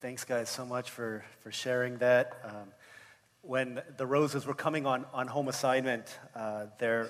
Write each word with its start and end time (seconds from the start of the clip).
Thanks, 0.00 0.22
guys, 0.22 0.48
so 0.48 0.64
much 0.64 0.90
for, 0.90 1.24
for 1.40 1.50
sharing 1.50 1.98
that. 1.98 2.38
Um, 2.44 2.68
when 3.42 3.82
the 3.96 4.06
Roses 4.06 4.46
were 4.46 4.54
coming 4.54 4.86
on, 4.86 5.04
on 5.12 5.26
home 5.26 5.48
assignment, 5.48 6.16
uh, 6.36 6.66
their, 6.78 7.08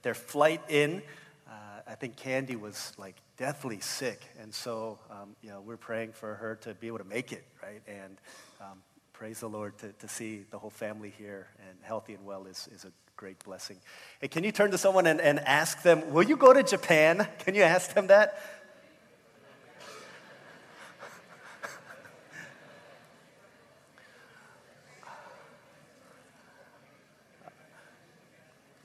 their 0.00 0.14
flight 0.14 0.62
in, 0.70 1.02
uh, 1.46 1.52
I 1.86 1.94
think 1.96 2.16
Candy 2.16 2.56
was 2.56 2.94
like 2.96 3.16
deathly 3.36 3.80
sick. 3.80 4.22
And 4.40 4.54
so, 4.54 4.98
um, 5.10 5.36
you 5.42 5.50
know, 5.50 5.60
we're 5.60 5.76
praying 5.76 6.12
for 6.12 6.34
her 6.36 6.54
to 6.62 6.72
be 6.72 6.86
able 6.86 6.96
to 6.96 7.04
make 7.04 7.30
it, 7.30 7.44
right? 7.62 7.82
And 7.86 8.16
um, 8.58 8.78
praise 9.12 9.40
the 9.40 9.48
Lord 9.48 9.76
to, 9.80 9.92
to 9.92 10.08
see 10.08 10.46
the 10.50 10.58
whole 10.58 10.70
family 10.70 11.12
here 11.18 11.48
and 11.68 11.76
healthy 11.82 12.14
and 12.14 12.24
well 12.24 12.46
is, 12.46 12.70
is 12.74 12.86
a 12.86 12.92
great 13.16 13.44
blessing. 13.44 13.76
Hey, 14.18 14.28
can 14.28 14.44
you 14.44 14.50
turn 14.50 14.70
to 14.70 14.78
someone 14.78 15.06
and, 15.06 15.20
and 15.20 15.40
ask 15.40 15.82
them, 15.82 16.10
will 16.10 16.22
you 16.22 16.38
go 16.38 16.54
to 16.54 16.62
Japan? 16.62 17.28
Can 17.40 17.54
you 17.54 17.64
ask 17.64 17.92
them 17.92 18.06
that? 18.06 18.40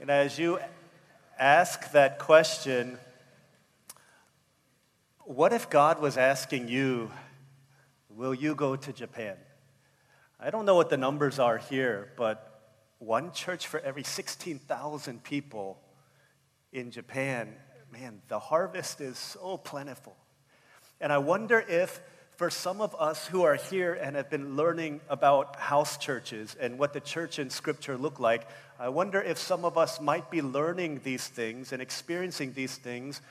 And 0.06 0.12
as 0.12 0.38
you 0.38 0.60
ask 1.40 1.92
that 1.94 2.20
question, 2.20 3.00
what 5.22 5.52
if 5.52 5.68
God 5.68 6.00
was 6.00 6.16
asking 6.16 6.68
you, 6.68 7.10
Will 8.12 8.36
you 8.36 8.54
go 8.54 8.76
to 8.76 8.94
Japan? 8.94 9.36
I 10.40 10.52
don't 10.52 10.68
know 10.68 10.76
what 10.76 10.92
the 10.92 10.98
numbers 10.98 11.40
are 11.40 11.58
here, 11.58 12.12
but 12.18 12.76
one 13.00 13.32
church 13.32 13.66
for 13.66 13.80
every 13.80 14.04
16,000 14.04 15.24
people 15.24 15.82
in 16.72 16.92
Japan, 16.92 17.56
man, 17.92 18.22
the 18.28 18.38
harvest 18.38 19.02
is 19.02 19.18
so 19.18 19.58
plentiful. 19.58 20.16
And 21.02 21.12
I 21.12 21.18
wonder 21.18 21.66
if 21.68 22.00
for 22.38 22.50
some 22.50 22.82
of 22.82 22.96
us 23.00 23.28
who 23.28 23.44
are 23.44 23.56
here 23.56 23.94
and 23.94 24.16
have 24.16 24.30
been 24.30 24.56
learning 24.56 25.00
about 25.10 25.56
house 25.56 25.98
churches 25.98 26.56
and 26.60 26.78
what 26.78 26.94
the 26.94 27.00
church 27.00 27.40
in 27.40 27.50
Scripture 27.50 27.98
look 27.98 28.20
like, 28.20 28.48
I 28.78 28.90
wonder 28.90 29.22
if 29.22 29.38
some 29.38 29.64
of 29.64 29.78
us 29.78 30.02
might 30.02 30.30
be 30.30 30.42
learning 30.42 31.02
these 31.04 31.28
things 31.28 31.72
and 31.72 31.82
experiencing 31.82 32.54
these 32.54 32.76
things 32.76 33.22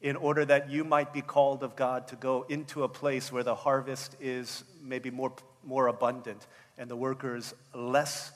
in 0.00 0.16
order 0.16 0.44
that 0.44 0.70
you 0.70 0.84
might 0.84 1.12
be 1.12 1.20
called 1.20 1.62
of 1.62 1.76
God 1.76 2.08
to 2.08 2.16
go 2.16 2.46
into 2.48 2.82
a 2.82 2.88
place 2.88 3.30
where 3.30 3.42
the 3.42 3.54
harvest 3.54 4.16
is 4.20 4.64
maybe 4.82 5.10
more, 5.10 5.32
more 5.64 5.88
abundant 5.88 6.46
and 6.78 6.90
the 6.90 6.96
workers 6.96 7.54
less 7.74 8.32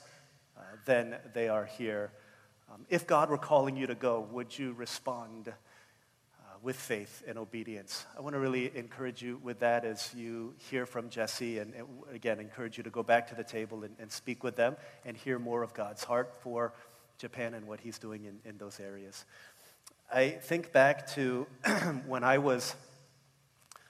uh, 0.57 0.61
than 0.85 1.15
they 1.33 1.49
are 1.49 1.65
here. 1.65 2.11
Um, 2.71 2.85
if 2.89 3.07
God 3.07 3.29
were 3.29 3.37
calling 3.37 3.75
you 3.75 3.87
to 3.87 3.95
go, 3.95 4.27
would 4.31 4.57
you 4.57 4.73
respond? 4.73 5.51
With 6.61 6.75
faith 6.75 7.23
and 7.27 7.39
obedience. 7.39 8.05
I 8.15 8.21
want 8.21 8.33
to 8.33 8.39
really 8.39 8.71
encourage 8.75 9.21
you 9.21 9.39
with 9.41 9.59
that 9.59 9.83
as 9.83 10.13
you 10.15 10.53
hear 10.69 10.85
from 10.85 11.09
Jesse, 11.09 11.57
and, 11.57 11.73
and 11.73 11.87
again, 12.13 12.39
encourage 12.39 12.77
you 12.77 12.83
to 12.83 12.89
go 12.89 13.01
back 13.01 13.27
to 13.29 13.35
the 13.35 13.43
table 13.43 13.83
and, 13.83 13.95
and, 13.99 14.11
speak 14.11 14.43
with 14.43 14.55
them 14.55 14.75
and 15.03 15.17
hear 15.17 15.39
more 15.39 15.63
of 15.63 15.73
God's 15.73 16.03
heart 16.03 16.35
for 16.41 16.73
Japan 17.17 17.55
and 17.55 17.67
what 17.67 17.79
He's 17.79 17.97
doing 17.97 18.25
in, 18.25 18.39
in 18.45 18.57
those 18.57 18.79
areas. 18.79 19.25
I 20.13 20.29
think 20.29 20.71
back 20.71 21.07
to 21.13 21.47
when 22.05 22.23
I 22.23 22.37
was 22.37 22.75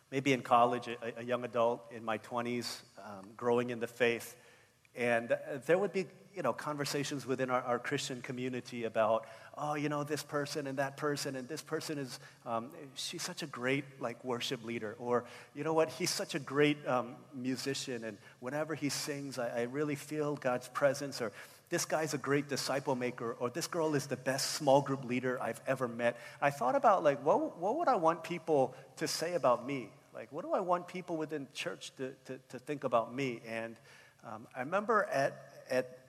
maybe 0.09 0.31
in 0.31 0.41
college, 0.41 0.87
a, 0.87 0.97
a 1.19 1.23
young 1.23 1.43
adult 1.43 1.91
in 1.91 2.05
my 2.05 2.19
20s, 2.19 2.81
um, 2.99 3.27
growing 3.35 3.69
in 3.69 3.79
the 3.79 3.87
faith, 3.87 4.35
and 4.95 5.37
there 5.65 5.77
would 5.77 5.93
be 5.93 6.05
you 6.35 6.41
know, 6.41 6.53
conversations 6.53 7.25
within 7.25 7.49
our, 7.49 7.61
our 7.61 7.79
Christian 7.79 8.21
community 8.21 8.85
about, 8.85 9.25
oh, 9.57 9.75
you 9.75 9.89
know, 9.89 10.03
this 10.03 10.23
person 10.23 10.67
and 10.67 10.77
that 10.77 10.97
person, 10.97 11.35
and 11.35 11.47
this 11.47 11.61
person 11.61 11.97
is, 11.97 12.19
um, 12.45 12.69
she's 12.95 13.21
such 13.21 13.43
a 13.43 13.47
great, 13.47 13.83
like, 13.99 14.23
worship 14.23 14.63
leader. 14.63 14.95
Or, 14.99 15.25
you 15.53 15.63
know 15.63 15.73
what, 15.73 15.89
he's 15.89 16.09
such 16.09 16.35
a 16.35 16.39
great 16.39 16.77
um, 16.87 17.15
musician, 17.33 18.03
and 18.03 18.17
whenever 18.39 18.75
he 18.75 18.89
sings, 18.89 19.37
I, 19.37 19.61
I 19.61 19.61
really 19.63 19.95
feel 19.95 20.35
God's 20.35 20.67
presence. 20.69 21.21
Or, 21.21 21.31
this 21.69 21.85
guy's 21.85 22.13
a 22.13 22.17
great 22.17 22.49
disciple 22.49 22.95
maker, 22.95 23.37
or 23.39 23.49
this 23.49 23.65
girl 23.65 23.95
is 23.95 24.07
the 24.07 24.17
best 24.17 24.51
small 24.51 24.81
group 24.81 25.05
leader 25.05 25.41
I've 25.41 25.61
ever 25.65 25.87
met. 25.87 26.17
I 26.41 26.49
thought 26.49 26.75
about, 26.75 27.01
like, 27.01 27.25
what, 27.25 27.57
what 27.57 27.77
would 27.77 27.87
I 27.87 27.95
want 27.95 28.23
people 28.25 28.75
to 28.97 29.07
say 29.07 29.35
about 29.35 29.65
me? 29.65 29.89
Like, 30.13 30.27
what 30.31 30.43
do 30.43 30.51
I 30.51 30.59
want 30.59 30.89
people 30.89 31.15
within 31.15 31.47
church 31.53 31.93
to, 31.95 32.11
to, 32.25 32.39
to 32.49 32.59
think 32.59 32.83
about 32.83 33.15
me? 33.15 33.41
And 33.47 33.77
um, 34.27 34.47
I 34.53 34.59
remember 34.59 35.07
at, 35.13 35.63
at 35.69 36.00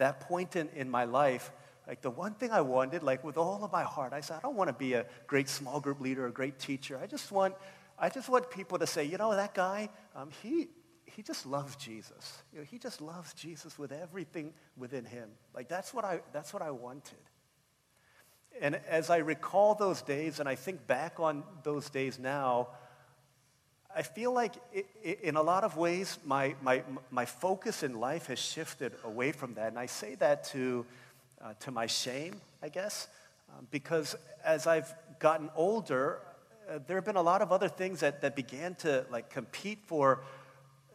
that 0.00 0.20
point 0.20 0.56
in, 0.56 0.68
in 0.74 0.90
my 0.90 1.04
life, 1.04 1.52
like 1.86 2.02
the 2.02 2.10
one 2.10 2.34
thing 2.34 2.50
I 2.50 2.60
wanted, 2.60 3.02
like 3.02 3.24
with 3.24 3.36
all 3.36 3.64
of 3.64 3.72
my 3.72 3.82
heart, 3.82 4.12
I 4.12 4.20
said, 4.20 4.38
I 4.38 4.40
don't 4.40 4.56
want 4.56 4.68
to 4.68 4.74
be 4.74 4.94
a 4.94 5.06
great 5.26 5.48
small 5.48 5.80
group 5.80 6.00
leader, 6.00 6.26
a 6.26 6.32
great 6.32 6.58
teacher. 6.58 6.98
I 7.02 7.06
just 7.06 7.32
want, 7.32 7.54
I 7.98 8.08
just 8.08 8.28
want 8.28 8.50
people 8.50 8.78
to 8.78 8.86
say, 8.86 9.04
you 9.04 9.18
know, 9.18 9.34
that 9.34 9.54
guy, 9.54 9.88
um, 10.14 10.30
he, 10.42 10.68
he 11.04 11.22
just 11.22 11.46
loves 11.46 11.76
Jesus. 11.76 12.42
You 12.52 12.60
know, 12.60 12.64
he 12.64 12.78
just 12.78 13.00
loves 13.00 13.34
Jesus 13.34 13.78
with 13.78 13.92
everything 13.92 14.52
within 14.76 15.04
him. 15.04 15.30
Like 15.54 15.68
that's 15.68 15.92
what 15.92 16.04
I, 16.04 16.20
that's 16.32 16.52
what 16.52 16.62
I 16.62 16.70
wanted. 16.70 17.18
And 18.60 18.80
as 18.88 19.10
I 19.10 19.18
recall 19.18 19.74
those 19.74 20.02
days 20.02 20.40
and 20.40 20.48
I 20.48 20.54
think 20.54 20.86
back 20.86 21.20
on 21.20 21.44
those 21.62 21.88
days 21.90 22.18
now, 22.18 22.68
I 23.94 24.02
feel 24.02 24.32
like 24.32 24.54
in 25.02 25.36
a 25.36 25.42
lot 25.42 25.64
of 25.64 25.76
ways, 25.76 26.18
my, 26.24 26.54
my, 26.62 26.82
my 27.10 27.24
focus 27.24 27.82
in 27.82 27.98
life 27.98 28.26
has 28.26 28.38
shifted 28.38 28.92
away 29.04 29.32
from 29.32 29.54
that. 29.54 29.68
And 29.68 29.78
I 29.78 29.86
say 29.86 30.14
that 30.16 30.44
to, 30.50 30.86
uh, 31.42 31.54
to 31.60 31.70
my 31.70 31.86
shame, 31.86 32.40
I 32.62 32.68
guess, 32.68 33.08
um, 33.50 33.66
because 33.70 34.14
as 34.44 34.66
I've 34.66 34.94
gotten 35.18 35.50
older, 35.56 36.20
uh, 36.70 36.78
there 36.86 36.96
have 36.96 37.04
been 37.04 37.16
a 37.16 37.22
lot 37.22 37.42
of 37.42 37.50
other 37.50 37.68
things 37.68 38.00
that, 38.00 38.20
that 38.20 38.36
began 38.36 38.76
to 38.76 39.04
like 39.10 39.28
compete 39.28 39.80
for 39.86 40.22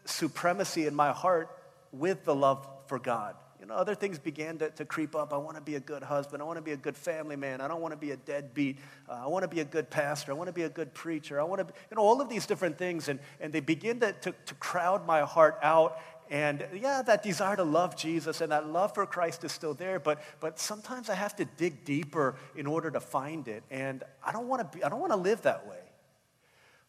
supremacy 0.06 0.88
in 0.88 0.96
my 0.96 1.12
heart 1.12 1.50
with 1.92 2.24
the 2.24 2.36
love 2.36 2.66
for 2.88 2.98
God. 2.98 3.36
You 3.66 3.70
know, 3.70 3.78
other 3.78 3.96
things 3.96 4.20
began 4.20 4.60
to, 4.60 4.70
to 4.70 4.86
creep 4.86 5.16
up. 5.16 5.34
I 5.34 5.38
want 5.38 5.56
to 5.58 5.62
be 5.62 5.74
a 5.74 5.80
good 5.80 6.04
husband. 6.04 6.40
I 6.40 6.46
want 6.46 6.58
to 6.58 6.62
be 6.62 6.74
a 6.74 6.78
good 6.78 6.96
family 6.96 7.36
man. 7.36 7.62
I 7.62 7.68
don't 7.68 7.82
want 7.82 7.94
to 7.94 7.98
be 7.98 8.12
a 8.12 8.16
deadbeat. 8.16 8.78
Uh, 9.10 9.24
I 9.24 9.28
want 9.28 9.42
to 9.42 9.48
be 9.48 9.60
a 9.60 9.66
good 9.66 9.90
pastor. 9.90 10.32
I 10.32 10.36
want 10.36 10.50
to 10.50 10.54
be 10.54 10.62
a 10.62 10.70
good 10.70 10.94
preacher. 10.94 11.42
I 11.42 11.44
want 11.46 11.68
to, 11.68 11.74
you 11.90 11.96
know, 11.96 12.04
all 12.04 12.22
of 12.22 12.30
these 12.30 12.46
different 12.46 12.78
things. 12.78 13.10
And, 13.10 13.20
and 13.40 13.52
they 13.52 13.62
begin 13.62 14.00
to, 14.02 14.12
to, 14.14 14.36
to 14.46 14.54
crowd 14.60 15.08
my 15.08 15.22
heart 15.22 15.58
out. 15.64 15.98
And 16.30 16.64
yeah, 16.76 17.02
that 17.02 17.24
desire 17.24 17.56
to 17.56 17.64
love 17.64 17.96
Jesus 17.96 18.40
and 18.40 18.52
that 18.52 18.68
love 18.68 18.94
for 18.94 19.08
Christ 19.08 19.44
is 19.44 19.52
still 19.52 19.74
there, 19.74 20.00
but, 20.00 20.22
but 20.40 20.60
sometimes 20.60 21.10
I 21.10 21.16
have 21.16 21.36
to 21.38 21.46
dig 21.46 21.86
deeper 21.86 22.36
in 22.56 22.68
order 22.68 22.92
to 22.92 23.00
find 23.00 23.48
it. 23.48 23.64
And 23.72 24.04
I 24.24 24.32
don't 24.32 24.48
want 24.48 24.62
to 24.72 24.78
be, 24.78 24.84
I 24.84 24.90
don't 24.90 25.00
want 25.00 25.12
to 25.12 25.18
live 25.18 25.42
that 25.42 25.66
way. 25.68 25.82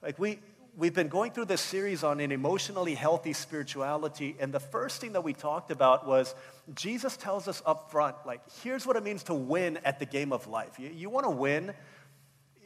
Like 0.02 0.18
we, 0.18 0.40
we've 0.76 0.94
been 0.94 1.08
going 1.08 1.32
through 1.32 1.46
this 1.46 1.60
series 1.60 2.04
on 2.04 2.20
an 2.20 2.30
emotionally 2.30 2.94
healthy 2.94 3.32
spirituality, 3.32 4.36
and 4.38 4.52
the 4.52 4.60
first 4.60 5.00
thing 5.00 5.12
that 5.14 5.22
we 5.22 5.32
talked 5.32 5.70
about 5.70 6.06
was 6.06 6.34
Jesus 6.74 7.16
tells 7.16 7.48
us 7.48 7.62
up 7.64 7.90
front, 7.90 8.16
like, 8.26 8.40
here's 8.62 8.86
what 8.86 8.96
it 8.96 9.02
means 9.02 9.22
to 9.24 9.34
win 9.34 9.78
at 9.84 9.98
the 9.98 10.06
game 10.06 10.32
of 10.32 10.46
life. 10.46 10.78
You, 10.78 10.90
you 10.94 11.08
want 11.08 11.24
to 11.24 11.30
win, 11.30 11.72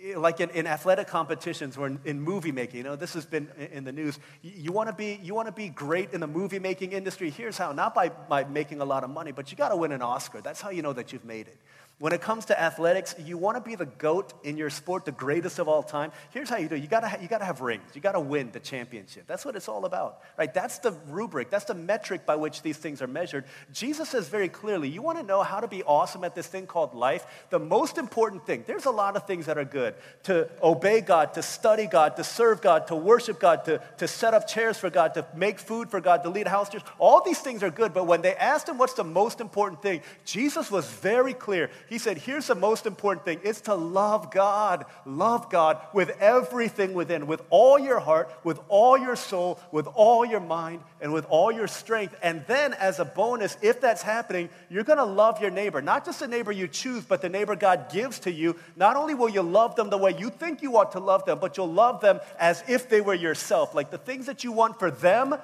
eh, 0.02 0.16
like 0.16 0.40
in, 0.40 0.50
in 0.50 0.66
athletic 0.66 1.06
competitions 1.06 1.76
or 1.76 1.86
in, 1.86 2.00
in, 2.04 2.20
movie 2.20 2.52
making, 2.52 2.78
you 2.78 2.84
know, 2.84 2.96
this 2.96 3.14
has 3.14 3.24
been 3.24 3.48
in 3.72 3.84
the 3.84 3.92
news. 3.92 4.18
You, 4.42 4.52
you 4.56 4.72
want 4.72 4.88
to 4.88 4.94
be 4.94 5.20
you 5.22 5.34
want 5.34 5.46
to 5.46 5.52
be 5.52 5.68
great 5.68 6.12
in 6.12 6.20
the 6.20 6.26
movie 6.26 6.58
making 6.58 6.92
industry. 6.92 7.30
Here's 7.30 7.56
how: 7.56 7.72
not 7.72 7.94
by, 7.94 8.08
by 8.08 8.44
making 8.44 8.80
a 8.80 8.84
lot 8.84 9.04
of 9.04 9.10
money, 9.10 9.30
but 9.30 9.50
you 9.52 9.56
got 9.56 9.68
to 9.68 9.76
win 9.76 9.92
an 9.92 10.02
Oscar. 10.02 10.40
That's 10.40 10.60
how 10.60 10.70
you 10.70 10.82
know 10.82 10.92
that 10.94 11.12
you've 11.12 11.24
made 11.24 11.46
it. 11.46 11.58
When 12.00 12.14
it 12.14 12.22
comes 12.22 12.46
to 12.46 12.58
athletics, 12.58 13.14
you 13.22 13.36
want 13.36 13.58
to 13.58 13.60
be 13.60 13.74
the 13.74 13.84
GOAT 13.84 14.32
in 14.42 14.56
your 14.56 14.70
sport, 14.70 15.04
the 15.04 15.12
greatest 15.12 15.58
of 15.58 15.68
all 15.68 15.82
time. 15.82 16.12
Here's 16.30 16.48
how 16.48 16.56
you 16.56 16.66
do 16.66 16.74
it. 16.74 16.80
You 16.80 16.88
got 16.88 17.00
to, 17.00 17.18
you 17.20 17.28
got 17.28 17.40
to 17.40 17.44
have 17.44 17.60
rings. 17.60 17.90
You 17.92 18.00
got 18.00 18.12
to 18.12 18.20
win 18.20 18.50
the 18.52 18.58
championship. 18.58 19.24
That's 19.26 19.44
what 19.44 19.54
it's 19.54 19.68
all 19.68 19.84
about, 19.84 20.20
right? 20.38 20.52
That's 20.52 20.78
the 20.78 20.92
rubric. 21.08 21.50
That's 21.50 21.66
the 21.66 21.74
metric 21.74 22.24
by 22.24 22.36
which 22.36 22.62
these 22.62 22.78
things 22.78 23.02
are 23.02 23.06
measured. 23.06 23.44
Jesus 23.70 24.08
says 24.08 24.28
very 24.28 24.48
clearly, 24.48 24.88
you 24.88 25.02
want 25.02 25.18
to 25.18 25.22
know 25.22 25.42
how 25.42 25.60
to 25.60 25.68
be 25.68 25.82
awesome 25.82 26.24
at 26.24 26.34
this 26.34 26.46
thing 26.46 26.66
called 26.66 26.94
life? 26.94 27.26
The 27.50 27.58
most 27.58 27.98
important 27.98 28.46
thing, 28.46 28.64
there's 28.66 28.86
a 28.86 28.90
lot 28.90 29.14
of 29.14 29.26
things 29.26 29.44
that 29.44 29.58
are 29.58 29.66
good. 29.66 29.94
To 30.22 30.48
obey 30.62 31.02
God, 31.02 31.34
to 31.34 31.42
study 31.42 31.86
God, 31.86 32.16
to 32.16 32.24
serve 32.24 32.62
God, 32.62 32.86
to 32.86 32.96
worship 32.96 33.38
God, 33.38 33.66
to, 33.66 33.78
to 33.98 34.08
set 34.08 34.32
up 34.32 34.48
chairs 34.48 34.78
for 34.78 34.88
God, 34.88 35.12
to 35.12 35.26
make 35.36 35.58
food 35.58 35.90
for 35.90 36.00
God, 36.00 36.22
to 36.22 36.30
lead 36.30 36.48
house 36.48 36.70
church. 36.70 36.82
All 36.98 37.22
these 37.22 37.40
things 37.40 37.62
are 37.62 37.70
good, 37.70 37.92
but 37.92 38.06
when 38.06 38.22
they 38.22 38.34
asked 38.36 38.70
him 38.70 38.78
what's 38.78 38.94
the 38.94 39.04
most 39.04 39.38
important 39.38 39.82
thing, 39.82 40.00
Jesus 40.24 40.70
was 40.70 40.88
very 40.88 41.34
clear. 41.34 41.68
He 41.90 41.98
said, 41.98 42.18
Here's 42.18 42.46
the 42.46 42.54
most 42.54 42.86
important 42.86 43.24
thing 43.24 43.40
it's 43.42 43.62
to 43.62 43.74
love 43.74 44.30
God. 44.30 44.86
Love 45.04 45.50
God 45.50 45.78
with 45.92 46.10
everything 46.20 46.94
within, 46.94 47.26
with 47.26 47.42
all 47.50 47.80
your 47.80 47.98
heart, 47.98 48.32
with 48.44 48.60
all 48.68 48.96
your 48.96 49.16
soul, 49.16 49.58
with 49.72 49.88
all 49.88 50.24
your 50.24 50.38
mind, 50.38 50.82
and 51.00 51.12
with 51.12 51.26
all 51.28 51.50
your 51.50 51.66
strength. 51.66 52.14
And 52.22 52.44
then, 52.46 52.74
as 52.74 53.00
a 53.00 53.04
bonus, 53.04 53.56
if 53.60 53.80
that's 53.80 54.02
happening, 54.02 54.50
you're 54.70 54.84
going 54.84 54.98
to 54.98 55.04
love 55.04 55.42
your 55.42 55.50
neighbor. 55.50 55.82
Not 55.82 56.04
just 56.06 56.20
the 56.20 56.28
neighbor 56.28 56.52
you 56.52 56.68
choose, 56.68 57.04
but 57.04 57.22
the 57.22 57.28
neighbor 57.28 57.56
God 57.56 57.90
gives 57.92 58.20
to 58.20 58.30
you. 58.30 58.54
Not 58.76 58.94
only 58.94 59.14
will 59.14 59.28
you 59.28 59.42
love 59.42 59.74
them 59.74 59.90
the 59.90 59.98
way 59.98 60.16
you 60.16 60.30
think 60.30 60.62
you 60.62 60.76
ought 60.76 60.92
to 60.92 61.00
love 61.00 61.24
them, 61.24 61.40
but 61.40 61.56
you'll 61.56 61.72
love 61.72 62.00
them 62.00 62.20
as 62.38 62.62
if 62.68 62.88
they 62.88 63.00
were 63.00 63.14
yourself. 63.14 63.74
Like 63.74 63.90
the 63.90 63.98
things 63.98 64.26
that 64.26 64.44
you 64.44 64.52
want 64.52 64.78
for 64.78 64.92
them, 64.92 65.34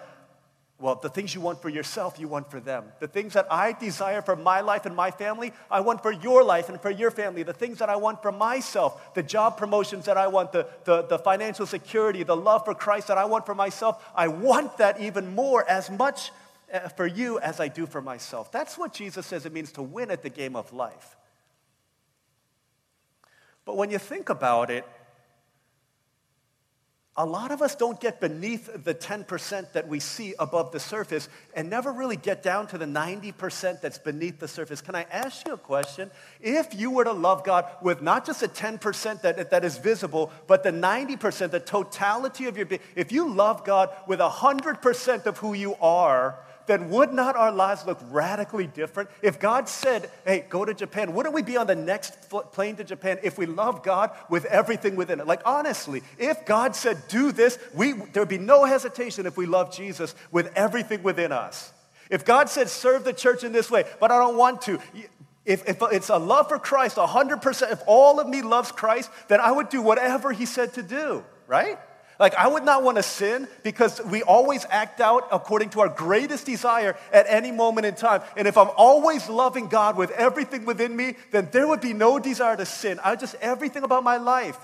well, 0.78 0.96
the 0.96 1.08
things 1.08 1.34
you 1.34 1.40
want 1.40 1.62
for 1.62 1.70
yourself, 1.70 2.19
you 2.20 2.28
want 2.28 2.50
for 2.50 2.61
them. 2.61 2.84
The 3.00 3.08
things 3.08 3.32
that 3.32 3.46
I 3.50 3.73
desire 3.73 4.20
for 4.20 4.37
my 4.37 4.61
life 4.61 4.84
and 4.84 4.94
my 4.94 5.11
family, 5.11 5.55
I 5.70 5.81
want 5.81 6.02
for 6.02 6.12
your 6.12 6.44
life 6.44 6.69
and 6.69 6.78
for 6.78 6.90
your 6.90 7.11
family. 7.11 7.43
The 7.44 7.55
things 7.55 7.78
that 7.78 7.88
I 7.88 7.96
want 7.96 8.20
for 8.20 8.31
myself, 8.31 9.14
the 9.14 9.23
job 9.23 9.56
promotions 9.56 10.05
that 10.05 10.19
I 10.19 10.26
want, 10.26 10.52
the, 10.52 10.69
the, 10.84 11.02
the 11.02 11.19
financial 11.19 11.64
security, 11.64 12.25
the 12.25 12.37
love 12.37 12.67
for 12.67 12.75
Christ 12.75 13.08
that 13.08 13.17
I 13.17 13.25
want 13.25 13.46
for 13.46 13.55
myself, 13.55 14.05
I 14.14 14.28
want 14.28 14.76
that 14.76 15.00
even 15.00 15.34
more, 15.34 15.67
as 15.69 15.90
much 15.90 16.31
uh, 16.70 16.88
for 16.90 17.06
you 17.06 17.38
as 17.38 17.58
I 17.58 17.69
do 17.69 17.87
for 17.87 18.02
myself. 18.02 18.52
That's 18.52 18.76
what 18.76 18.93
Jesus 18.93 19.25
says 19.25 19.46
it 19.46 19.55
means 19.55 19.73
to 19.73 19.82
win 19.82 20.11
at 20.11 20.23
the 20.23 20.31
game 20.31 20.56
of 20.56 20.75
life. 20.75 21.17
But 23.64 23.78
when 23.78 23.90
you 23.90 23.99
think 23.99 24.28
about 24.28 24.70
it, 24.70 24.84
a 27.19 27.25
lot 27.25 27.51
of 27.51 27.63
us 27.63 27.75
don't 27.75 27.99
get 27.99 28.21
beneath 28.21 28.85
the 28.85 28.95
10% 28.95 29.73
that 29.73 29.89
we 29.89 30.01
see 30.01 30.35
above 30.39 30.71
the 30.73 30.81
surface 30.81 31.29
and 31.55 31.71
never 31.71 31.91
really 31.91 32.17
get 32.17 32.43
down 32.43 32.67
to 32.69 32.79
the 32.79 32.85
90% 32.85 33.81
that's 33.81 33.97
beneath 33.97 34.39
the 34.39 34.49
surface. 34.49 34.83
Can 34.83 34.95
I 34.95 35.07
ask 35.11 35.47
you 35.47 35.55
a 35.55 35.59
question? 35.59 36.11
If 36.43 36.75
you 36.75 36.91
were 36.91 37.05
to 37.05 37.13
love 37.13 37.43
God 37.43 37.67
with 37.81 38.03
not 38.03 38.27
just 38.27 38.41
the 38.41 38.49
10% 38.49 39.23
that, 39.23 39.51
that 39.51 39.65
is 39.65 39.79
visible, 39.79 40.31
but 40.47 40.63
the 40.63 40.73
90%, 40.73 41.51
the 41.51 41.61
totality 41.61 42.47
of 42.47 42.57
your 42.57 42.67
being, 42.67 42.83
if 42.95 43.11
you 43.11 43.33
love 43.33 43.65
God 43.65 43.91
with 44.07 44.21
100% 44.21 45.27
of 45.27 45.39
who 45.39 45.55
you 45.55 45.75
are, 45.77 46.39
then 46.67 46.91
would 46.91 47.13
not 47.13 47.37
our 47.37 47.53
lives 47.53 47.87
look 47.87 47.99
radically 48.11 48.67
different? 48.67 49.11
If 49.23 49.39
God 49.39 49.69
said, 49.69 50.11
hey, 50.25 50.45
go 50.49 50.65
to 50.65 50.75
Japan, 50.75 51.15
wouldn't 51.15 51.35
we 51.35 51.43
be 51.43 51.57
on 51.57 51.67
the 51.67 51.75
next 51.75 52.31
plane 52.31 52.77
to 52.77 52.85
Japan 52.85 53.19
if 53.23 53.39
we 53.39 53.47
love 53.47 53.83
God 53.83 54.11
with 54.29 54.45
everything 54.47 54.97
within 54.97 55.21
it? 55.21 55.27
Like, 55.27 55.43
honestly, 55.45 56.03
if 56.19 56.45
God 56.47 56.77
said, 56.77 56.99
do 57.09 57.33
this, 57.33 57.59
we, 57.75 57.93
there'd 57.93 58.29
be 58.29 58.39
no 58.39 58.65
hesitation 58.65 59.27
if 59.27 59.37
we 59.37 59.47
love 59.47 59.75
Jesus 59.75 60.15
with 60.31 60.53
everything 60.57 61.03
within 61.03 61.33
us. 61.33 61.73
If 62.11 62.25
God 62.25 62.49
said, 62.49 62.69
serve 62.69 63.05
the 63.05 63.12
church 63.12 63.45
in 63.45 63.53
this 63.53 63.71
way, 63.71 63.85
but 64.01 64.11
I 64.11 64.19
don't 64.19 64.37
want 64.37 64.62
to, 64.62 64.79
if, 65.45 65.69
if 65.69 65.79
it's 65.93 66.09
a 66.09 66.19
love 66.19 66.49
for 66.49 66.59
Christ, 66.59 66.97
100%, 66.97 67.73
if 67.73 67.81
all 67.87 68.21
of 68.21 68.29
me 68.29 68.43
loves 68.43 68.73
Christ, 68.73 69.11
then 69.29 69.41
I 69.41 69.53
would 69.53 69.69
do 69.69 69.83
whatever 69.83 70.33
he 70.33 70.47
said 70.47 70.75
to 70.75 70.83
do, 70.83 71.25
right? 71.47 71.79
Like, 72.19 72.35
I 72.35 72.49
would 72.49 72.65
not 72.65 72.83
want 72.83 72.97
to 72.97 73.03
sin 73.03 73.47
because 73.63 74.01
we 74.03 74.23
always 74.23 74.65
act 74.71 75.01
out 75.01 75.29
according 75.31 75.71
to 75.71 75.81
our 75.81 75.89
greatest 75.89 76.47
desire 76.47 76.97
at 77.13 77.27
any 77.29 77.53
moment 77.53 77.87
in 77.87 77.95
time. 77.95 78.23
And 78.37 78.49
if 78.49 78.57
I'm 78.57 78.71
always 78.77 79.29
loving 79.29 79.69
God 79.69 79.97
with 79.97 80.11
everything 80.13 80.65
within 80.65 80.97
me, 80.97 81.17
then 81.31 81.49
there 81.53 81.69
would 81.69 81.83
be 81.83 81.93
no 81.93 82.19
desire 82.19 82.57
to 82.57 82.65
sin. 82.65 82.99
I 83.05 83.17
just, 83.17 83.35
everything 83.37 83.83
about 83.83 84.03
my 84.03 84.17
life. 84.17 84.59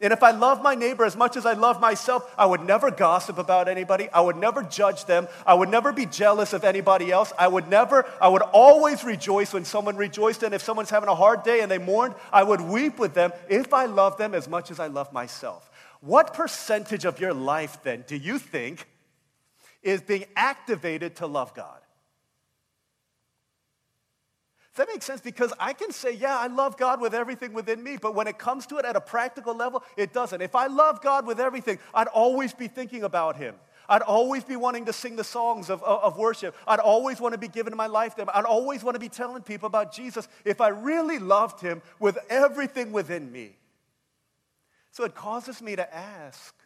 And 0.00 0.12
if 0.12 0.22
I 0.22 0.30
love 0.30 0.62
my 0.62 0.76
neighbor 0.76 1.04
as 1.04 1.16
much 1.16 1.36
as 1.36 1.44
I 1.44 1.54
love 1.54 1.80
myself, 1.80 2.32
I 2.38 2.46
would 2.46 2.60
never 2.60 2.90
gossip 2.90 3.36
about 3.36 3.68
anybody. 3.68 4.08
I 4.10 4.20
would 4.20 4.36
never 4.36 4.62
judge 4.62 5.06
them. 5.06 5.26
I 5.44 5.54
would 5.54 5.68
never 5.68 5.92
be 5.92 6.06
jealous 6.06 6.52
of 6.52 6.62
anybody 6.62 7.10
else. 7.10 7.32
I 7.36 7.48
would 7.48 7.68
never, 7.68 8.06
I 8.20 8.28
would 8.28 8.42
always 8.42 9.02
rejoice 9.02 9.52
when 9.52 9.64
someone 9.64 9.96
rejoiced. 9.96 10.44
And 10.44 10.54
if 10.54 10.62
someone's 10.62 10.90
having 10.90 11.08
a 11.08 11.16
hard 11.16 11.42
day 11.42 11.60
and 11.60 11.70
they 11.70 11.78
mourned, 11.78 12.14
I 12.32 12.44
would 12.44 12.60
weep 12.60 12.98
with 12.98 13.14
them 13.14 13.32
if 13.48 13.74
I 13.74 13.86
love 13.86 14.18
them 14.18 14.34
as 14.34 14.48
much 14.48 14.70
as 14.70 14.78
I 14.78 14.86
love 14.86 15.12
myself. 15.12 15.67
What 16.00 16.34
percentage 16.34 17.04
of 17.04 17.20
your 17.20 17.34
life 17.34 17.78
then 17.82 18.04
do 18.06 18.16
you 18.16 18.38
think 18.38 18.86
is 19.82 20.00
being 20.00 20.24
activated 20.36 21.16
to 21.16 21.26
love 21.26 21.54
God? 21.54 21.80
Does 24.78 24.86
that 24.86 24.92
make 24.94 25.02
sense? 25.02 25.20
Because 25.20 25.52
I 25.58 25.72
can 25.72 25.90
say, 25.90 26.12
yeah, 26.14 26.38
I 26.38 26.46
love 26.46 26.76
God 26.76 27.00
with 27.00 27.12
everything 27.12 27.52
within 27.52 27.82
me, 27.82 27.96
but 28.00 28.14
when 28.14 28.28
it 28.28 28.38
comes 28.38 28.64
to 28.66 28.76
it 28.78 28.84
at 28.84 28.94
a 28.94 29.00
practical 29.00 29.52
level, 29.52 29.82
it 29.96 30.12
doesn't. 30.12 30.40
If 30.40 30.54
I 30.54 30.68
love 30.68 31.02
God 31.02 31.26
with 31.26 31.40
everything, 31.40 31.80
I'd 31.92 32.06
always 32.06 32.52
be 32.52 32.68
thinking 32.68 33.02
about 33.02 33.34
Him. 33.34 33.56
I'd 33.88 34.02
always 34.02 34.44
be 34.44 34.54
wanting 34.54 34.84
to 34.84 34.92
sing 34.92 35.16
the 35.16 35.24
songs 35.24 35.68
of, 35.68 35.82
of, 35.82 36.04
of 36.04 36.16
worship. 36.16 36.54
I'd 36.64 36.78
always 36.78 37.20
want 37.20 37.32
to 37.32 37.38
be 37.38 37.48
giving 37.48 37.74
my 37.76 37.88
life 37.88 38.14
to 38.14 38.22
Him. 38.22 38.28
I'd 38.32 38.44
always 38.44 38.84
want 38.84 38.94
to 38.94 39.00
be 39.00 39.08
telling 39.08 39.42
people 39.42 39.66
about 39.66 39.92
Jesus 39.92 40.28
if 40.44 40.60
I 40.60 40.68
really 40.68 41.18
loved 41.18 41.60
Him 41.60 41.82
with 41.98 42.16
everything 42.30 42.92
within 42.92 43.32
me. 43.32 43.57
So 44.98 45.04
it 45.04 45.14
causes 45.14 45.62
me 45.62 45.76
to 45.76 45.94
ask, 45.94 46.56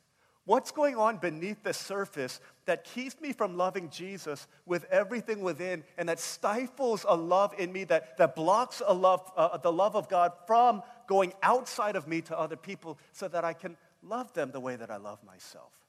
what's 0.47 0.71
going 0.71 0.97
on 0.97 1.19
beneath 1.19 1.63
the 1.63 1.75
surface 1.75 2.41
that 2.65 2.83
keeps 2.83 3.21
me 3.21 3.35
from 3.35 3.59
loving 3.59 3.91
Jesus 3.91 4.49
with 4.65 4.85
everything 4.85 5.43
within 5.43 5.85
and 5.99 6.09
that 6.09 6.19
stifles 6.19 7.05
a 7.07 7.15
love 7.15 7.53
in 7.59 7.71
me 7.71 7.85
that, 7.85 8.17
that 8.17 8.35
blocks 8.35 8.81
a 8.87 8.95
love, 8.95 9.31
uh, 9.37 9.59
the 9.59 9.71
love 9.71 9.95
of 9.95 10.09
God 10.09 10.33
from 10.47 10.83
going 11.07 11.35
outside 11.43 11.95
of 11.95 12.09
me 12.09 12.23
to 12.23 12.39
other 12.39 12.57
people 12.57 12.99
so 13.13 13.29
that 13.29 13.45
I 13.45 13.53
can 13.53 13.77
love 14.03 14.33
them 14.33 14.51
the 14.51 14.61
way 14.61 14.77
that 14.77 14.91
I 14.91 14.97
love 14.97 15.23
myself? 15.25 15.82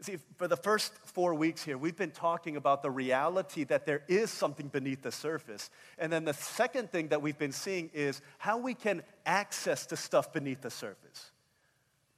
See, 0.00 0.18
for 0.36 0.48
the 0.48 0.56
first 0.56 0.92
four 1.04 1.34
weeks 1.34 1.62
here, 1.62 1.78
we've 1.78 1.96
been 1.96 2.10
talking 2.10 2.56
about 2.56 2.82
the 2.82 2.90
reality 2.90 3.62
that 3.64 3.86
there 3.86 4.02
is 4.08 4.30
something 4.30 4.66
beneath 4.68 5.02
the 5.02 5.12
surface. 5.12 5.70
And 5.98 6.12
then 6.12 6.24
the 6.24 6.34
second 6.34 6.90
thing 6.90 7.08
that 7.08 7.22
we've 7.22 7.38
been 7.38 7.52
seeing 7.52 7.90
is 7.94 8.20
how 8.38 8.58
we 8.58 8.74
can 8.74 9.02
access 9.24 9.86
the 9.86 9.96
stuff 9.96 10.32
beneath 10.32 10.62
the 10.62 10.70
surface. 10.70 11.30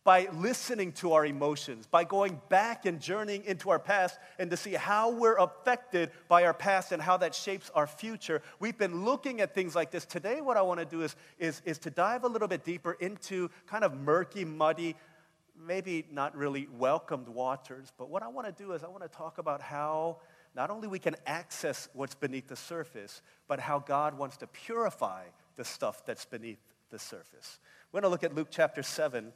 By 0.04 0.28
listening 0.32 0.92
to 0.92 1.12
our 1.12 1.26
emotions, 1.26 1.86
by 1.86 2.04
going 2.04 2.40
back 2.48 2.86
and 2.86 3.00
journeying 3.00 3.44
into 3.44 3.70
our 3.70 3.80
past 3.80 4.18
and 4.38 4.50
to 4.52 4.56
see 4.56 4.72
how 4.72 5.10
we're 5.10 5.36
affected 5.36 6.12
by 6.28 6.44
our 6.44 6.54
past 6.54 6.92
and 6.92 7.02
how 7.02 7.16
that 7.18 7.34
shapes 7.34 7.70
our 7.74 7.88
future. 7.88 8.40
We've 8.58 8.78
been 8.78 9.04
looking 9.04 9.40
at 9.40 9.52
things 9.52 9.74
like 9.74 9.90
this. 9.90 10.06
Today, 10.06 10.40
what 10.40 10.56
I 10.56 10.62
want 10.62 10.80
to 10.80 10.86
do 10.86 11.02
is, 11.02 11.14
is, 11.38 11.60
is 11.64 11.78
to 11.80 11.90
dive 11.90 12.24
a 12.24 12.28
little 12.28 12.48
bit 12.48 12.64
deeper 12.64 12.92
into 12.92 13.50
kind 13.66 13.84
of 13.84 13.94
murky, 13.94 14.44
muddy, 14.44 14.94
maybe 15.64 16.04
not 16.10 16.36
really 16.36 16.68
welcomed 16.78 17.28
waters, 17.28 17.92
but 17.96 18.08
what 18.08 18.22
I 18.22 18.28
want 18.28 18.46
to 18.46 18.52
do 18.64 18.72
is 18.72 18.82
I 18.82 18.88
want 18.88 19.02
to 19.02 19.08
talk 19.08 19.38
about 19.38 19.60
how 19.60 20.18
not 20.54 20.70
only 20.70 20.88
we 20.88 20.98
can 20.98 21.16
access 21.26 21.88
what's 21.92 22.14
beneath 22.14 22.48
the 22.48 22.56
surface, 22.56 23.22
but 23.46 23.60
how 23.60 23.78
God 23.78 24.16
wants 24.16 24.38
to 24.38 24.46
purify 24.46 25.24
the 25.56 25.64
stuff 25.64 26.04
that's 26.06 26.24
beneath 26.24 26.58
the 26.90 26.98
surface. 26.98 27.58
We're 27.92 28.00
going 28.00 28.08
to 28.08 28.12
look 28.12 28.24
at 28.24 28.34
Luke 28.34 28.48
chapter 28.50 28.82
7, 28.82 29.32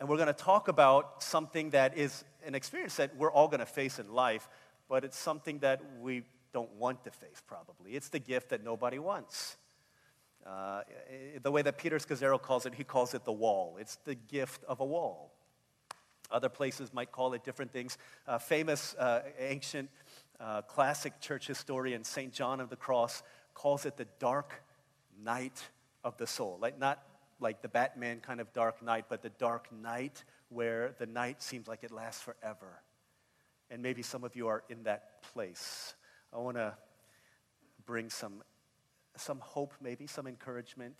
and 0.00 0.08
we're 0.08 0.16
going 0.16 0.26
to 0.26 0.32
talk 0.32 0.68
about 0.68 1.22
something 1.22 1.70
that 1.70 1.96
is 1.96 2.24
an 2.44 2.54
experience 2.54 2.96
that 2.96 3.16
we're 3.16 3.30
all 3.30 3.48
going 3.48 3.60
to 3.60 3.66
face 3.66 3.98
in 3.98 4.12
life, 4.12 4.48
but 4.88 5.04
it's 5.04 5.18
something 5.18 5.58
that 5.60 5.80
we 6.00 6.22
don't 6.52 6.72
want 6.72 7.04
to 7.04 7.10
face, 7.10 7.42
probably. 7.46 7.92
It's 7.92 8.08
the 8.08 8.18
gift 8.18 8.50
that 8.50 8.64
nobody 8.64 8.98
wants. 8.98 9.56
Uh, 10.46 10.82
the 11.42 11.50
way 11.50 11.62
that 11.62 11.76
Peter 11.76 11.98
Scazzero 11.98 12.40
calls 12.40 12.66
it, 12.66 12.74
he 12.74 12.84
calls 12.84 13.14
it 13.14 13.24
the 13.24 13.32
wall. 13.32 13.76
It's 13.80 13.96
the 14.04 14.14
gift 14.14 14.62
of 14.64 14.80
a 14.80 14.84
wall. 14.84 15.32
Other 16.30 16.48
places 16.48 16.92
might 16.92 17.12
call 17.12 17.34
it 17.34 17.44
different 17.44 17.72
things. 17.72 17.98
Uh, 18.26 18.38
famous 18.38 18.94
uh, 18.94 19.22
ancient 19.38 19.90
uh, 20.38 20.62
classic 20.62 21.20
church 21.20 21.46
historian 21.46 22.04
St. 22.04 22.32
John 22.32 22.60
of 22.60 22.68
the 22.68 22.76
Cross 22.76 23.22
calls 23.54 23.86
it 23.86 23.96
the 23.96 24.06
dark 24.18 24.62
night 25.22 25.62
of 26.04 26.16
the 26.16 26.26
soul. 26.26 26.58
Like 26.60 26.78
not 26.78 27.02
like 27.40 27.62
the 27.62 27.68
Batman 27.68 28.20
kind 28.20 28.40
of 28.40 28.52
dark 28.52 28.82
night, 28.82 29.06
but 29.08 29.22
the 29.22 29.30
dark 29.30 29.68
night 29.72 30.24
where 30.48 30.94
the 30.98 31.06
night 31.06 31.42
seems 31.42 31.66
like 31.66 31.82
it 31.82 31.90
lasts 31.90 32.22
forever. 32.22 32.82
And 33.70 33.82
maybe 33.82 34.02
some 34.02 34.24
of 34.24 34.36
you 34.36 34.46
are 34.48 34.62
in 34.68 34.84
that 34.84 35.22
place. 35.34 35.94
I 36.32 36.38
want 36.38 36.56
to 36.56 36.74
bring 37.84 38.10
some 38.10 38.42
some 39.20 39.38
hope, 39.40 39.74
maybe, 39.80 40.06
some 40.06 40.26
encouragement, 40.26 40.94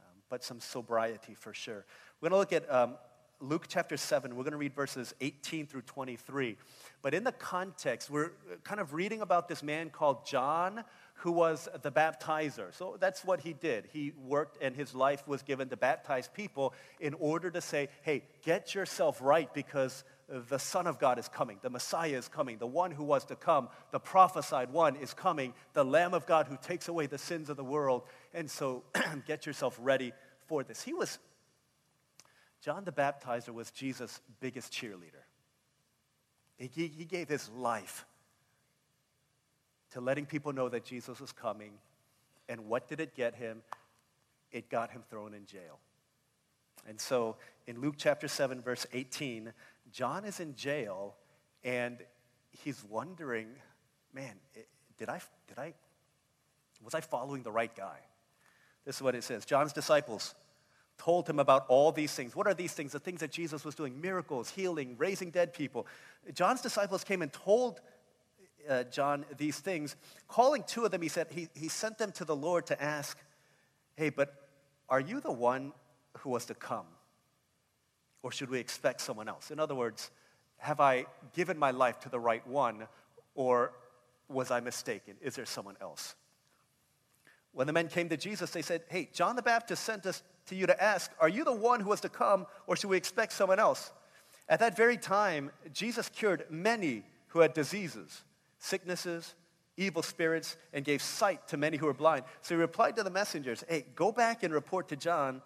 um, 0.00 0.22
but 0.28 0.42
some 0.42 0.60
sobriety 0.60 1.34
for 1.34 1.52
sure. 1.54 1.84
We're 2.20 2.30
going 2.30 2.36
to 2.36 2.38
look 2.38 2.52
at 2.52 2.72
um, 2.72 2.94
Luke 3.40 3.66
chapter 3.68 3.96
7. 3.96 4.34
We're 4.34 4.44
going 4.44 4.52
to 4.52 4.58
read 4.58 4.74
verses 4.74 5.14
18 5.20 5.66
through 5.66 5.82
23. 5.82 6.56
But 7.02 7.14
in 7.14 7.24
the 7.24 7.32
context, 7.32 8.10
we're 8.10 8.32
kind 8.62 8.80
of 8.80 8.94
reading 8.94 9.20
about 9.20 9.48
this 9.48 9.62
man 9.62 9.90
called 9.90 10.26
John 10.26 10.84
who 11.18 11.32
was 11.32 11.68
the 11.82 11.92
baptizer. 11.92 12.74
So 12.74 12.96
that's 12.98 13.24
what 13.24 13.40
he 13.40 13.52
did. 13.52 13.88
He 13.92 14.12
worked 14.26 14.62
and 14.62 14.74
his 14.74 14.94
life 14.94 15.26
was 15.26 15.42
given 15.42 15.68
to 15.68 15.76
baptize 15.76 16.28
people 16.28 16.74
in 17.00 17.14
order 17.14 17.50
to 17.50 17.60
say, 17.60 17.88
hey, 18.02 18.24
get 18.42 18.74
yourself 18.74 19.20
right 19.22 19.52
because 19.54 20.04
the 20.28 20.58
Son 20.58 20.86
of 20.86 20.98
God 20.98 21.18
is 21.18 21.28
coming, 21.28 21.58
the 21.62 21.70
Messiah 21.70 22.16
is 22.16 22.28
coming, 22.28 22.58
the 22.58 22.66
one 22.66 22.90
who 22.90 23.04
was 23.04 23.24
to 23.26 23.36
come, 23.36 23.68
the 23.90 24.00
prophesied 24.00 24.72
one 24.72 24.96
is 24.96 25.12
coming, 25.12 25.52
the 25.74 25.84
Lamb 25.84 26.14
of 26.14 26.26
God 26.26 26.46
who 26.46 26.56
takes 26.62 26.88
away 26.88 27.06
the 27.06 27.18
sins 27.18 27.50
of 27.50 27.56
the 27.56 27.64
world. 27.64 28.02
And 28.32 28.50
so 28.50 28.84
get 29.26 29.46
yourself 29.46 29.78
ready 29.80 30.12
for 30.46 30.64
this. 30.64 30.82
He 30.82 30.94
was, 30.94 31.18
John 32.62 32.84
the 32.84 32.92
Baptizer 32.92 33.52
was 33.52 33.70
Jesus' 33.70 34.20
biggest 34.40 34.72
cheerleader. 34.72 35.24
He, 36.56 36.86
he 36.86 37.04
gave 37.04 37.28
his 37.28 37.50
life 37.50 38.06
to 39.92 40.00
letting 40.00 40.26
people 40.26 40.52
know 40.52 40.68
that 40.68 40.84
Jesus 40.84 41.20
was 41.20 41.32
coming. 41.32 41.72
And 42.48 42.66
what 42.66 42.88
did 42.88 43.00
it 43.00 43.14
get 43.14 43.34
him? 43.34 43.62
It 44.50 44.70
got 44.70 44.90
him 44.90 45.02
thrown 45.10 45.34
in 45.34 45.46
jail. 45.46 45.78
And 46.86 47.00
so 47.00 47.36
in 47.66 47.80
Luke 47.80 47.94
chapter 47.96 48.28
7, 48.28 48.60
verse 48.60 48.86
18, 48.92 49.52
John 49.92 50.24
is 50.24 50.40
in 50.40 50.54
jail 50.54 51.14
and 51.62 51.98
he's 52.50 52.82
wondering, 52.84 53.48
man, 54.12 54.34
did 54.98 55.08
I, 55.08 55.20
did 55.48 55.58
I, 55.58 55.74
was 56.82 56.94
I 56.94 57.00
following 57.00 57.42
the 57.42 57.52
right 57.52 57.74
guy? 57.74 57.98
This 58.84 58.96
is 58.96 59.02
what 59.02 59.14
it 59.14 59.24
says 59.24 59.44
John's 59.44 59.72
disciples 59.72 60.34
told 60.98 61.28
him 61.28 61.38
about 61.38 61.66
all 61.68 61.90
these 61.92 62.12
things. 62.12 62.36
What 62.36 62.46
are 62.46 62.54
these 62.54 62.72
things? 62.72 62.92
The 62.92 63.00
things 63.00 63.20
that 63.20 63.32
Jesus 63.32 63.64
was 63.64 63.74
doing 63.74 64.00
miracles, 64.00 64.50
healing, 64.50 64.94
raising 64.96 65.30
dead 65.30 65.52
people. 65.52 65.86
John's 66.32 66.60
disciples 66.60 67.02
came 67.02 67.22
and 67.22 67.32
told 67.32 67.80
uh, 68.68 68.84
John 68.84 69.24
these 69.36 69.58
things. 69.58 69.96
Calling 70.28 70.62
two 70.66 70.84
of 70.84 70.90
them, 70.90 71.02
he 71.02 71.08
said, 71.08 71.26
he, 71.30 71.48
he 71.54 71.68
sent 71.68 71.98
them 71.98 72.12
to 72.12 72.24
the 72.24 72.36
Lord 72.36 72.66
to 72.66 72.82
ask, 72.82 73.18
Hey, 73.96 74.10
but 74.10 74.48
are 74.88 75.00
you 75.00 75.20
the 75.20 75.32
one 75.32 75.72
who 76.18 76.30
was 76.30 76.46
to 76.46 76.54
come? 76.54 76.86
Or 78.24 78.32
should 78.32 78.48
we 78.48 78.58
expect 78.58 79.02
someone 79.02 79.28
else? 79.28 79.50
In 79.50 79.60
other 79.60 79.74
words, 79.74 80.10
have 80.56 80.80
I 80.80 81.04
given 81.34 81.58
my 81.58 81.72
life 81.72 82.00
to 82.00 82.08
the 82.08 82.18
right 82.18 82.44
one, 82.46 82.88
or 83.34 83.72
was 84.30 84.50
I 84.50 84.60
mistaken? 84.60 85.16
Is 85.20 85.36
there 85.36 85.44
someone 85.44 85.76
else? 85.78 86.14
When 87.52 87.66
the 87.66 87.74
men 87.74 87.88
came 87.88 88.08
to 88.08 88.16
Jesus, 88.16 88.50
they 88.50 88.62
said, 88.62 88.80
Hey, 88.88 89.10
John 89.12 89.36
the 89.36 89.42
Baptist 89.42 89.84
sent 89.84 90.06
us 90.06 90.22
to 90.46 90.54
you 90.54 90.66
to 90.66 90.82
ask, 90.82 91.10
Are 91.20 91.28
you 91.28 91.44
the 91.44 91.52
one 91.52 91.80
who 91.80 91.90
was 91.90 92.00
to 92.00 92.08
come, 92.08 92.46
or 92.66 92.76
should 92.76 92.88
we 92.88 92.96
expect 92.96 93.34
someone 93.34 93.60
else? 93.60 93.92
At 94.48 94.58
that 94.60 94.74
very 94.74 94.96
time, 94.96 95.50
Jesus 95.74 96.08
cured 96.08 96.46
many 96.48 97.02
who 97.26 97.40
had 97.40 97.52
diseases, 97.52 98.22
sicknesses, 98.58 99.34
evil 99.76 100.02
spirits, 100.02 100.56
and 100.72 100.82
gave 100.82 101.02
sight 101.02 101.46
to 101.48 101.58
many 101.58 101.76
who 101.76 101.84
were 101.84 101.92
blind. 101.92 102.24
So 102.40 102.54
he 102.54 102.60
replied 102.62 102.96
to 102.96 103.02
the 103.02 103.10
messengers, 103.10 103.64
Hey, 103.68 103.84
go 103.94 104.12
back 104.12 104.42
and 104.42 104.54
report 104.54 104.88
to 104.88 104.96
John 104.96 105.42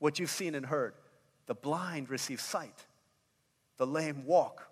what 0.00 0.18
you've 0.18 0.30
seen 0.30 0.56
and 0.56 0.66
heard. 0.66 0.94
The 1.48 1.54
blind 1.54 2.10
receive 2.10 2.40
sight, 2.40 2.86
the 3.78 3.86
lame 3.86 4.24
walk, 4.24 4.70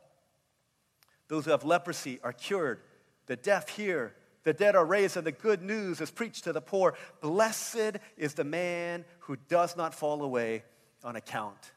those 1.27 1.45
who 1.45 1.51
have 1.51 1.65
leprosy 1.65 2.21
are 2.23 2.33
cured, 2.33 2.81
the 3.27 3.35
deaf 3.35 3.71
hear, 3.71 4.15
the 4.45 4.53
dead 4.53 4.77
are 4.77 4.85
raised, 4.85 5.17
and 5.17 5.27
the 5.27 5.33
good 5.33 5.63
news 5.63 6.01
is 6.01 6.13
preached 6.13 6.45
to 6.45 6.53
the 6.53 6.61
poor. 6.61 6.95
Blessed 7.21 7.97
is 8.17 8.35
the 8.35 8.45
man 8.45 9.05
who 9.21 9.37
does 9.49 9.77
not 9.77 9.93
fall 9.93 10.23
away 10.23 10.63
on 11.03 11.17
account 11.17 11.73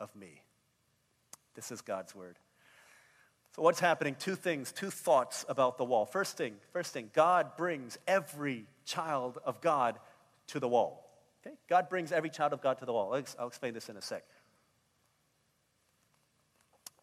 of 0.00 0.14
me. 0.16 0.42
This 1.54 1.70
is 1.70 1.82
God's 1.82 2.14
word. 2.14 2.38
So 3.54 3.62
what's 3.62 3.80
happening? 3.80 4.16
Two 4.18 4.36
things, 4.36 4.70
two 4.70 4.90
thoughts 4.90 5.44
about 5.48 5.76
the 5.76 5.84
wall. 5.84 6.06
First 6.06 6.36
thing, 6.36 6.54
first 6.72 6.92
thing, 6.92 7.10
God 7.12 7.56
brings 7.56 7.98
every 8.06 8.66
child 8.84 9.38
of 9.44 9.60
God 9.60 9.98
to 10.48 10.60
the 10.60 10.68
wall. 10.68 11.06
Okay? 11.46 11.56
God 11.68 11.88
brings 11.88 12.12
every 12.12 12.30
child 12.30 12.52
of 12.52 12.60
God 12.60 12.78
to 12.78 12.86
the 12.86 12.92
wall. 12.92 13.14
I'll, 13.38 13.46
explain 13.46 13.74
this 13.74 13.88
in 13.88 13.96
a 13.96 14.02
sec. 14.02 14.24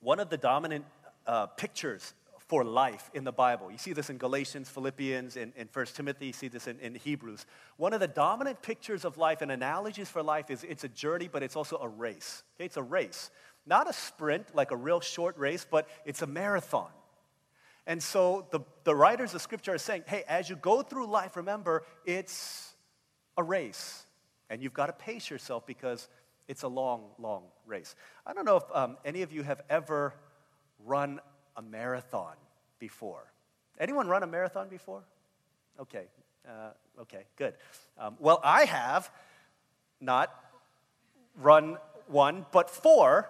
One 0.04 0.20
of 0.20 0.30
the 0.30 0.38
dominant 0.38 0.84
uh, 1.26 1.48
pictures 1.48 2.14
for 2.48 2.66
life 2.66 3.10
in 3.14 3.24
the 3.24 3.32
Bible. 3.32 3.72
You 3.72 3.78
see 3.78 3.94
this 3.94 4.10
in 4.10 4.18
Galatians, 4.18 4.68
Philippians, 4.68 5.38
in, 5.38 5.54
in 5.56 5.70
1 5.72 5.86
Timothy, 5.88 6.28
you 6.28 6.34
see 6.34 6.50
this 6.50 6.68
in, 6.68 6.78
in 6.82 6.96
Hebrews. 6.96 7.46
One 7.78 7.94
of 7.94 8.02
the 8.02 8.08
dominant 8.10 8.62
pictures 8.62 9.06
of 9.06 9.18
life 9.18 9.42
and 9.42 9.50
analogies 9.50 10.10
for 10.10 10.22
life 10.22 10.52
is 10.52 10.66
it's 10.66 10.84
a 10.84 10.90
journey, 10.90 11.30
but 11.32 11.42
it's 11.42 11.56
also 11.56 11.78
a 11.78 11.88
race. 11.88 12.44
Okay? 12.58 12.66
It's 12.66 12.76
a 12.76 12.84
race. 12.84 13.32
Not 13.66 13.90
a 13.90 13.94
sprint, 13.94 14.54
like 14.54 14.72
a 14.72 14.76
real 14.76 15.00
short 15.00 15.38
race, 15.38 15.66
but 15.70 15.88
it's 16.04 16.22
a 16.22 16.28
marathon. 16.28 16.92
And 17.88 18.04
so 18.04 18.46
the, 18.52 18.60
the 18.84 18.94
writers 18.94 19.34
of 19.34 19.42
Scripture 19.42 19.76
are 19.76 19.78
saying, 19.78 20.04
hey, 20.06 20.26
as 20.28 20.50
you 20.50 20.58
go 20.58 20.82
through 20.82 21.08
life, 21.08 21.38
remember, 21.38 21.84
it's 22.06 22.74
a 23.38 23.44
race. 23.44 24.06
And 24.50 24.62
you've 24.62 24.74
got 24.74 24.88
to 24.88 24.94
pace 24.94 25.30
yourself 25.30 25.66
because 25.66 26.10
it's 26.48 26.64
a 26.64 26.68
long, 26.68 27.12
long 27.20 27.44
race. 27.66 27.96
I 28.26 28.34
don't 28.34 28.46
know 28.46 28.58
if 28.58 28.64
um, 28.74 28.98
any 29.06 29.22
of 29.22 29.32
you 29.32 29.44
have 29.44 29.62
ever 29.70 30.14
run 30.86 31.20
a 31.56 31.62
marathon 31.62 32.36
before. 32.80 33.32
Anyone 33.80 34.08
run 34.08 34.24
a 34.24 34.28
marathon 34.28 34.70
before? 34.70 35.04
Okay, 35.80 36.06
uh, 36.48 37.02
okay, 37.02 37.24
good. 37.38 37.56
Um, 37.98 38.16
well, 38.20 38.40
I 38.44 38.66
have 38.66 39.10
not 40.00 40.34
run 41.36 41.78
one, 42.08 42.46
but 42.52 42.70
four 42.70 43.30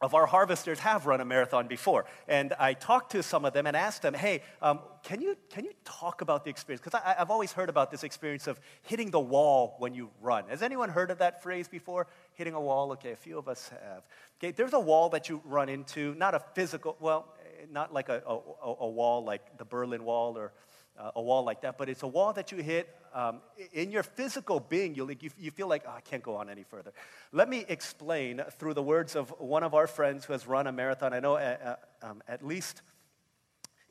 of 0.00 0.14
our 0.14 0.26
harvesters 0.26 0.80
have 0.80 1.06
run 1.06 1.20
a 1.20 1.24
marathon 1.24 1.68
before. 1.68 2.04
And 2.26 2.52
I 2.58 2.74
talked 2.74 3.12
to 3.12 3.22
some 3.22 3.44
of 3.44 3.52
them 3.52 3.66
and 3.66 3.76
asked 3.76 4.02
them, 4.02 4.12
hey, 4.14 4.42
um, 4.60 4.80
can, 5.02 5.20
you, 5.20 5.36
can 5.50 5.64
you 5.64 5.72
talk 5.84 6.20
about 6.20 6.44
the 6.44 6.50
experience? 6.50 6.82
Because 6.84 7.00
I've 7.04 7.30
always 7.30 7.52
heard 7.52 7.68
about 7.68 7.90
this 7.90 8.02
experience 8.02 8.46
of 8.46 8.60
hitting 8.82 9.10
the 9.10 9.20
wall 9.20 9.76
when 9.78 9.94
you 9.94 10.10
run. 10.20 10.44
Has 10.48 10.62
anyone 10.62 10.88
heard 10.88 11.10
of 11.10 11.18
that 11.18 11.42
phrase 11.42 11.68
before? 11.68 12.08
Hitting 12.34 12.54
a 12.54 12.60
wall? 12.60 12.92
Okay, 12.92 13.12
a 13.12 13.16
few 13.16 13.38
of 13.38 13.48
us 13.48 13.68
have. 13.68 14.02
Okay, 14.38 14.50
there's 14.50 14.72
a 14.72 14.80
wall 14.80 15.10
that 15.10 15.28
you 15.28 15.40
run 15.44 15.68
into, 15.68 16.14
not 16.16 16.34
a 16.34 16.40
physical, 16.54 16.96
well, 16.98 17.34
not 17.70 17.92
like 17.92 18.08
a, 18.08 18.22
a, 18.26 18.74
a 18.80 18.88
wall 18.88 19.24
like 19.24 19.58
the 19.58 19.64
Berlin 19.64 20.04
Wall 20.04 20.36
or 20.36 20.52
uh, 20.98 21.12
a 21.16 21.22
wall 21.22 21.44
like 21.44 21.62
that, 21.62 21.76
but 21.76 21.88
it's 21.88 22.02
a 22.02 22.06
wall 22.06 22.32
that 22.32 22.52
you 22.52 22.58
hit 22.58 22.88
um, 23.12 23.40
in 23.72 23.90
your 23.90 24.02
physical 24.02 24.60
being. 24.60 24.94
You, 24.94 25.08
you, 25.20 25.30
you 25.38 25.50
feel 25.50 25.68
like, 25.68 25.84
oh, 25.86 25.92
I 25.96 26.00
can't 26.00 26.22
go 26.22 26.36
on 26.36 26.48
any 26.48 26.62
further. 26.62 26.92
Let 27.32 27.48
me 27.48 27.64
explain 27.68 28.42
through 28.58 28.74
the 28.74 28.82
words 28.82 29.16
of 29.16 29.30
one 29.38 29.62
of 29.62 29.74
our 29.74 29.86
friends 29.86 30.24
who 30.24 30.32
has 30.32 30.46
run 30.46 30.66
a 30.66 30.72
marathon. 30.72 31.12
I 31.12 31.20
know 31.20 31.34
uh, 31.34 31.76
uh 32.02 32.06
um, 32.06 32.22
at 32.28 32.44
least 32.44 32.82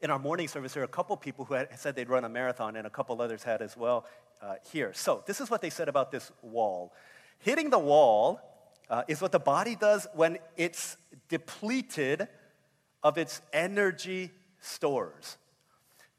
in 0.03 0.11
our 0.11 0.19
morning 0.19 0.49
service, 0.49 0.73
there 0.73 0.83
are 0.83 0.85
a 0.85 0.89
couple 0.89 1.15
people 1.15 1.45
who 1.45 1.53
had 1.53 1.79
said 1.79 1.95
they'd 1.95 2.09
run 2.09 2.25
a 2.25 2.29
marathon, 2.29 2.75
and 2.75 2.85
a 2.85 2.89
couple 2.89 3.21
others 3.21 3.41
had 3.41 3.61
as 3.61 3.77
well 3.77 4.05
uh, 4.41 4.55
here. 4.71 4.91
So, 4.93 5.23
this 5.25 5.39
is 5.39 5.49
what 5.49 5.61
they 5.61 5.69
said 5.69 5.87
about 5.87 6.11
this 6.11 6.29
wall. 6.41 6.93
Hitting 7.39 7.69
the 7.69 7.79
wall 7.79 8.41
uh, 8.89 9.03
is 9.07 9.21
what 9.21 9.31
the 9.31 9.39
body 9.39 9.75
does 9.75 10.05
when 10.13 10.39
it's 10.57 10.97
depleted 11.29 12.27
of 13.01 13.17
its 13.17 13.41
energy 13.53 14.31
stores. 14.59 15.37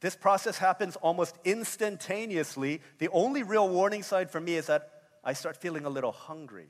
This 0.01 0.17
process 0.17 0.59
happens 0.59 0.97
almost 0.97 1.37
instantaneously. 1.45 2.81
The 2.99 3.09
only 3.11 3.43
real 3.43 3.69
warning 3.69 4.03
sign 4.03 4.29
for 4.29 4.41
me 4.41 4.57
is 4.57 4.67
that 4.67 4.91
I 5.23 5.33
start 5.33 5.57
feeling 5.57 5.87
a 5.87 5.91
little 5.91 6.13
hungry. 6.13 6.69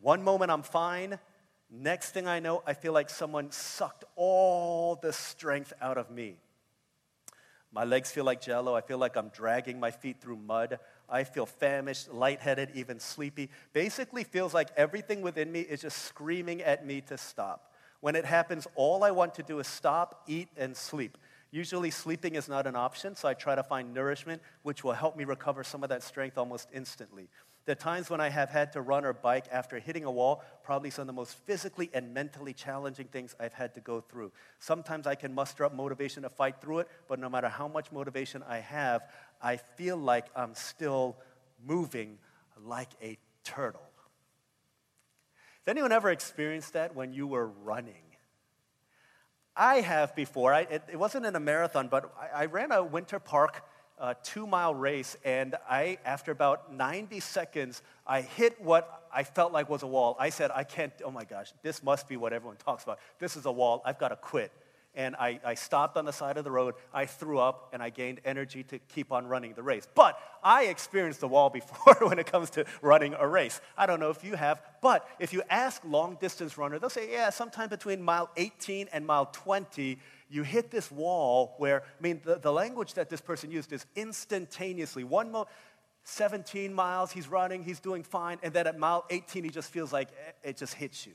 One 0.00 0.22
moment 0.22 0.50
I'm 0.50 0.62
fine, 0.62 1.18
next 1.70 2.10
thing 2.10 2.26
I 2.26 2.40
know, 2.40 2.62
I 2.66 2.74
feel 2.74 2.92
like 2.92 3.10
someone 3.10 3.50
sucked 3.50 4.04
all 4.16 4.96
the 4.96 5.12
strength 5.12 5.72
out 5.80 5.98
of 5.98 6.10
me. 6.10 6.38
My 7.70 7.84
legs 7.84 8.10
feel 8.10 8.24
like 8.24 8.40
jello. 8.40 8.74
I 8.74 8.80
feel 8.80 8.98
like 8.98 9.16
I'm 9.16 9.28
dragging 9.28 9.78
my 9.78 9.90
feet 9.90 10.20
through 10.20 10.36
mud. 10.36 10.78
I 11.08 11.24
feel 11.24 11.44
famished, 11.46 12.10
lightheaded, 12.10 12.70
even 12.74 12.98
sleepy. 12.98 13.50
Basically, 13.72 14.24
feels 14.24 14.54
like 14.54 14.70
everything 14.76 15.20
within 15.20 15.52
me 15.52 15.60
is 15.60 15.82
just 15.82 16.04
screaming 16.04 16.62
at 16.62 16.86
me 16.86 17.02
to 17.02 17.18
stop. 17.18 17.72
When 18.00 18.16
it 18.16 18.24
happens, 18.24 18.66
all 18.74 19.04
I 19.04 19.10
want 19.10 19.34
to 19.34 19.42
do 19.42 19.58
is 19.58 19.66
stop, 19.66 20.22
eat, 20.26 20.48
and 20.56 20.76
sleep. 20.76 21.18
Usually, 21.50 21.90
sleeping 21.90 22.34
is 22.34 22.48
not 22.48 22.66
an 22.66 22.76
option, 22.76 23.16
so 23.16 23.26
I 23.26 23.34
try 23.34 23.54
to 23.54 23.62
find 23.62 23.94
nourishment, 23.94 24.42
which 24.62 24.84
will 24.84 24.92
help 24.92 25.16
me 25.16 25.24
recover 25.24 25.64
some 25.64 25.82
of 25.82 25.88
that 25.88 26.02
strength 26.02 26.36
almost 26.36 26.68
instantly. 26.74 27.30
The 27.64 27.74
times 27.74 28.10
when 28.10 28.20
I 28.20 28.28
have 28.28 28.50
had 28.50 28.72
to 28.72 28.82
run 28.82 29.04
or 29.04 29.12
bike 29.12 29.46
after 29.50 29.78
hitting 29.78 30.04
a 30.04 30.10
wall, 30.10 30.42
probably 30.62 30.90
some 30.90 31.02
of 31.02 31.06
the 31.06 31.12
most 31.14 31.34
physically 31.46 31.90
and 31.94 32.12
mentally 32.12 32.52
challenging 32.52 33.08
things 33.08 33.34
I've 33.38 33.52
had 33.52 33.74
to 33.74 33.80
go 33.80 34.00
through. 34.00 34.32
Sometimes 34.58 35.06
I 35.06 35.14
can 35.14 35.34
muster 35.34 35.64
up 35.64 35.74
motivation 35.74 36.22
to 36.22 36.30
fight 36.30 36.60
through 36.60 36.80
it, 36.80 36.88
but 37.08 37.18
no 37.18 37.28
matter 37.28 37.48
how 37.48 37.68
much 37.68 37.92
motivation 37.92 38.42
I 38.48 38.58
have, 38.58 39.02
I 39.40 39.56
feel 39.56 39.96
like 39.96 40.26
I'm 40.34 40.54
still 40.54 41.16
moving 41.62 42.18
like 42.62 42.90
a 43.02 43.18
turtle. 43.44 43.82
Has 45.66 45.72
anyone 45.72 45.92
ever 45.92 46.10
experienced 46.10 46.72
that 46.72 46.94
when 46.94 47.12
you 47.12 47.26
were 47.26 47.46
running? 47.46 48.07
I 49.58 49.80
have 49.80 50.14
before. 50.14 50.54
I, 50.54 50.60
it, 50.60 50.82
it, 50.92 50.96
wasn't 50.96 51.26
in 51.26 51.34
a 51.34 51.40
marathon, 51.40 51.88
but 51.88 52.14
I, 52.18 52.42
I 52.42 52.46
ran 52.46 52.70
a 52.70 52.82
Winter 52.82 53.18
Park 53.18 53.64
uh, 53.98 54.14
two 54.22 54.46
mile 54.46 54.72
race, 54.72 55.16
and 55.24 55.56
I, 55.68 55.98
after 56.04 56.30
about 56.30 56.72
90 56.72 57.18
seconds, 57.18 57.82
I 58.06 58.20
hit 58.20 58.60
what 58.62 59.08
I 59.12 59.24
felt 59.24 59.52
like 59.52 59.68
was 59.68 59.82
a 59.82 59.88
wall. 59.88 60.16
I 60.20 60.30
said, 60.30 60.52
I 60.54 60.62
can't, 60.62 60.92
oh 61.04 61.10
my 61.10 61.24
gosh, 61.24 61.52
this 61.62 61.82
must 61.82 62.08
be 62.08 62.16
what 62.16 62.32
everyone 62.32 62.56
talks 62.56 62.84
about. 62.84 63.00
This 63.18 63.36
is 63.36 63.44
a 63.46 63.52
wall. 63.52 63.82
I've 63.84 63.98
got 63.98 64.10
to 64.10 64.16
quit 64.16 64.52
and 64.94 65.14
I, 65.16 65.38
I 65.44 65.54
stopped 65.54 65.96
on 65.96 66.04
the 66.04 66.12
side 66.12 66.38
of 66.38 66.44
the 66.44 66.50
road. 66.50 66.74
I 66.92 67.06
threw 67.06 67.38
up 67.38 67.70
and 67.72 67.82
I 67.82 67.90
gained 67.90 68.20
energy 68.24 68.64
to 68.64 68.78
keep 68.78 69.12
on 69.12 69.26
running 69.26 69.54
the 69.54 69.62
race. 69.62 69.86
But 69.94 70.18
I 70.42 70.64
experienced 70.64 71.20
the 71.20 71.28
wall 71.28 71.50
before 71.60 72.08
when 72.08 72.18
it 72.18 72.26
comes 72.26 72.50
to 72.50 72.64
running 72.82 73.14
a 73.18 73.26
race. 73.26 73.60
I 73.76 73.86
don't 73.86 74.00
know 74.00 74.10
if 74.10 74.24
you 74.24 74.34
have, 74.34 74.60
but 74.82 75.08
if 75.18 75.32
you 75.32 75.42
ask 75.50 75.82
long 75.84 76.16
distance 76.20 76.58
runner, 76.58 76.78
they'll 76.78 76.90
say, 76.90 77.10
yeah, 77.12 77.30
sometime 77.30 77.68
between 77.68 78.02
mile 78.02 78.30
18 78.36 78.88
and 78.92 79.06
mile 79.06 79.26
20, 79.26 79.98
you 80.30 80.42
hit 80.42 80.70
this 80.70 80.90
wall 80.90 81.54
where, 81.58 81.82
I 81.82 82.02
mean, 82.02 82.20
the, 82.24 82.36
the 82.38 82.52
language 82.52 82.94
that 82.94 83.08
this 83.08 83.20
person 83.20 83.50
used 83.50 83.72
is 83.72 83.86
instantaneously. 83.94 85.04
One 85.04 85.30
mo- 85.32 85.46
17 86.04 86.72
miles, 86.72 87.12
he's 87.12 87.28
running, 87.28 87.62
he's 87.62 87.80
doing 87.80 88.02
fine, 88.02 88.38
and 88.42 88.52
then 88.52 88.66
at 88.66 88.78
mile 88.78 89.04
18, 89.10 89.44
he 89.44 89.50
just 89.50 89.70
feels 89.70 89.92
like 89.92 90.08
eh, 90.08 90.50
it 90.50 90.56
just 90.56 90.74
hits 90.74 91.06
you. 91.06 91.12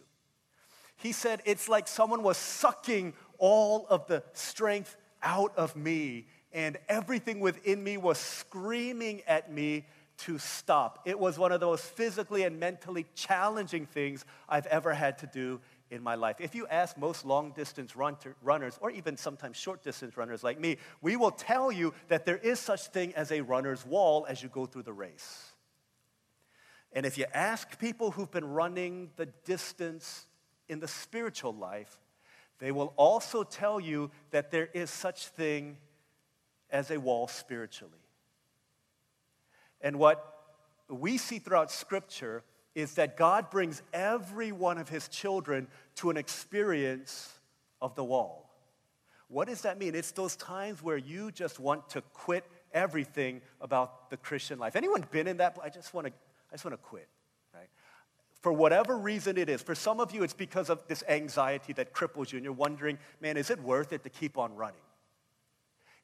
He 0.96 1.12
said, 1.12 1.42
it's 1.46 1.68
like 1.68 1.88
someone 1.88 2.24
was 2.24 2.38
sucking 2.38 3.14
all 3.44 3.86
of 3.90 4.08
the 4.08 4.24
strength 4.32 4.96
out 5.22 5.54
of 5.58 5.76
me, 5.76 6.26
and 6.54 6.78
everything 6.88 7.42
within 7.42 7.84
me 7.84 7.98
was 7.98 8.18
screaming 8.18 9.22
at 9.28 9.52
me 9.52 9.86
to 10.20 10.38
stop. 10.38 11.00
It 11.04 11.20
was 11.20 11.38
one 11.38 11.52
of 11.52 11.60
the 11.60 11.66
most 11.66 11.84
physically 11.84 12.44
and 12.44 12.58
mentally 12.58 13.06
challenging 13.16 13.86
things 13.86 14.24
I've 14.48 14.66
ever 14.68 14.94
had 14.94 15.18
to 15.18 15.28
do 15.28 15.60
in 15.92 16.02
my 16.02 16.16
life. 16.16 16.38
If 16.40 16.56
you 16.56 16.68
ask 16.68 16.98
most 16.98 17.26
long 17.26 17.52
distance 17.52 17.98
run 17.98 18.16
runners, 18.42 18.80
or 18.80 18.90
even 18.92 19.18
sometimes 19.18 19.58
short 19.58 19.84
distance 19.84 20.16
runners 20.16 20.42
like 20.42 20.58
me, 20.58 20.78
we 21.02 21.18
will 21.18 21.32
tell 21.32 21.70
you 21.70 21.94
that 22.08 22.26
there 22.26 22.38
is 22.38 22.62
such 22.62 22.88
thing 22.88 23.14
as 23.14 23.30
a 23.30 23.42
runner's 23.42 23.86
wall 23.86 24.26
as 24.30 24.42
you 24.42 24.48
go 24.48 24.66
through 24.66 24.84
the 24.84 24.94
race. 24.94 25.52
And 26.94 27.06
if 27.06 27.18
you 27.18 27.26
ask 27.34 27.78
people 27.78 28.12
who've 28.12 28.32
been 28.32 28.48
running 28.54 29.10
the 29.18 29.26
distance 29.26 30.28
in 30.70 30.80
the 30.80 30.88
spiritual 30.88 31.54
life, 31.54 32.00
they 32.64 32.72
will 32.72 32.94
also 32.96 33.44
tell 33.44 33.78
you 33.78 34.10
that 34.32 34.50
there 34.50 34.70
is 34.74 34.90
such 34.90 35.28
thing 35.28 35.76
as 36.70 36.92
a 36.92 37.00
wall 37.00 37.28
spiritually. 37.28 37.92
And 39.82 40.00
what 40.00 40.34
we 40.90 41.18
see 41.18 41.40
throughout 41.40 41.72
Scripture 41.72 42.42
is 42.74 42.94
that 42.94 43.18
God 43.18 43.50
brings 43.50 43.82
every 43.94 44.54
one 44.54 44.78
of 44.78 44.88
his 44.88 45.10
children 45.10 45.68
to 45.96 46.10
an 46.10 46.16
experience 46.16 47.38
of 47.82 47.96
the 47.96 48.04
wall. 48.04 48.50
What 49.28 49.50
does 49.50 49.62
that 49.64 49.78
mean? 49.78 49.94
It's 49.94 50.12
those 50.12 50.38
times 50.38 50.82
where 50.82 50.98
you 50.98 51.32
just 51.32 51.60
want 51.60 51.90
to 51.90 52.02
quit 52.14 52.46
everything 52.72 53.42
about 53.60 54.10
the 54.10 54.16
Christian 54.18 54.58
life. 54.58 54.78
Anyone 54.78 55.04
been 55.12 55.28
in 55.28 55.38
that? 55.38 55.58
I 55.62 55.70
just 55.70 55.94
want 55.94 56.08
to, 56.08 56.14
I 56.50 56.54
just 56.54 56.64
want 56.64 56.74
to 56.74 56.84
quit? 56.84 57.10
For 58.44 58.52
whatever 58.52 58.98
reason 58.98 59.38
it 59.38 59.48
is. 59.48 59.62
For 59.62 59.74
some 59.74 60.02
of 60.02 60.14
you, 60.14 60.22
it's 60.22 60.34
because 60.34 60.70
of 60.70 60.86
this 60.88 61.02
anxiety 61.08 61.72
that 61.74 61.94
cripples 61.94 62.34
you, 62.34 62.38
and 62.38 62.44
you're 62.44 62.52
wondering, 62.52 63.00
man, 63.22 63.38
is 63.38 63.50
it 63.50 63.60
worth 63.62 63.94
it 63.94 64.04
to 64.04 64.10
keep 64.10 64.38
on 64.38 64.54
running? 64.58 64.82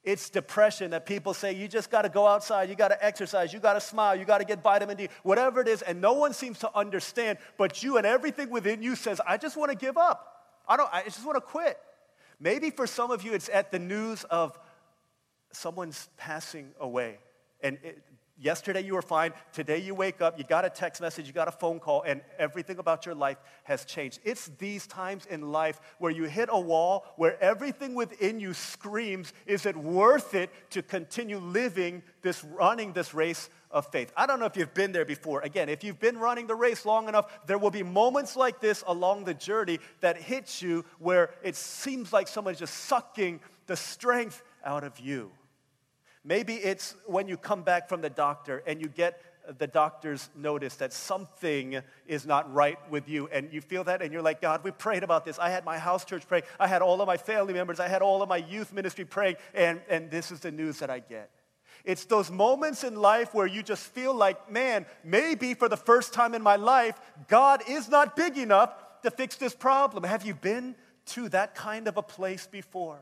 It's 0.02 0.30
depression 0.30 0.92
that 0.92 1.04
people 1.04 1.34
say 1.34 1.52
you 1.52 1.68
just 1.68 1.90
got 1.90 2.02
to 2.02 2.08
go 2.08 2.26
outside, 2.26 2.70
you 2.70 2.74
got 2.74 2.88
to 2.88 3.04
exercise, 3.04 3.52
you 3.52 3.60
got 3.60 3.74
to 3.74 3.80
smile, 3.82 4.16
you 4.16 4.24
got 4.24 4.38
to 4.38 4.46
get 4.46 4.62
vitamin 4.62 4.96
D, 4.96 5.08
whatever 5.22 5.60
it 5.60 5.68
is, 5.68 5.82
and 5.82 6.00
no 6.00 6.14
one 6.14 6.32
seems 6.32 6.58
to 6.60 6.74
understand, 6.74 7.36
but 7.58 7.82
you 7.82 7.98
and 7.98 8.06
everything 8.06 8.48
within 8.48 8.82
you 8.82 8.96
says, 8.96 9.20
I 9.26 9.36
just 9.36 9.58
want 9.58 9.70
to 9.70 9.76
give 9.76 9.98
up. 9.98 10.46
I 10.66 10.78
don't 10.78 10.88
I 10.90 11.02
just 11.02 11.24
want 11.26 11.36
to 11.36 11.42
quit. 11.42 11.78
Maybe 12.40 12.70
for 12.70 12.86
some 12.86 13.10
of 13.10 13.22
you 13.22 13.34
it's 13.34 13.50
at 13.52 13.70
the 13.70 13.78
news 13.78 14.24
of 14.24 14.58
someone's 15.52 16.08
passing 16.16 16.70
away. 16.80 17.18
And 17.62 17.76
it, 17.82 18.02
Yesterday 18.40 18.80
you 18.80 18.94
were 18.94 19.02
fine. 19.02 19.32
Today 19.52 19.78
you 19.78 19.94
wake 19.94 20.22
up, 20.22 20.38
you 20.38 20.44
got 20.44 20.64
a 20.64 20.70
text 20.70 21.02
message, 21.02 21.26
you 21.26 21.34
got 21.34 21.46
a 21.46 21.52
phone 21.52 21.78
call, 21.78 22.02
and 22.02 22.22
everything 22.38 22.78
about 22.78 23.04
your 23.04 23.14
life 23.14 23.36
has 23.64 23.84
changed. 23.84 24.18
It's 24.24 24.50
these 24.58 24.86
times 24.86 25.26
in 25.26 25.52
life 25.52 25.78
where 25.98 26.10
you 26.10 26.24
hit 26.24 26.48
a 26.50 26.58
wall, 26.58 27.04
where 27.16 27.38
everything 27.42 27.94
within 27.94 28.40
you 28.40 28.54
screams, 28.54 29.34
is 29.44 29.66
it 29.66 29.76
worth 29.76 30.34
it 30.34 30.50
to 30.70 30.82
continue 30.82 31.36
living 31.36 32.02
this, 32.22 32.42
running 32.42 32.94
this 32.94 33.12
race 33.12 33.50
of 33.70 33.86
faith? 33.88 34.10
I 34.16 34.26
don't 34.26 34.40
know 34.40 34.46
if 34.46 34.56
you've 34.56 34.72
been 34.72 34.92
there 34.92 35.04
before. 35.04 35.42
Again, 35.42 35.68
if 35.68 35.84
you've 35.84 36.00
been 36.00 36.16
running 36.16 36.46
the 36.46 36.54
race 36.54 36.86
long 36.86 37.08
enough, 37.08 37.46
there 37.46 37.58
will 37.58 37.70
be 37.70 37.82
moments 37.82 38.36
like 38.36 38.58
this 38.58 38.82
along 38.86 39.24
the 39.24 39.34
journey 39.34 39.80
that 40.00 40.16
hits 40.16 40.62
you 40.62 40.86
where 40.98 41.34
it 41.42 41.56
seems 41.56 42.10
like 42.10 42.26
someone's 42.26 42.58
just 42.58 42.74
sucking 42.74 43.40
the 43.66 43.76
strength 43.76 44.42
out 44.64 44.82
of 44.82 44.98
you. 44.98 45.30
Maybe 46.24 46.54
it's 46.54 46.94
when 47.06 47.28
you 47.28 47.36
come 47.36 47.62
back 47.62 47.88
from 47.88 48.02
the 48.02 48.10
doctor 48.10 48.62
and 48.66 48.80
you 48.80 48.88
get 48.88 49.22
the 49.58 49.66
doctor's 49.66 50.28
notice 50.36 50.76
that 50.76 50.92
something 50.92 51.80
is 52.06 52.26
not 52.26 52.52
right 52.52 52.78
with 52.90 53.08
you 53.08 53.28
and 53.32 53.52
you 53.52 53.60
feel 53.60 53.84
that 53.84 54.02
and 54.02 54.12
you're 54.12 54.22
like 54.22 54.40
god 54.40 54.62
we 54.62 54.70
prayed 54.70 55.02
about 55.02 55.24
this. 55.24 55.38
I 55.38 55.50
had 55.50 55.64
my 55.64 55.78
house 55.78 56.04
church 56.04 56.28
praying. 56.28 56.44
I 56.58 56.66
had 56.66 56.82
all 56.82 57.00
of 57.00 57.06
my 57.06 57.16
family 57.16 57.54
members. 57.54 57.80
I 57.80 57.88
had 57.88 58.02
all 58.02 58.22
of 58.22 58.28
my 58.28 58.36
youth 58.36 58.72
ministry 58.72 59.04
praying. 59.04 59.36
And, 59.54 59.80
and 59.88 60.10
this 60.10 60.30
is 60.30 60.40
the 60.40 60.50
news 60.50 60.78
that 60.80 60.90
i 60.90 60.98
get. 60.98 61.30
It's 61.84 62.04
those 62.04 62.30
moments 62.30 62.84
in 62.84 62.96
life 62.96 63.32
where 63.32 63.46
you 63.46 63.62
just 63.62 63.86
feel 63.86 64.14
like 64.14 64.50
man 64.52 64.84
maybe 65.02 65.54
for 65.54 65.68
the 65.68 65.76
first 65.76 66.12
time 66.12 66.34
in 66.34 66.42
my 66.42 66.56
life 66.56 67.00
god 67.28 67.62
is 67.66 67.88
not 67.88 68.14
big 68.14 68.36
enough 68.36 68.74
to 69.02 69.10
fix 69.10 69.36
this 69.36 69.54
problem. 69.54 70.04
Have 70.04 70.26
you 70.26 70.34
been 70.34 70.76
to 71.06 71.30
that 71.30 71.54
kind 71.54 71.88
of 71.88 71.96
a 71.96 72.02
place 72.02 72.46
before 72.46 73.00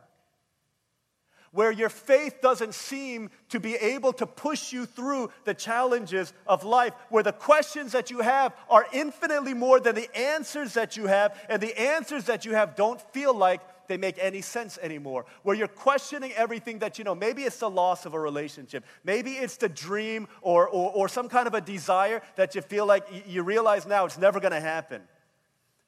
where 1.59 1.73
your 1.73 1.89
faith 1.89 2.41
doesn't 2.41 2.73
seem 2.73 3.29
to 3.49 3.59
be 3.59 3.75
able 3.75 4.13
to 4.13 4.25
push 4.25 4.73
you 4.73 4.87
through 4.87 5.29
the 5.43 5.53
challenges 5.53 6.33
of 6.47 6.63
life, 6.63 6.93
where 7.09 7.25
the 7.25 7.33
questions 7.33 7.91
that 7.91 8.13
you 8.13 8.21
have 8.21 8.55
are 8.71 8.87
infinitely 8.93 9.55
more 9.55 9.81
than 9.81 9.97
the 9.97 10.09
answers 10.17 10.75
that 10.75 10.97
you 10.97 11.09
have, 11.09 11.37
and 11.49 11.61
the 11.61 11.77
answers 11.77 12.27
that 12.27 12.45
you 12.45 12.55
have 12.55 12.77
don't 12.77 13.01
feel 13.13 13.35
like 13.35 13.61
they 13.89 13.97
make 13.97 14.17
any 14.21 14.41
sense 14.41 14.79
anymore. 14.81 15.27
Where 15.43 15.57
you're 15.57 15.67
questioning 15.67 16.31
everything 16.37 16.79
that 16.79 16.97
you 16.97 17.03
know. 17.03 17.17
Maybe 17.17 17.43
it's 17.43 17.59
the 17.59 17.69
loss 17.69 18.07
of 18.07 18.15
a 18.15 18.21
relationship. 18.21 18.85
Maybe 19.03 19.33
it's 19.33 19.57
the 19.57 19.69
dream 19.69 20.29
or, 20.43 20.69
or, 20.69 20.93
or 20.93 21.09
some 21.09 21.29
kind 21.29 21.49
of 21.49 21.55
a 21.55 21.61
desire 21.61 22.23
that 22.37 22.55
you 22.55 22.61
feel 22.61 22.87
like 22.87 23.05
you 23.27 23.43
realize 23.43 23.85
now 23.85 24.05
it's 24.05 24.17
never 24.17 24.39
to 24.39 24.61
happen. 24.61 25.03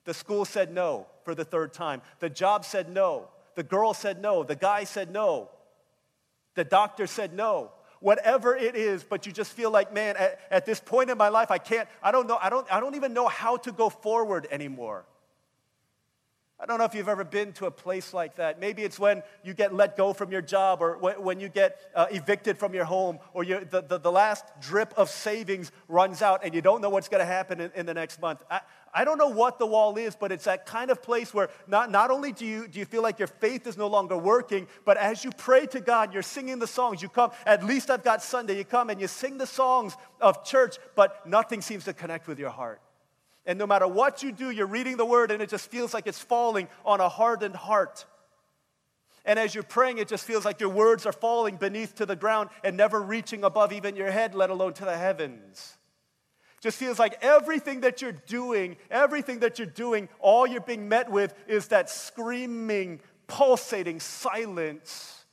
The 0.04 0.14
school 0.14 0.44
said 0.44 0.74
no 0.74 1.06
for 1.22 1.36
the 1.36 1.44
third 1.44 1.72
time. 1.72 2.02
The 2.18 2.28
job 2.28 2.64
said 2.64 2.92
no. 2.92 3.28
The 3.54 3.62
girl 3.62 3.94
said 3.94 4.20
no. 4.20 4.42
The 4.42 4.56
guy 4.56 4.82
said 4.82 5.12
no. 5.12 5.50
The 6.54 6.64
doctor 6.64 7.06
said 7.06 7.32
no. 7.32 7.72
Whatever 8.00 8.56
it 8.56 8.76
is, 8.76 9.04
but 9.04 9.26
you 9.26 9.32
just 9.32 9.52
feel 9.52 9.70
like, 9.70 9.92
man, 9.92 10.16
at, 10.16 10.40
at 10.50 10.66
this 10.66 10.80
point 10.80 11.10
in 11.10 11.18
my 11.18 11.28
life, 11.28 11.50
I 11.50 11.58
can't, 11.58 11.86
I 12.02 12.12
don't 12.12 12.26
know, 12.26 12.38
I 12.40 12.48
don't, 12.48 12.66
I 12.72 12.80
don't 12.80 12.94
even 12.94 13.12
know 13.12 13.28
how 13.28 13.58
to 13.58 13.72
go 13.72 13.90
forward 13.90 14.48
anymore. 14.50 15.04
I 16.62 16.66
don't 16.66 16.76
know 16.76 16.84
if 16.84 16.94
you've 16.94 17.08
ever 17.08 17.24
been 17.24 17.54
to 17.54 17.64
a 17.64 17.70
place 17.70 18.12
like 18.12 18.36
that. 18.36 18.60
Maybe 18.60 18.82
it's 18.82 18.98
when 18.98 19.22
you 19.42 19.54
get 19.54 19.74
let 19.74 19.96
go 19.96 20.12
from 20.12 20.30
your 20.30 20.42
job 20.42 20.82
or 20.82 20.98
when 20.98 21.40
you 21.40 21.48
get 21.48 21.80
uh, 21.94 22.06
evicted 22.10 22.58
from 22.58 22.74
your 22.74 22.84
home 22.84 23.18
or 23.32 23.46
the, 23.46 23.82
the, 23.88 23.98
the, 23.98 24.12
last 24.12 24.44
drip 24.60 24.92
of 24.98 25.08
savings 25.08 25.72
runs 25.88 26.20
out 26.20 26.44
and 26.44 26.54
you 26.54 26.60
don't 26.60 26.82
know 26.82 26.90
what's 26.90 27.08
going 27.08 27.20
to 27.20 27.24
happen 27.24 27.60
in, 27.60 27.70
in, 27.74 27.86
the 27.86 27.94
next 27.94 28.20
month. 28.20 28.42
I, 28.50 28.60
I 28.92 29.04
don't 29.04 29.16
know 29.16 29.28
what 29.28 29.58
the 29.58 29.64
wall 29.64 29.96
is, 29.96 30.14
but 30.14 30.32
it's 30.32 30.44
that 30.44 30.66
kind 30.66 30.90
of 30.90 31.02
place 31.02 31.32
where 31.32 31.48
not, 31.66 31.90
not 31.90 32.10
only 32.10 32.30
do 32.30 32.44
you, 32.44 32.68
do 32.68 32.78
you 32.78 32.84
feel 32.84 33.02
like 33.02 33.18
your 33.18 33.28
faith 33.28 33.66
is 33.66 33.78
no 33.78 33.86
longer 33.86 34.18
working, 34.18 34.66
but 34.84 34.98
as 34.98 35.24
you 35.24 35.30
pray 35.30 35.64
to 35.66 35.80
God, 35.80 36.12
you're 36.12 36.22
singing 36.22 36.58
the 36.58 36.66
songs. 36.66 37.00
You 37.00 37.08
come, 37.08 37.30
at 37.46 37.64
least 37.64 37.88
I've 37.88 38.04
got 38.04 38.22
Sunday. 38.22 38.58
You 38.58 38.64
come 38.64 38.90
and 38.90 39.00
you 39.00 39.08
sing 39.08 39.38
the 39.38 39.46
songs 39.46 39.96
of 40.20 40.44
church, 40.44 40.76
but 40.94 41.26
nothing 41.26 41.62
seems 41.62 41.84
to 41.84 41.94
connect 41.94 42.28
with 42.28 42.38
your 42.38 42.50
heart. 42.50 42.82
And 43.46 43.58
no 43.58 43.66
matter 43.66 43.88
what 43.88 44.22
you 44.22 44.32
do, 44.32 44.50
you're 44.50 44.66
reading 44.66 44.96
the 44.96 45.04
word 45.04 45.30
and 45.30 45.42
it 45.42 45.48
just 45.48 45.70
feels 45.70 45.94
like 45.94 46.06
it's 46.06 46.20
falling 46.20 46.68
on 46.84 47.00
a 47.00 47.08
hardened 47.08 47.56
heart. 47.56 48.04
And 49.24 49.38
as 49.38 49.54
you're 49.54 49.64
praying, 49.64 49.98
it 49.98 50.08
just 50.08 50.24
feels 50.24 50.44
like 50.44 50.60
your 50.60 50.70
words 50.70 51.06
are 51.06 51.12
falling 51.12 51.56
beneath 51.56 51.96
to 51.96 52.06
the 52.06 52.16
ground 52.16 52.50
and 52.64 52.76
never 52.76 53.00
reaching 53.00 53.44
above 53.44 53.72
even 53.72 53.96
your 53.96 54.10
head, 54.10 54.34
let 54.34 54.50
alone 54.50 54.72
to 54.74 54.84
the 54.84 54.96
heavens. 54.96 55.76
Just 56.60 56.78
feels 56.78 56.98
like 56.98 57.18
everything 57.22 57.80
that 57.80 58.02
you're 58.02 58.12
doing, 58.12 58.76
everything 58.90 59.40
that 59.40 59.58
you're 59.58 59.66
doing, 59.66 60.08
all 60.18 60.46
you're 60.46 60.60
being 60.60 60.88
met 60.88 61.10
with 61.10 61.34
is 61.48 61.68
that 61.68 61.88
screaming, 61.88 63.00
pulsating 63.26 64.00
silence 64.00 65.24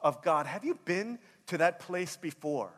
of 0.00 0.22
God. 0.22 0.46
Have 0.46 0.64
you 0.64 0.78
been 0.84 1.18
to 1.48 1.58
that 1.58 1.80
place 1.80 2.16
before? 2.16 2.72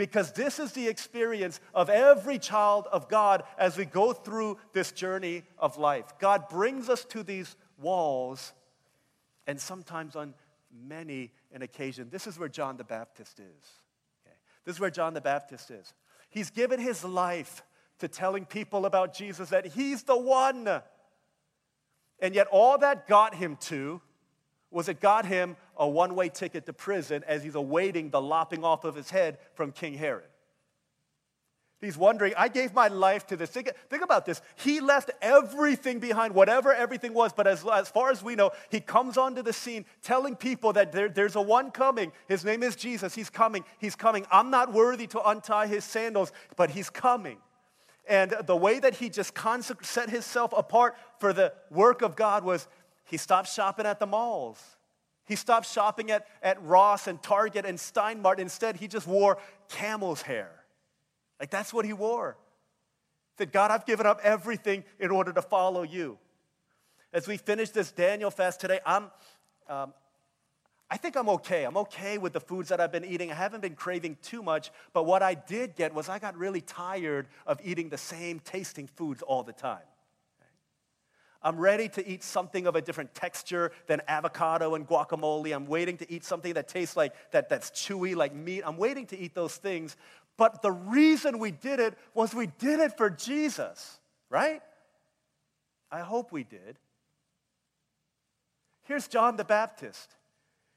Because 0.00 0.32
this 0.32 0.58
is 0.58 0.72
the 0.72 0.88
experience 0.88 1.60
of 1.74 1.90
every 1.90 2.38
child 2.38 2.86
of 2.90 3.06
God 3.06 3.42
as 3.58 3.76
we 3.76 3.84
go 3.84 4.14
through 4.14 4.56
this 4.72 4.92
journey 4.92 5.42
of 5.58 5.76
life. 5.76 6.14
God 6.18 6.48
brings 6.48 6.88
us 6.88 7.04
to 7.10 7.22
these 7.22 7.54
walls, 7.78 8.54
and 9.46 9.60
sometimes 9.60 10.16
on 10.16 10.32
many 10.72 11.32
an 11.52 11.60
occasion, 11.60 12.08
this 12.10 12.26
is 12.26 12.38
where 12.38 12.48
John 12.48 12.78
the 12.78 12.84
Baptist 12.84 13.40
is. 13.40 13.68
Okay? 14.24 14.34
This 14.64 14.76
is 14.76 14.80
where 14.80 14.88
John 14.88 15.12
the 15.12 15.20
Baptist 15.20 15.70
is. 15.70 15.92
He's 16.30 16.48
given 16.48 16.80
his 16.80 17.04
life 17.04 17.62
to 17.98 18.08
telling 18.08 18.46
people 18.46 18.86
about 18.86 19.12
Jesus 19.12 19.50
that 19.50 19.66
he's 19.66 20.04
the 20.04 20.16
one. 20.16 20.66
And 22.20 22.34
yet, 22.34 22.46
all 22.50 22.78
that 22.78 23.06
got 23.06 23.34
him 23.34 23.58
to 23.64 24.00
was 24.70 24.88
it 24.88 24.98
got 24.98 25.26
him 25.26 25.58
a 25.80 25.88
one 25.88 26.14
way 26.14 26.28
ticket 26.28 26.66
to 26.66 26.72
prison 26.72 27.24
as 27.26 27.42
he's 27.42 27.56
awaiting 27.56 28.10
the 28.10 28.20
lopping 28.20 28.62
off 28.62 28.84
of 28.84 28.94
his 28.94 29.10
head 29.10 29.38
from 29.54 29.72
King 29.72 29.94
Herod. 29.94 30.26
He's 31.80 31.96
wondering, 31.96 32.34
I 32.36 32.48
gave 32.48 32.74
my 32.74 32.88
life 32.88 33.26
to 33.28 33.36
this. 33.36 33.48
Think, 33.48 33.72
think, 33.88 34.04
about 34.04 34.26
this. 34.26 34.42
He 34.56 34.80
left 34.80 35.10
everything 35.22 35.98
behind, 35.98 36.34
whatever 36.34 36.74
everything 36.74 37.14
was, 37.14 37.32
but 37.32 37.46
as, 37.46 37.64
as 37.66 37.88
far 37.88 38.10
as 38.10 38.22
we 38.22 38.34
know, 38.34 38.50
he 38.68 38.80
comes 38.80 39.16
onto 39.16 39.40
the 39.40 39.54
scene 39.54 39.86
telling 40.02 40.36
people 40.36 40.74
that 40.74 40.92
there, 40.92 41.08
there's 41.08 41.36
a 41.36 41.40
one 41.40 41.70
coming. 41.70 42.12
His 42.28 42.44
name 42.44 42.62
is 42.62 42.76
Jesus. 42.76 43.14
He's 43.14 43.30
coming. 43.30 43.64
He's 43.78 43.96
coming. 43.96 44.26
I'm 44.30 44.50
not 44.50 44.74
worthy 44.74 45.06
to 45.06 45.26
untie 45.26 45.68
his 45.68 45.84
sandals, 45.84 46.32
but 46.54 46.70
he's 46.70 46.90
coming. 46.90 47.38
And 48.06 48.34
the 48.44 48.56
way 48.56 48.78
that 48.78 48.96
he 48.96 49.08
just 49.08 49.32
set 49.80 50.10
himself 50.10 50.52
apart 50.54 50.98
for 51.18 51.32
the 51.32 51.54
work 51.70 52.02
of 52.02 52.14
God 52.14 52.44
was 52.44 52.68
he 53.04 53.16
stopped 53.16 53.48
shopping 53.48 53.86
at 53.86 53.98
the 53.98 54.06
malls. 54.06 54.62
He 55.30 55.36
stopped 55.36 55.68
shopping 55.68 56.10
at, 56.10 56.26
at 56.42 56.60
Ross 56.60 57.06
and 57.06 57.22
Target 57.22 57.64
and 57.64 57.78
Steinmart. 57.78 58.40
Instead, 58.40 58.74
he 58.74 58.88
just 58.88 59.06
wore 59.06 59.38
camel's 59.68 60.22
hair. 60.22 60.50
Like 61.38 61.50
that's 61.50 61.72
what 61.72 61.84
he 61.84 61.92
wore. 61.92 62.36
He 63.36 63.44
said, 63.44 63.52
God, 63.52 63.70
I've 63.70 63.86
given 63.86 64.06
up 64.06 64.18
everything 64.24 64.82
in 64.98 65.12
order 65.12 65.32
to 65.32 65.40
follow 65.40 65.84
you. 65.84 66.18
As 67.12 67.28
we 67.28 67.36
finish 67.36 67.70
this 67.70 67.92
Daniel 67.92 68.32
fast 68.32 68.60
today, 68.60 68.80
I'm, 68.84 69.04
um, 69.68 69.94
I 70.90 70.96
think 70.96 71.14
I'm 71.14 71.28
okay. 71.28 71.62
I'm 71.62 71.76
okay 71.76 72.18
with 72.18 72.32
the 72.32 72.40
foods 72.40 72.70
that 72.70 72.80
I've 72.80 72.90
been 72.90 73.04
eating. 73.04 73.30
I 73.30 73.36
haven't 73.36 73.60
been 73.60 73.76
craving 73.76 74.16
too 74.22 74.42
much, 74.42 74.72
but 74.92 75.06
what 75.06 75.22
I 75.22 75.34
did 75.34 75.76
get 75.76 75.94
was 75.94 76.08
I 76.08 76.18
got 76.18 76.36
really 76.36 76.60
tired 76.60 77.28
of 77.46 77.60
eating 77.62 77.88
the 77.88 77.98
same 77.98 78.40
tasting 78.40 78.88
foods 78.88 79.22
all 79.22 79.44
the 79.44 79.52
time. 79.52 79.78
I'm 81.42 81.58
ready 81.58 81.88
to 81.90 82.06
eat 82.06 82.22
something 82.22 82.66
of 82.66 82.76
a 82.76 82.82
different 82.82 83.14
texture 83.14 83.72
than 83.86 84.02
avocado 84.08 84.74
and 84.74 84.86
guacamole. 84.86 85.54
I'm 85.54 85.66
waiting 85.66 85.96
to 85.98 86.12
eat 86.12 86.24
something 86.24 86.52
that 86.54 86.68
tastes 86.68 86.96
like 86.96 87.14
that 87.30 87.48
that's 87.48 87.70
chewy 87.70 88.14
like 88.14 88.34
meat. 88.34 88.62
I'm 88.64 88.76
waiting 88.76 89.06
to 89.06 89.18
eat 89.18 89.34
those 89.34 89.56
things. 89.56 89.96
But 90.36 90.62
the 90.62 90.72
reason 90.72 91.38
we 91.38 91.50
did 91.50 91.80
it 91.80 91.96
was 92.14 92.34
we 92.34 92.46
did 92.58 92.80
it 92.80 92.96
for 92.96 93.08
Jesus, 93.08 94.00
right? 94.28 94.62
I 95.90 96.00
hope 96.00 96.30
we 96.30 96.44
did. 96.44 96.78
Here's 98.84 99.08
John 99.08 99.36
the 99.36 99.44
Baptist. 99.44 100.14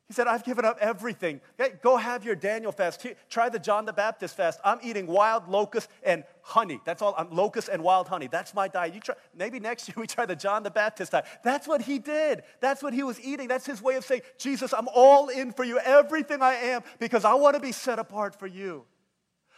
He 0.08 0.14
said, 0.14 0.28
I've 0.28 0.44
given 0.44 0.66
up 0.66 0.78
everything. 0.82 1.40
Okay, 1.60 1.76
go 1.82 1.96
have 1.96 2.26
your 2.26 2.36
Daniel 2.36 2.74
fast. 2.74 3.06
Try 3.30 3.48
the 3.48 3.58
John 3.58 3.86
the 3.86 3.94
Baptist 3.94 4.36
fast. 4.36 4.60
I'm 4.64 4.80
eating 4.84 5.08
wild 5.08 5.48
locust 5.48 5.90
and 6.04 6.26
honey. 6.42 6.82
That's 6.84 7.02
all. 7.02 7.16
I'm 7.18 7.32
locust 7.32 7.70
and 7.70 7.82
wild 7.82 8.10
honey. 8.10 8.28
That's 8.28 8.54
my 8.54 8.68
diet. 8.68 8.94
You 8.94 9.00
try, 9.00 9.16
maybe 9.34 9.62
next 9.62 9.88
year 9.88 9.96
we 9.98 10.06
try 10.06 10.26
the 10.26 10.36
John 10.36 10.64
the 10.64 10.72
Baptist 10.72 11.14
diet. 11.14 11.26
That's 11.44 11.68
what 11.68 11.82
he 11.82 12.00
did. 12.00 12.44
That's 12.60 12.84
what 12.84 12.94
he 12.94 13.02
was 13.02 13.20
eating. 13.22 13.48
That's 13.48 13.66
his 13.66 13.82
way 13.82 13.96
of 13.96 14.04
saying, 14.04 14.22
Jesus, 14.38 14.74
I'm 14.74 14.90
all 14.94 15.30
in 15.30 15.54
for 15.54 15.64
you, 15.64 15.80
everything 15.80 16.42
I 16.42 16.54
am, 16.56 16.82
because 17.00 17.24
I 17.24 17.36
want 17.36 17.56
to 17.56 17.62
be 17.62 17.72
set 17.72 17.98
apart 17.98 18.38
for 18.38 18.48
you. 18.48 18.84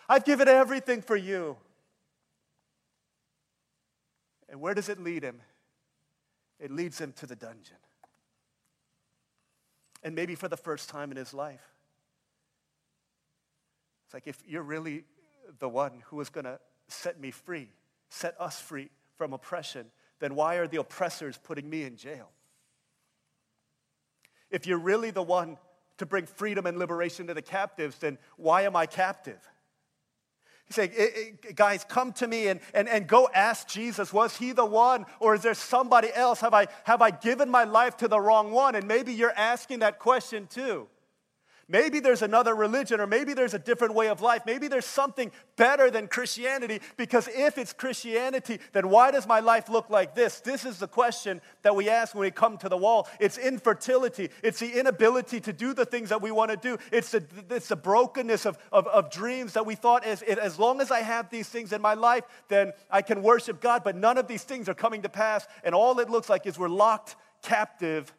I've 0.08 0.26
given 0.26 0.48
everything 0.48 1.02
for 1.02 1.16
you. 1.16 1.58
And 4.48 4.62
where 4.62 4.76
does 4.76 4.90
it 4.90 5.00
lead 5.00 5.24
him? 5.24 5.42
It 6.60 6.70
leads 6.70 7.02
him 7.02 7.14
to 7.14 7.26
the 7.26 7.36
dungeon 7.36 7.78
and 10.06 10.14
maybe 10.14 10.36
for 10.36 10.48
the 10.48 10.56
first 10.56 10.88
time 10.88 11.10
in 11.10 11.18
his 11.18 11.34
life. 11.34 11.74
It's 14.06 14.14
like 14.14 14.28
if 14.28 14.42
you're 14.48 14.62
really 14.62 15.04
the 15.58 15.68
one 15.68 16.04
who 16.06 16.22
is 16.22 16.30
going 16.30 16.46
to 16.46 16.60
set 16.88 17.20
me 17.20 17.32
free, 17.32 17.72
set 18.10 18.40
us 18.40 18.62
free 18.62 18.92
from 19.18 19.34
oppression, 19.34 19.88
then 20.20 20.36
why 20.36 20.56
are 20.56 20.68
the 20.68 20.80
oppressors 20.80 21.40
putting 21.44 21.68
me 21.68 21.84
in 21.84 21.98
jail? 21.98 22.30
If 24.52 24.68
you're 24.68 24.78
really 24.78 25.10
the 25.10 25.24
one 25.24 25.58
to 25.98 26.06
bring 26.06 26.28
freedom 26.28 26.68
and 26.68 26.78
liberation 26.78 27.26
to 27.28 27.34
the 27.34 27.42
captives, 27.42 27.98
then 27.98 28.20
why 28.38 28.62
am 28.62 28.76
I 28.76 28.86
captive? 28.86 29.40
He's 30.68 30.76
saying, 30.76 31.38
guys, 31.54 31.86
come 31.88 32.12
to 32.14 32.28
me 32.28 32.48
and, 32.48 32.60
and, 32.74 32.90
and 32.90 33.08
go 33.08 33.30
ask 33.34 33.68
Jesus, 33.68 34.12
was 34.12 34.36
he 34.38 34.52
the 34.52 34.66
one 34.66 35.06
or 35.20 35.36
is 35.36 35.42
there 35.42 35.54
somebody 35.54 36.10
else? 36.14 36.42
Have 36.42 36.56
I, 36.56 36.68
have 36.86 37.02
I 37.02 37.12
given 37.12 37.50
my 37.50 37.66
life 37.66 37.98
to 37.98 38.08
the 38.08 38.20
wrong 38.20 38.52
one? 38.52 38.74
And 38.74 38.88
maybe 38.88 39.14
you're 39.14 39.34
asking 39.36 39.80
that 39.80 40.00
question 40.00 40.48
too. 40.48 40.88
Maybe 41.68 42.00
there's 42.00 42.22
another 42.22 42.54
religion, 42.54 43.00
or 43.00 43.08
maybe 43.08 43.34
there's 43.34 43.56
a 43.56 43.60
different 43.60 43.96
way 43.96 44.08
of 44.10 44.22
life. 44.22 44.44
Maybe 44.46 44.68
there's 44.68 44.86
something 44.86 45.32
better 45.56 45.90
than 45.90 46.08
Christianity, 46.08 46.80
because 46.96 47.28
if 47.28 47.58
it's 47.58 47.74
Christianity, 47.74 48.60
then 48.72 48.90
why 48.90 49.10
does 49.10 49.26
my 49.26 49.40
life 49.40 49.68
look 49.68 49.90
like 49.90 50.14
this? 50.14 50.42
This 50.42 50.64
is 50.64 50.78
the 50.78 50.88
question 50.88 51.42
that 51.64 51.76
we 51.76 51.90
ask 51.90 52.14
when 52.14 52.22
we 52.22 52.30
come 52.30 52.60
to 52.60 52.70
the 52.70 52.78
wall. 52.78 53.08
It's 53.20 53.40
infertility, 53.40 54.30
it's 54.44 54.60
the 54.60 54.80
inability 54.80 55.40
to 55.40 55.54
do 55.54 55.74
the 55.74 55.86
things 55.88 56.10
that 56.10 56.22
we 56.22 56.30
want 56.30 56.52
to 56.52 56.58
do, 56.58 56.78
it's 56.92 57.10
the, 57.10 57.24
it's 57.50 57.70
the 57.70 57.76
brokenness 57.76 58.46
of, 58.46 58.60
of, 58.72 58.86
of 58.86 59.10
dreams 59.10 59.54
that 59.54 59.66
we 59.66 59.74
thought 59.74 60.06
as, 60.06 60.22
as 60.22 60.60
long 60.60 60.82
as 60.82 60.92
I 60.92 61.00
have 61.00 61.32
these 61.32 61.50
things 61.50 61.74
in 61.74 61.82
my 61.82 61.96
life, 61.96 62.26
then 62.48 62.74
I 62.92 63.02
can 63.02 63.24
worship 63.24 63.60
God, 63.60 63.84
but 63.84 63.96
none 63.96 64.20
of 64.20 64.28
these 64.28 64.44
things 64.44 64.70
are 64.70 64.76
coming 64.76 65.02
to 65.02 65.10
pass, 65.10 65.48
and 65.64 65.74
all 65.74 66.00
it 66.00 66.12
looks 66.12 66.30
like 66.30 66.46
is 66.46 66.60
we're 66.60 66.70
locked 66.70 67.16
captive 67.42 68.14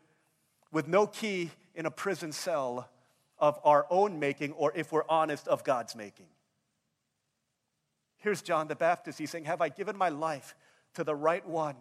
with 0.73 0.89
no 0.89 1.07
key 1.07 1.53
in 1.77 1.87
a 1.87 1.93
prison 1.93 2.33
cell 2.33 2.89
of 3.39 3.59
our 3.65 3.87
own 3.91 4.19
making, 4.19 4.53
or 4.53 4.73
if 4.75 4.93
we're 4.93 5.05
honest, 5.09 5.49
of 5.49 5.65
God's 5.65 5.95
making. 5.95 6.27
Here's 8.19 8.43
John 8.43 8.69
the 8.69 8.77
Baptist. 8.77 9.19
He's 9.19 9.31
saying, 9.31 9.45
Have 9.45 9.61
I 9.61 9.69
given 9.69 9.97
my 9.97 10.09
life 10.09 10.55
to 10.95 11.05
the 11.05 11.15
right 11.15 11.47
one? 11.47 11.77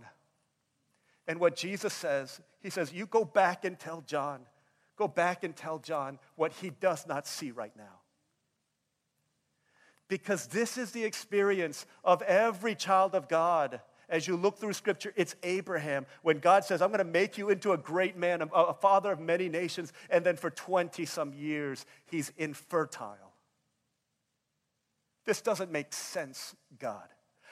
And 1.27 1.39
what 1.39 1.55
Jesus 1.55 1.93
says, 1.93 2.39
he 2.61 2.69
says, 2.69 2.93
You 2.93 3.05
go 3.05 3.25
back 3.25 3.65
and 3.65 3.79
tell 3.79 4.01
John, 4.01 4.41
go 4.95 5.07
back 5.07 5.43
and 5.43 5.55
tell 5.55 5.79
John 5.79 6.19
what 6.35 6.51
he 6.53 6.69
does 6.69 7.07
not 7.07 7.25
see 7.27 7.51
right 7.51 7.75
now. 7.75 8.01
Because 10.07 10.47
this 10.47 10.77
is 10.77 10.91
the 10.91 11.03
experience 11.03 11.85
of 12.03 12.21
every 12.21 12.75
child 12.75 13.15
of 13.15 13.27
God 13.27 13.81
as 14.09 14.27
you 14.27 14.35
look 14.35 14.57
through 14.57 14.73
scripture, 14.73 15.13
it's 15.15 15.35
Abraham. 15.43 16.05
When 16.21 16.39
God 16.39 16.63
says, 16.63 16.81
I'm 16.81 16.89
going 16.89 16.99
to 16.99 17.03
make 17.03 17.37
you 17.37 17.49
into 17.49 17.71
a 17.71 17.77
great 17.77 18.17
man, 18.17 18.47
a, 18.53 18.73
father 18.73 19.11
of 19.11 19.19
many 19.19 19.49
nations, 19.49 19.93
and 20.09 20.25
then 20.25 20.35
for 20.35 20.49
20 20.49 21.05
some 21.05 21.33
years, 21.33 21.85
he's 22.05 22.31
infertile. 22.37 23.33
This 25.25 25.41
doesn't 25.41 25.71
make 25.71 25.91
sense, 25.91 26.55
God. 26.79 27.07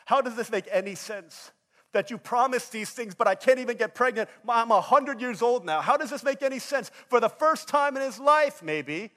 How 0.05 0.21
does 0.21 0.35
this 0.35 0.51
make 0.51 0.67
any 0.71 0.95
sense? 0.95 1.51
That 1.91 2.09
you 2.09 2.17
promised 2.17 2.71
these 2.71 2.89
things, 2.89 3.13
but 3.13 3.27
I 3.27 3.35
can't 3.35 3.59
even 3.59 3.77
get 3.77 3.93
pregnant. 3.93 4.29
I'm 4.47 4.69
100 4.69 5.21
years 5.21 5.41
old 5.41 5.63
now. 5.65 5.81
How 5.81 5.95
does 5.95 6.09
this 6.09 6.23
make 6.23 6.41
any 6.41 6.59
sense? 6.59 6.91
For 7.07 7.19
the 7.19 7.29
first 7.29 7.67
time 7.67 7.95
in 7.95 8.01
his 8.01 8.19
life, 8.19 8.63
maybe, 8.63 9.11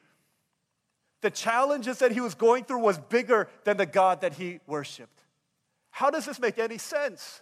the 1.22 1.30
challenges 1.30 1.98
that 1.98 2.12
he 2.12 2.20
was 2.20 2.34
going 2.34 2.64
through 2.64 2.80
was 2.80 2.98
bigger 2.98 3.48
than 3.64 3.78
the 3.78 3.86
God 3.86 4.20
that 4.20 4.34
he 4.34 4.60
worshiped. 4.66 5.15
How 5.96 6.10
does 6.10 6.26
this 6.26 6.38
make 6.38 6.58
any 6.58 6.76
sense? 6.76 7.40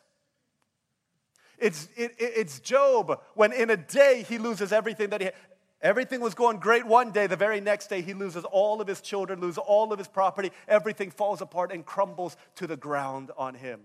It's, 1.59 1.89
it, 1.97 2.13
it's 2.19 2.61
Job 2.61 3.21
when 3.35 3.53
in 3.53 3.69
a 3.69 3.77
day 3.77 4.25
he 4.29 4.39
loses 4.39 4.73
everything 4.73 5.11
that 5.11 5.21
he 5.21 5.25
had. 5.25 5.35
Everything 5.83 6.21
was 6.21 6.35
going 6.35 6.59
great 6.59 6.87
one 6.87 7.11
day. 7.11 7.27
The 7.27 7.35
very 7.35 7.61
next 7.61 7.89
day, 7.89 8.01
he 8.01 8.15
loses 8.15 8.45
all 8.45 8.81
of 8.81 8.87
his 8.87 9.01
children, 9.01 9.41
loses 9.41 9.59
all 9.59 9.93
of 9.93 9.99
his 9.99 10.07
property. 10.07 10.53
Everything 10.69 11.11
falls 11.11 11.43
apart 11.43 11.73
and 11.73 11.85
crumbles 11.85 12.37
to 12.55 12.69
the 12.69 12.77
ground 12.77 13.33
on 13.37 13.55
him. 13.55 13.81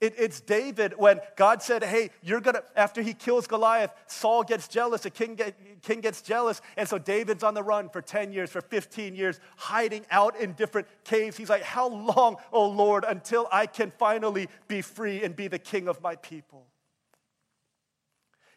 It, 0.00 0.14
it's 0.16 0.40
David 0.40 0.94
when 0.96 1.20
God 1.36 1.62
said, 1.62 1.84
Hey, 1.84 2.10
you're 2.22 2.40
gonna, 2.40 2.62
after 2.74 3.02
he 3.02 3.12
kills 3.12 3.46
Goliath, 3.46 3.92
Saul 4.06 4.42
gets 4.42 4.66
jealous, 4.66 5.02
the 5.02 5.10
king, 5.10 5.34
get, 5.34 5.54
king 5.82 6.00
gets 6.00 6.22
jealous. 6.22 6.62
And 6.78 6.88
so 6.88 6.96
David's 6.96 7.42
on 7.42 7.52
the 7.52 7.62
run 7.62 7.90
for 7.90 8.00
10 8.00 8.32
years, 8.32 8.50
for 8.50 8.62
15 8.62 9.14
years, 9.14 9.40
hiding 9.56 10.06
out 10.10 10.40
in 10.40 10.52
different 10.54 10.88
caves. 11.04 11.36
He's 11.36 11.50
like, 11.50 11.62
How 11.62 11.88
long, 11.88 12.36
oh 12.50 12.68
Lord, 12.68 13.04
until 13.06 13.46
I 13.52 13.66
can 13.66 13.92
finally 13.98 14.48
be 14.68 14.80
free 14.80 15.22
and 15.22 15.36
be 15.36 15.48
the 15.48 15.58
king 15.58 15.86
of 15.86 16.00
my 16.00 16.16
people? 16.16 16.66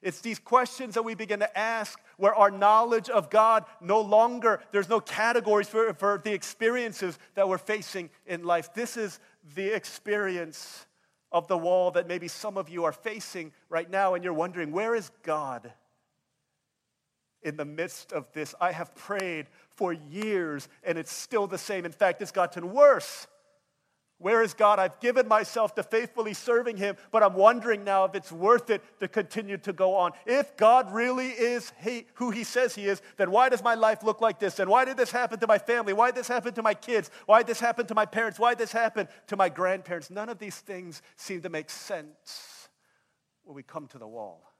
It's 0.01 0.19
these 0.19 0.39
questions 0.39 0.95
that 0.95 1.03
we 1.03 1.15
begin 1.15 1.39
to 1.39 1.57
ask 1.57 1.99
where 2.17 2.35
our 2.35 2.51
knowledge 2.51 3.09
of 3.09 3.29
God 3.29 3.65
no 3.81 4.01
longer, 4.01 4.61
there's 4.71 4.89
no 4.89 4.99
categories 4.99 5.67
for, 5.67 5.93
for 5.93 6.21
the 6.23 6.33
experiences 6.33 7.17
that 7.35 7.47
we're 7.47 7.57
facing 7.57 8.09
in 8.25 8.43
life. 8.43 8.73
This 8.73 8.97
is 8.97 9.19
the 9.55 9.73
experience 9.73 10.85
of 11.33 11.47
the 11.47 11.57
wall 11.57 11.91
that 11.91 12.07
maybe 12.07 12.27
some 12.27 12.57
of 12.57 12.69
you 12.69 12.83
are 12.85 12.93
facing 12.93 13.51
right 13.67 13.89
now, 13.89 14.13
and 14.13 14.23
you're 14.23 14.33
wondering, 14.33 14.71
where 14.71 14.95
is 14.95 15.11
God 15.23 15.73
in 17.41 17.57
the 17.57 17.65
midst 17.65 18.13
of 18.13 18.31
this? 18.33 18.53
I 18.61 18.71
have 18.71 18.95
prayed 18.95 19.47
for 19.71 19.91
years, 19.91 20.69
and 20.83 20.97
it's 20.97 21.11
still 21.11 21.47
the 21.47 21.57
same. 21.57 21.85
In 21.85 21.91
fact, 21.91 22.21
it's 22.21 22.31
gotten 22.31 22.71
worse. 22.71 23.27
Where 24.23 24.41
is 24.41 24.53
God? 24.53 24.79
I've 24.79 25.01
given 25.01 25.27
myself 25.27 25.75
to 25.75 25.83
faithfully 25.83 26.33
serving 26.33 26.77
Him, 26.77 26.95
but 27.11 27.21
I'm 27.21 27.33
wondering 27.33 27.83
now 27.83 28.05
if 28.05 28.15
it's 28.15 28.31
worth 28.31 28.69
it 28.69 28.81
to 29.01 29.09
continue 29.09 29.57
to 29.57 29.73
go 29.73 29.95
on. 29.95 30.13
If 30.25 30.55
God 30.55 30.93
really 30.93 31.27
is 31.27 31.73
he, 31.83 32.05
who 32.13 32.31
He 32.31 32.45
says 32.45 32.73
He 32.73 32.87
is, 32.87 33.01
then 33.17 33.31
why 33.31 33.49
does 33.49 33.61
my 33.61 33.75
life 33.75 34.01
look 34.01 34.21
like 34.21 34.39
this? 34.39 34.59
And 34.59 34.69
why 34.69 34.85
did 34.85 34.95
this 34.95 35.11
happen 35.11 35.39
to 35.39 35.45
my 35.45 35.57
family? 35.57 35.91
Why 35.91 36.07
did 36.07 36.15
this 36.15 36.29
happen 36.29 36.53
to 36.53 36.61
my 36.61 36.73
kids? 36.73 37.11
Why 37.25 37.39
did 37.39 37.47
this 37.47 37.59
happen 37.59 37.85
to 37.87 37.95
my 37.95 38.05
parents? 38.05 38.39
Why 38.39 38.51
did 38.51 38.59
this 38.59 38.71
happen 38.71 39.09
to 39.27 39.35
my 39.35 39.49
grandparents? 39.49 40.09
None 40.09 40.29
of 40.29 40.39
these 40.39 40.55
things 40.55 41.01
seem 41.17 41.41
to 41.41 41.49
make 41.49 41.69
sense 41.69 42.69
when 43.43 43.57
we 43.57 43.63
come 43.63 43.87
to 43.87 43.97
the 43.97 44.07
wall. 44.07 44.53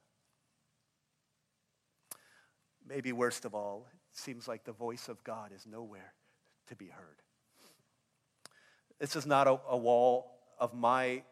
Maybe 2.86 3.14
worst 3.14 3.46
of 3.46 3.56
all, 3.56 3.88
it 4.12 4.20
seems 4.20 4.46
like 4.46 4.66
the 4.66 4.74
voice 4.74 5.08
of 5.08 5.24
God 5.24 5.54
is 5.56 5.66
nowhere 5.66 6.14
to 6.68 6.76
be 6.76 6.88
heard. 6.88 7.23
This 9.00 9.16
is 9.16 9.26
not 9.26 9.48
a, 9.48 9.60
a 9.70 9.78
wall 9.78 10.32
of 10.60 10.74
my 10.74 11.24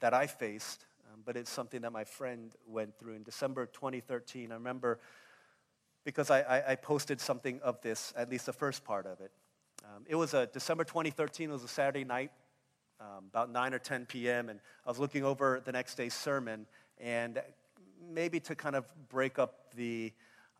that 0.00 0.12
I 0.12 0.26
faced, 0.26 0.86
um, 1.12 1.20
but 1.24 1.36
it's 1.36 1.50
something 1.50 1.82
that 1.82 1.92
my 1.92 2.04
friend 2.04 2.52
went 2.66 2.98
through 2.98 3.14
in 3.14 3.22
December 3.22 3.66
2013. 3.66 4.50
I 4.50 4.54
remember 4.54 4.98
because 6.04 6.30
I, 6.30 6.40
I, 6.40 6.72
I 6.72 6.74
posted 6.76 7.20
something 7.20 7.60
of 7.62 7.80
this, 7.80 8.12
at 8.16 8.28
least 8.28 8.46
the 8.46 8.52
first 8.52 8.84
part 8.84 9.06
of 9.06 9.20
it. 9.20 9.30
Um, 9.84 10.04
it 10.06 10.14
was 10.14 10.34
a 10.34 10.46
December 10.46 10.84
2013. 10.84 11.48
It 11.48 11.52
was 11.52 11.64
a 11.64 11.68
Saturday 11.68 12.04
night, 12.04 12.30
um, 13.00 13.24
about 13.30 13.50
9 13.50 13.74
or 13.74 13.78
10 13.78 14.06
p.m., 14.06 14.48
and 14.48 14.60
I 14.86 14.90
was 14.90 14.98
looking 14.98 15.24
over 15.24 15.62
the 15.64 15.72
next 15.72 15.94
day's 15.94 16.14
sermon, 16.14 16.66
and 16.98 17.40
maybe 18.12 18.40
to 18.40 18.54
kind 18.54 18.76
of 18.76 18.86
break 19.08 19.38
up 19.38 19.74
the 19.74 20.12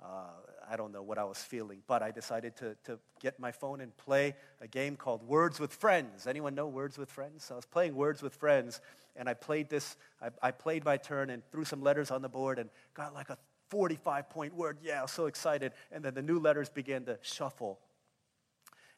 uh, 0.03 0.29
I 0.71 0.77
don't 0.77 0.93
know 0.93 1.03
what 1.03 1.19
I 1.19 1.25
was 1.25 1.39
feeling, 1.39 1.83
but 1.87 2.03
I 2.03 2.11
decided 2.11 2.57
to, 2.57 2.77
to 2.85 2.99
get 3.21 3.39
my 3.39 3.53
phone 3.53 3.81
and 3.81 3.97
play 3.97 4.35
a 4.61 4.69
game 4.69 4.97
called 4.97 5.23
Words 5.27 5.61
with 5.61 5.73
Friends. 5.73 6.27
Anyone 6.27 6.55
know 6.55 6.69
Words 6.69 6.99
with 6.99 7.11
Friends? 7.11 7.45
So 7.45 7.55
I 7.55 7.57
was 7.57 7.67
playing 7.67 7.95
Words 7.95 8.23
with 8.23 8.35
Friends, 8.35 8.81
and 9.17 9.29
I 9.29 9.35
played 9.35 9.69
this, 9.69 9.97
I, 10.21 10.29
I 10.43 10.51
played 10.51 10.85
my 10.85 10.97
turn 10.97 11.31
and 11.31 11.43
threw 11.51 11.65
some 11.65 11.83
letters 11.83 12.11
on 12.11 12.23
the 12.23 12.29
board 12.29 12.59
and 12.59 12.71
got 12.95 13.15
like 13.15 13.31
a 13.31 13.39
45 13.69 14.31
point 14.31 14.55
word. 14.55 14.79
Yeah, 14.83 15.01
I 15.01 15.03
was 15.03 15.11
so 15.11 15.27
excited. 15.27 15.73
And 15.91 16.05
then 16.05 16.15
the 16.15 16.23
new 16.23 16.39
letters 16.39 16.69
began 16.69 17.05
to 17.05 17.19
shuffle. 17.23 17.81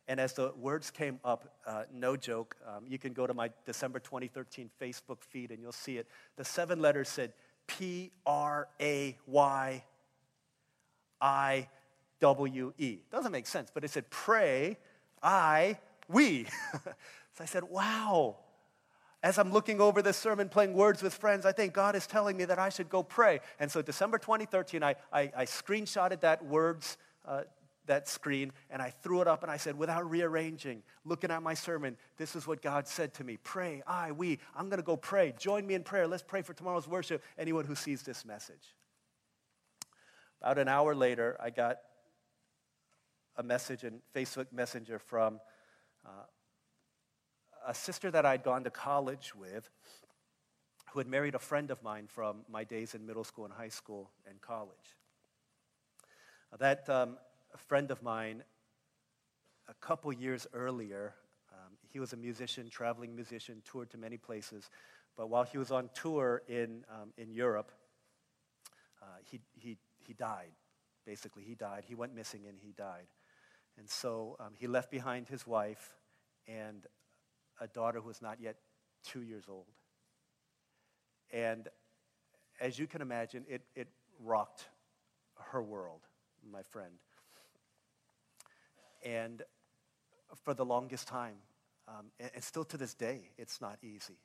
And 0.08 0.20
as 0.20 0.34
the 0.34 0.52
words 0.56 0.90
came 0.90 1.18
up, 1.24 1.56
uh, 1.66 1.84
no 1.92 2.16
joke, 2.16 2.56
um, 2.66 2.84
you 2.86 2.98
can 2.98 3.12
go 3.12 3.26
to 3.26 3.34
my 3.34 3.50
December 3.64 3.98
2013 3.98 4.70
Facebook 4.80 5.22
feed 5.22 5.50
and 5.50 5.60
you'll 5.60 5.72
see 5.72 5.98
it. 5.98 6.06
The 6.36 6.44
seven 6.44 6.80
letters 6.80 7.08
said 7.08 7.32
P 7.66 8.12
R 8.24 8.68
A 8.80 9.18
Y 9.26 9.82
I 11.20 11.68
W 12.20 12.72
E. 12.78 12.98
Doesn't 13.10 13.32
make 13.32 13.46
sense, 13.46 13.70
but 13.72 13.84
it 13.84 13.90
said 13.90 14.08
pray, 14.10 14.78
I, 15.22 15.78
we. 16.08 16.44
so 16.84 16.90
I 17.40 17.44
said, 17.44 17.64
wow. 17.64 18.36
As 19.22 19.38
I'm 19.38 19.50
looking 19.50 19.80
over 19.80 20.02
this 20.02 20.16
sermon, 20.16 20.48
playing 20.48 20.74
words 20.74 21.02
with 21.02 21.14
friends, 21.14 21.46
I 21.46 21.52
think 21.52 21.72
God 21.72 21.96
is 21.96 22.06
telling 22.06 22.36
me 22.36 22.44
that 22.44 22.58
I 22.58 22.68
should 22.68 22.88
go 22.88 23.02
pray. 23.02 23.40
And 23.58 23.70
so 23.70 23.82
December 23.82 24.18
2013, 24.18 24.82
I, 24.82 24.94
I, 25.12 25.32
I 25.36 25.44
screenshotted 25.46 26.20
that 26.20 26.44
words, 26.44 26.96
uh, 27.26 27.42
that 27.86 28.08
screen, 28.08 28.52
and 28.70 28.80
I 28.80 28.90
threw 28.90 29.20
it 29.22 29.28
up 29.28 29.42
and 29.42 29.50
I 29.50 29.56
said, 29.56 29.76
without 29.76 30.08
rearranging, 30.08 30.82
looking 31.04 31.30
at 31.30 31.42
my 31.42 31.54
sermon, 31.54 31.96
this 32.18 32.36
is 32.36 32.46
what 32.46 32.62
God 32.62 32.86
said 32.86 33.14
to 33.14 33.24
me. 33.24 33.38
Pray, 33.42 33.82
I, 33.86 34.12
we, 34.12 34.38
I'm 34.54 34.68
going 34.68 34.78
to 34.78 34.86
go 34.86 34.96
pray. 34.96 35.34
Join 35.38 35.66
me 35.66 35.74
in 35.74 35.82
prayer. 35.82 36.06
Let's 36.06 36.22
pray 36.22 36.42
for 36.42 36.54
tomorrow's 36.54 36.86
worship. 36.86 37.22
Anyone 37.38 37.64
who 37.64 37.74
sees 37.74 38.02
this 38.02 38.24
message. 38.24 38.74
About 40.40 40.58
an 40.58 40.68
hour 40.68 40.94
later, 40.94 41.36
I 41.40 41.50
got 41.50 41.78
a 43.36 43.42
message 43.42 43.84
in 43.84 44.00
Facebook 44.14 44.52
Messenger 44.52 44.98
from 44.98 45.40
uh, 46.04 46.24
a 47.66 47.74
sister 47.74 48.10
that 48.10 48.24
I'd 48.26 48.42
gone 48.42 48.64
to 48.64 48.70
college 48.70 49.34
with 49.34 49.68
who 50.92 51.00
had 51.00 51.08
married 51.08 51.34
a 51.34 51.38
friend 51.38 51.70
of 51.70 51.82
mine 51.82 52.06
from 52.06 52.44
my 52.48 52.64
days 52.64 52.94
in 52.94 53.06
middle 53.06 53.24
school 53.24 53.44
and 53.44 53.52
high 53.52 53.68
school 53.68 54.10
and 54.28 54.40
college. 54.40 54.96
That 56.58 56.88
um, 56.88 57.18
friend 57.56 57.90
of 57.90 58.02
mine, 58.02 58.42
a 59.68 59.74
couple 59.74 60.12
years 60.12 60.46
earlier, 60.54 61.14
um, 61.52 61.72
he 61.88 61.98
was 61.98 62.12
a 62.12 62.16
musician, 62.16 62.70
traveling 62.70 63.14
musician, 63.14 63.62
toured 63.64 63.90
to 63.90 63.98
many 63.98 64.16
places. 64.16 64.70
But 65.16 65.28
while 65.28 65.44
he 65.44 65.58
was 65.58 65.70
on 65.70 65.90
tour 65.92 66.42
in, 66.48 66.84
um, 66.90 67.12
in 67.18 67.30
Europe, 67.30 67.72
uh, 69.02 69.06
he, 69.24 69.40
he 69.54 69.76
he 70.06 70.14
died. 70.14 70.52
Basically, 71.04 71.44
he 71.44 71.54
died. 71.54 71.84
He 71.86 71.94
went 71.94 72.14
missing 72.14 72.42
and 72.48 72.58
he 72.60 72.72
died. 72.72 73.06
And 73.78 73.88
so 73.88 74.36
um, 74.40 74.52
he 74.58 74.66
left 74.66 74.90
behind 74.90 75.28
his 75.28 75.46
wife 75.46 75.94
and 76.48 76.86
a 77.60 77.66
daughter 77.66 78.00
who 78.00 78.08
was 78.08 78.22
not 78.22 78.40
yet 78.40 78.56
two 79.04 79.22
years 79.22 79.44
old. 79.48 79.66
And 81.32 81.68
as 82.60 82.78
you 82.78 82.86
can 82.86 83.02
imagine, 83.02 83.44
it, 83.48 83.62
it 83.74 83.88
rocked 84.24 84.66
her 85.38 85.62
world, 85.62 86.00
my 86.50 86.62
friend. 86.62 86.94
And 89.04 89.42
for 90.44 90.54
the 90.54 90.64
longest 90.64 91.06
time, 91.06 91.36
um, 91.88 92.06
and, 92.18 92.30
and, 92.34 92.42
still 92.42 92.64
to 92.64 92.76
this 92.76 92.94
day, 92.94 93.30
it's 93.38 93.60
not 93.60 93.78
easy. 93.82 94.18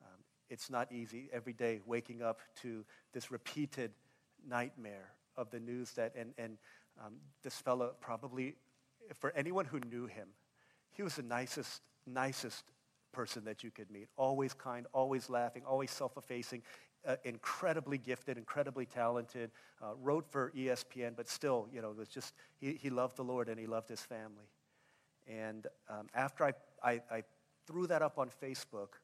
Um, 0.00 0.20
it's 0.48 0.70
not 0.70 0.92
easy 0.92 1.28
every 1.32 1.52
day 1.52 1.80
waking 1.84 2.22
up 2.22 2.40
to 2.62 2.84
this 3.12 3.32
repeated 3.32 3.90
nightmare 4.46 5.10
of 5.36 5.50
the 5.50 5.60
news 5.60 5.92
that, 5.92 6.14
and, 6.16 6.32
and 6.38 6.58
um, 7.04 7.14
this 7.42 7.54
fellow 7.54 7.94
probably, 8.00 8.56
for 9.14 9.32
anyone 9.32 9.64
who 9.64 9.80
knew 9.80 10.06
him, 10.06 10.28
he 10.90 11.02
was 11.02 11.16
the 11.16 11.22
nicest, 11.22 11.82
nicest 12.06 12.64
person 13.12 13.44
that 13.44 13.62
you 13.62 13.70
could 13.70 13.90
meet. 13.90 14.08
Always 14.16 14.52
kind, 14.54 14.86
always 14.92 15.30
laughing, 15.30 15.62
always 15.66 15.90
self-effacing, 15.90 16.62
uh, 17.06 17.16
incredibly 17.24 17.98
gifted, 17.98 18.36
incredibly 18.36 18.84
talented. 18.84 19.50
Uh, 19.80 19.94
wrote 20.00 20.26
for 20.30 20.52
ESPN, 20.56 21.14
but 21.16 21.28
still, 21.28 21.68
you 21.72 21.80
know, 21.80 21.92
was 21.92 22.08
just 22.08 22.34
he, 22.60 22.72
he 22.72 22.90
loved 22.90 23.16
the 23.16 23.24
Lord 23.24 23.48
and 23.48 23.58
he 23.58 23.66
loved 23.66 23.88
his 23.88 24.00
family. 24.00 24.50
And 25.28 25.66
um, 25.88 26.08
after 26.14 26.44
I, 26.44 26.52
I, 26.82 27.00
I, 27.10 27.22
threw 27.66 27.86
that 27.86 28.00
up 28.00 28.18
on 28.18 28.30
Facebook, 28.42 28.94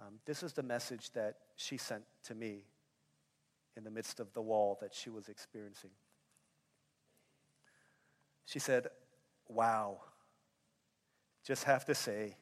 um, 0.00 0.14
this 0.24 0.42
is 0.42 0.54
the 0.54 0.62
message 0.62 1.10
that 1.12 1.36
she 1.54 1.76
sent 1.76 2.02
to 2.24 2.34
me 2.34 2.62
in 3.76 3.84
the 3.84 3.90
midst 3.90 4.20
of 4.20 4.32
the 4.32 4.42
wall 4.42 4.78
that 4.80 4.94
she 4.94 5.10
was 5.10 5.28
experiencing. 5.28 5.90
She 8.44 8.58
said, 8.58 8.88
Wow, 9.48 10.00
just 11.44 11.64
have 11.64 11.84
to 11.84 11.94
say, 11.94 12.36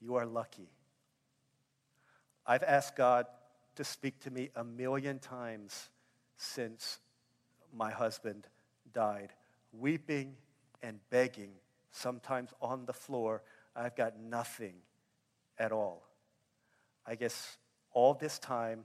you 0.00 0.16
are 0.16 0.26
lucky. 0.26 0.68
I've 2.44 2.64
asked 2.64 2.96
God 2.96 3.26
to 3.76 3.84
speak 3.84 4.18
to 4.20 4.30
me 4.30 4.50
a 4.56 4.64
million 4.64 5.20
times 5.20 5.88
since 6.36 6.98
my 7.72 7.92
husband 7.92 8.48
died, 8.92 9.32
weeping 9.72 10.34
and 10.82 10.98
begging, 11.10 11.52
sometimes 11.92 12.50
on 12.60 12.86
the 12.86 12.92
floor. 12.92 13.42
I've 13.76 13.94
got 13.94 14.18
nothing 14.18 14.74
at 15.58 15.70
all. 15.70 16.08
I 17.06 17.14
guess 17.14 17.56
all 17.92 18.14
this 18.14 18.38
time 18.38 18.84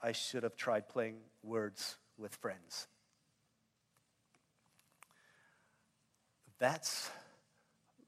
I 0.00 0.12
should 0.12 0.42
have 0.42 0.56
tried 0.56 0.88
playing 0.88 1.16
words 1.42 1.96
with 2.16 2.34
friends. 2.36 2.86
That's 6.58 7.10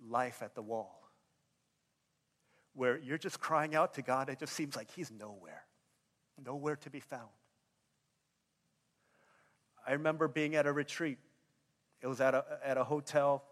life 0.08 0.42
at 0.42 0.54
the 0.54 0.62
wall, 0.62 1.02
where 2.74 2.98
you're 2.98 3.18
just 3.18 3.40
crying 3.40 3.74
out 3.74 3.94
to 3.94 4.02
God. 4.02 4.28
It 4.28 4.38
just 4.38 4.52
seems 4.54 4.76
like 4.76 4.90
He's 4.90 5.10
nowhere, 5.10 5.62
nowhere 6.44 6.76
to 6.76 6.90
be 6.90 7.00
found. 7.00 7.28
I 9.86 9.92
remember 9.92 10.28
being 10.28 10.56
at 10.56 10.66
a 10.66 10.72
retreat. 10.72 11.18
It 12.02 12.06
was 12.06 12.20
at 12.20 12.34
a, 12.34 12.44
at 12.64 12.76
a 12.76 12.84
hotel, 12.84 13.44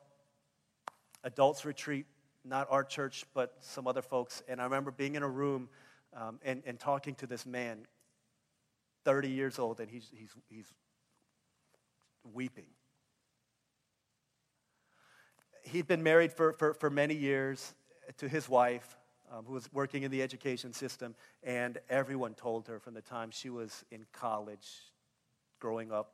adults 1.22 1.64
retreat, 1.64 2.07
not 2.44 2.66
our 2.70 2.85
church, 2.85 3.24
but 3.35 3.57
some 3.61 3.87
other 3.87 4.03
folks. 4.03 4.42
And 4.48 4.61
I 4.61 4.64
remember 4.64 4.90
being 4.90 5.14
in 5.14 5.22
a 5.22 5.29
room 5.29 5.68
um, 6.14 6.38
and, 6.44 6.62
and 6.66 6.79
talking 6.79 7.14
to 7.16 7.27
this 7.27 7.44
man 7.44 7.87
30 9.09 9.31
years 9.31 9.59
old 9.59 9.81
and 9.81 9.88
he's, 9.90 10.07
he's, 10.12 10.29
he's 10.51 10.66
weeping. 12.35 12.66
He'd 15.62 15.87
been 15.87 16.03
married 16.03 16.31
for, 16.31 16.53
for, 16.53 16.75
for 16.75 16.90
many 16.90 17.14
years 17.14 17.73
to 18.18 18.29
his 18.29 18.51
wife, 18.51 18.99
um, 19.33 19.47
who 19.47 19.55
was 19.55 19.66
working 19.73 20.03
in 20.03 20.11
the 20.11 20.21
education 20.21 20.75
system, 20.75 21.14
and 21.42 21.79
everyone 21.88 22.35
told 22.35 22.68
her 22.68 22.79
from 22.79 22.92
the 22.92 23.01
time 23.01 23.31
she 23.31 23.49
was 23.49 23.83
in 23.90 24.05
college, 24.12 24.68
growing 25.59 25.90
up, 25.90 26.12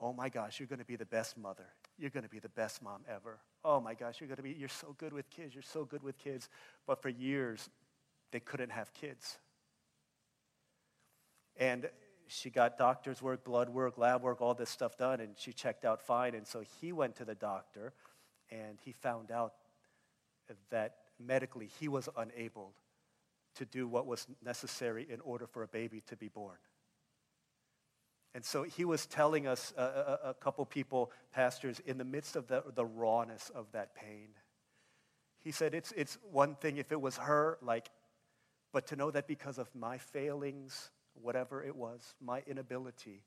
oh 0.00 0.12
my 0.12 0.28
gosh, 0.28 0.60
you're 0.60 0.68
going 0.68 0.78
to 0.78 0.84
be 0.84 0.94
the 0.94 1.04
best 1.04 1.36
mother. 1.36 1.66
You're 1.98 2.10
going 2.10 2.22
to 2.22 2.30
be 2.30 2.38
the 2.38 2.48
best 2.48 2.80
mom 2.80 3.00
ever. 3.12 3.40
Oh 3.64 3.80
my 3.80 3.94
gosh, 3.94 4.20
you're 4.20 4.28
going 4.28 4.36
to 4.36 4.42
be, 4.44 4.52
you're 4.52 4.68
so 4.68 4.94
good 4.98 5.12
with 5.12 5.28
kids. 5.30 5.52
You're 5.52 5.64
so 5.64 5.84
good 5.84 6.04
with 6.04 6.16
kids. 6.16 6.48
But 6.86 7.02
for 7.02 7.08
years, 7.08 7.68
they 8.30 8.38
couldn't 8.38 8.70
have 8.70 8.94
kids. 8.94 9.36
And 11.56 11.88
she 12.28 12.50
got 12.50 12.78
doctor's 12.78 13.20
work, 13.20 13.44
blood 13.44 13.68
work, 13.68 13.98
lab 13.98 14.22
work, 14.22 14.40
all 14.40 14.54
this 14.54 14.70
stuff 14.70 14.96
done, 14.96 15.20
and 15.20 15.34
she 15.36 15.52
checked 15.52 15.84
out 15.84 16.00
fine. 16.00 16.34
And 16.34 16.46
so 16.46 16.62
he 16.80 16.92
went 16.92 17.16
to 17.16 17.24
the 17.24 17.34
doctor, 17.34 17.92
and 18.50 18.78
he 18.84 18.92
found 18.92 19.30
out 19.30 19.54
that 20.70 20.96
medically 21.18 21.68
he 21.80 21.88
was 21.88 22.08
unable 22.16 22.72
to 23.56 23.64
do 23.64 23.86
what 23.86 24.06
was 24.06 24.26
necessary 24.44 25.06
in 25.08 25.20
order 25.20 25.46
for 25.46 25.62
a 25.62 25.68
baby 25.68 26.02
to 26.08 26.16
be 26.16 26.28
born. 26.28 26.56
And 28.34 28.44
so 28.44 28.64
he 28.64 28.84
was 28.84 29.06
telling 29.06 29.46
us, 29.46 29.72
uh, 29.78 30.18
a, 30.24 30.30
a, 30.30 30.34
couple 30.34 30.66
people, 30.66 31.12
pastors, 31.32 31.80
in 31.86 31.98
the 31.98 32.04
midst 32.04 32.34
of 32.34 32.48
the, 32.48 32.64
the 32.74 32.84
rawness 32.84 33.50
of 33.54 33.70
that 33.72 33.94
pain, 33.94 34.30
he 35.38 35.52
said, 35.52 35.72
it's, 35.72 35.92
it's 35.92 36.18
one 36.32 36.56
thing 36.56 36.78
if 36.78 36.90
it 36.90 37.00
was 37.00 37.16
her, 37.18 37.58
like, 37.62 37.90
but 38.72 38.88
to 38.88 38.96
know 38.96 39.12
that 39.12 39.28
because 39.28 39.58
of 39.58 39.72
my 39.72 39.98
failings, 39.98 40.90
whatever 41.20 41.62
it 41.62 41.76
was, 41.76 42.14
my 42.20 42.42
inability, 42.46 43.22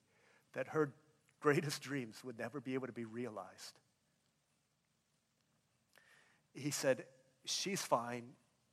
that 0.53 0.69
her 0.69 0.91
greatest 1.39 1.81
dreams 1.81 2.23
would 2.23 2.37
never 2.37 2.59
be 2.59 2.73
able 2.73 2.87
to 2.87 2.93
be 2.93 3.05
realized. 3.05 3.79
He 6.53 6.71
said, 6.71 7.05
She's 7.45 7.81
fine. 7.81 8.23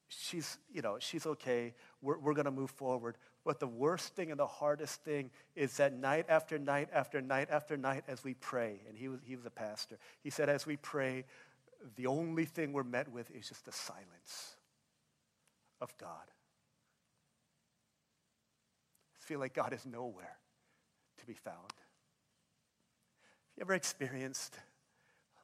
She's, 0.08 0.58
you 0.72 0.82
know, 0.82 0.96
she's 0.98 1.26
okay. 1.26 1.74
We're, 2.02 2.18
we're 2.18 2.34
going 2.34 2.44
to 2.46 2.50
move 2.50 2.70
forward. 2.70 3.16
But 3.44 3.60
the 3.60 3.68
worst 3.68 4.16
thing 4.16 4.30
and 4.30 4.40
the 4.40 4.46
hardest 4.46 5.02
thing 5.04 5.30
is 5.54 5.76
that 5.76 5.92
night 5.92 6.26
after 6.28 6.58
night 6.58 6.88
after 6.92 7.20
night 7.20 7.48
after 7.50 7.76
night 7.76 8.02
as 8.08 8.24
we 8.24 8.34
pray, 8.34 8.80
and 8.88 8.98
he 8.98 9.08
was, 9.08 9.20
he 9.24 9.36
was 9.36 9.46
a 9.46 9.50
pastor, 9.50 9.98
he 10.22 10.30
said, 10.30 10.48
as 10.48 10.66
we 10.66 10.76
pray, 10.76 11.24
the 11.96 12.06
only 12.06 12.46
thing 12.46 12.72
we're 12.72 12.82
met 12.82 13.08
with 13.08 13.30
is 13.30 13.48
just 13.48 13.64
the 13.64 13.72
silence 13.72 14.56
of 15.80 15.96
God 15.98 16.33
feel 19.24 19.40
like 19.40 19.54
God 19.54 19.72
is 19.72 19.86
nowhere 19.86 20.36
to 21.18 21.26
be 21.26 21.34
found. 21.34 21.56
Have 21.56 23.56
you 23.56 23.62
ever 23.62 23.74
experienced 23.74 24.56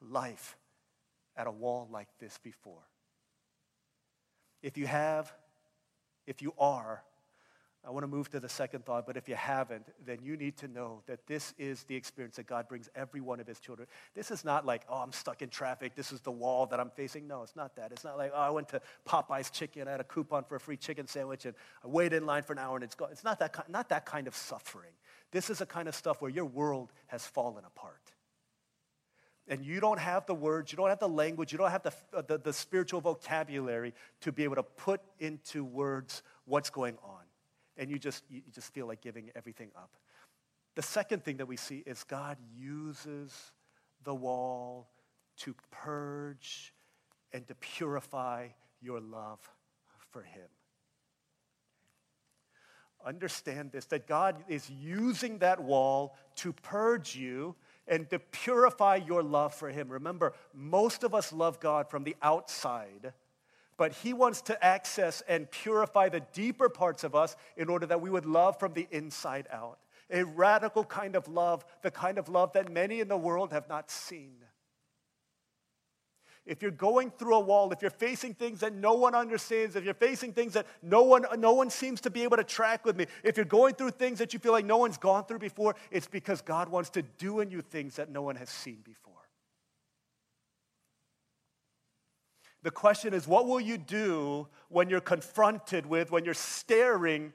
life 0.01 0.57
at 1.37 1.47
a 1.47 1.51
wall 1.51 1.88
like 1.90 2.09
this 2.19 2.38
before? 2.43 2.83
If 4.62 4.77
you 4.77 4.87
have, 4.87 5.33
if 6.27 6.43
you 6.43 6.53
are, 6.59 7.03
I 7.83 7.88
want 7.90 8.03
to 8.03 8.09
move 8.09 8.29
to 8.31 8.40
the 8.40 8.49
second 8.49 8.85
thought, 8.85 9.07
but 9.07 9.16
if 9.16 9.27
you 9.27 9.35
haven't, 9.35 9.87
then 10.05 10.19
you 10.23 10.37
need 10.37 10.59
to 10.59 10.69
know 10.69 11.01
that 11.07 11.27
this 11.27 11.55
is 11.57 11.85
the 11.85 11.97
experience 11.97 12.37
that 12.37 12.47
God 12.47 12.69
brings 12.69 12.90
every 12.95 13.23
one 13.23 13.40
of 13.40 13.47
his 13.47 13.59
children. 13.59 13.88
This 14.14 14.31
is 14.31 14.45
not 14.45 14.66
like, 14.66 14.83
oh, 14.87 14.99
I'm 14.99 15.12
stuck 15.12 15.40
in 15.40 15.49
traffic. 15.49 15.95
This 15.95 16.12
is 16.12 16.21
the 16.21 16.31
wall 16.31 16.66
that 16.66 16.79
I'm 16.79 16.90
facing. 16.90 17.27
No, 17.27 17.43
it's 17.43 17.57
not 17.57 17.77
that. 17.77 17.90
It's 17.90 18.05
not 18.05 18.19
like, 18.19 18.33
oh, 18.35 18.38
I 18.38 18.51
went 18.51 18.69
to 18.69 18.83
Popeye's 19.09 19.51
Chicken. 19.51 19.88
I 19.88 19.93
had 19.93 20.01
a 20.01 20.05
coupon 20.05 20.45
for 20.45 20.57
a 20.57 20.61
free 20.61 20.77
chicken 20.77 21.07
sandwich, 21.07 21.47
and 21.47 21.55
I 21.83 21.88
waited 21.88 22.16
in 22.16 22.27
line 22.27 22.43
for 22.43 22.53
an 22.53 22.59
hour, 22.59 22.77
and 22.77 22.85
it's 22.85 22.95
gone. 22.95 23.09
It's 23.12 23.25
not 23.25 23.38
that, 23.38 23.55
kind, 23.55 23.69
not 23.71 23.88
that 23.88 24.05
kind 24.05 24.27
of 24.27 24.37
suffering. 24.37 24.93
This 25.31 25.49
is 25.49 25.62
a 25.62 25.66
kind 25.66 25.88
of 25.88 25.95
stuff 25.95 26.21
where 26.21 26.31
your 26.31 26.45
world 26.45 26.93
has 27.07 27.25
fallen 27.25 27.64
apart. 27.64 28.12
and 29.51 29.66
you 29.66 29.81
don't 29.81 29.99
have 29.99 30.25
the 30.27 30.35
words, 30.35 30.71
you 30.71 30.77
don't 30.77 30.88
have 30.88 31.01
the 31.01 31.09
language, 31.09 31.51
you 31.51 31.59
don't 31.59 31.73
have 31.73 31.83
the, 31.83 32.23
the, 32.23 32.38
the 32.38 32.53
spiritual 32.53 33.01
vocabulary 33.01 33.93
to 34.21 34.31
be 34.31 34.45
able 34.45 34.55
to 34.55 34.62
put 34.62 35.01
into 35.19 35.64
words 35.64 36.23
what's 36.45 36.71
going 36.71 36.97
on. 37.03 37.19
And 37.81 37.90
you 37.90 37.99
just, 37.99 38.23
you 38.31 38.43
just 38.55 38.73
feel 38.73 38.87
like 38.87 39.01
giving 39.01 39.31
everything 39.35 39.71
up. 39.75 39.97
The 40.77 40.83
second 40.83 41.25
thing 41.25 41.38
that 41.38 41.47
we 41.47 41.57
see 41.57 41.83
is 41.87 42.05
God 42.05 42.37
uses 42.57 43.35
the 44.05 44.14
wall 44.14 44.88
to 45.38 45.55
purge 45.71 46.75
and 47.33 47.49
to 47.49 47.55
purify 47.55 48.49
your 48.81 49.01
love 49.01 49.40
for 50.11 50.23
Him. 50.23 50.47
Understand 53.05 53.73
this 53.73 53.87
that 53.87 54.07
God 54.07 54.45
is 54.47 54.69
using 54.69 55.38
that 55.38 55.62
wall 55.62 56.16
to 56.37 56.53
purge 56.53 57.16
you 57.16 57.57
and 57.88 58.09
to 58.11 58.19
purify 58.19 58.97
your 58.97 59.23
love 59.23 59.55
for 59.55 59.71
Him. 59.71 59.88
Remember, 59.88 60.35
most 60.53 61.03
of 61.03 61.14
us 61.14 61.33
love 61.33 61.61
God 61.61 61.88
from 61.88 62.05
the 62.05 62.14
outside, 62.21 63.14
but 63.81 63.95
He 63.95 64.12
wants 64.12 64.43
to 64.43 64.62
access 64.62 65.23
and 65.27 65.51
purify 65.51 66.11
the 66.11 66.21
deeper 66.35 66.69
parts 66.69 67.03
of 67.03 67.14
us 67.14 67.35
in 67.57 67.71
order 67.71 67.87
that 67.87 68.03
we 68.03 68.11
would 68.11 68.27
love 68.27 68.61
from 68.61 68.75
the 68.75 68.87
inside 68.90 69.49
out. 69.51 69.79
A 70.11 70.23
radical 70.23 70.85
kind 70.85 71.16
of 71.16 71.27
love, 71.29 71.64
the 71.81 71.90
kind 71.90 72.19
of 72.19 72.29
love 72.29 72.53
that 72.53 72.71
many 72.71 73.01
in 73.01 73.09
the 73.09 73.16
world 73.16 73.53
have 73.55 73.71
not 73.71 73.90
seen 73.90 74.35
if 76.47 76.62
you're 76.62 76.73
going 76.73 77.12
through 77.12 77.37
a 77.37 77.40
wall, 77.40 77.71
if 77.71 77.81
you're 77.81 77.93
facing 77.93 78.35
things 78.35 78.59
that 78.59 78.75
no 78.75 78.95
one 78.95 79.14
understands, 79.14 79.77
if 79.77 79.85
you're 79.85 79.95
facing 79.95 80.33
things 80.33 80.55
that 80.55 80.66
no 80.83 81.03
one, 81.03 81.25
no 81.38 81.53
one 81.53 81.71
seems 81.71 82.01
to 82.01 82.11
be 82.11 82.25
able 82.25 82.38
to 82.38 82.43
track 82.43 82.85
with 82.85 82.97
me, 82.97 83.07
if 83.23 83.37
you're 83.37 83.47
going 83.47 83.75
through 83.75 83.90
things 83.90 84.19
that 84.19 84.33
you 84.33 84.40
feel 84.40 84.51
like 84.51 84.64
no 84.64 84.79
one's 84.79 84.99
gone 84.99 85.25
through 85.27 85.38
before, 85.38 85.77
it's 85.93 86.09
because 86.09 86.40
God 86.40 86.69
wants 86.69 86.90
to 86.90 87.03
do 87.03 87.38
in 87.38 87.51
you 87.51 87.61
things 87.61 87.95
that 87.97 88.11
no 88.11 88.23
one 88.23 88.35
has 88.35 88.49
seen 88.49 88.79
before. 88.85 89.19
The 92.62 92.70
question 92.70 93.14
is, 93.14 93.27
what 93.27 93.46
will 93.46 93.61
you 93.61 93.79
do 93.79 94.49
when 94.68 94.90
you're 94.90 95.01
confronted 95.01 95.87
with, 95.87 96.11
when 96.11 96.25
you're 96.25 96.35
staring, 96.35 97.33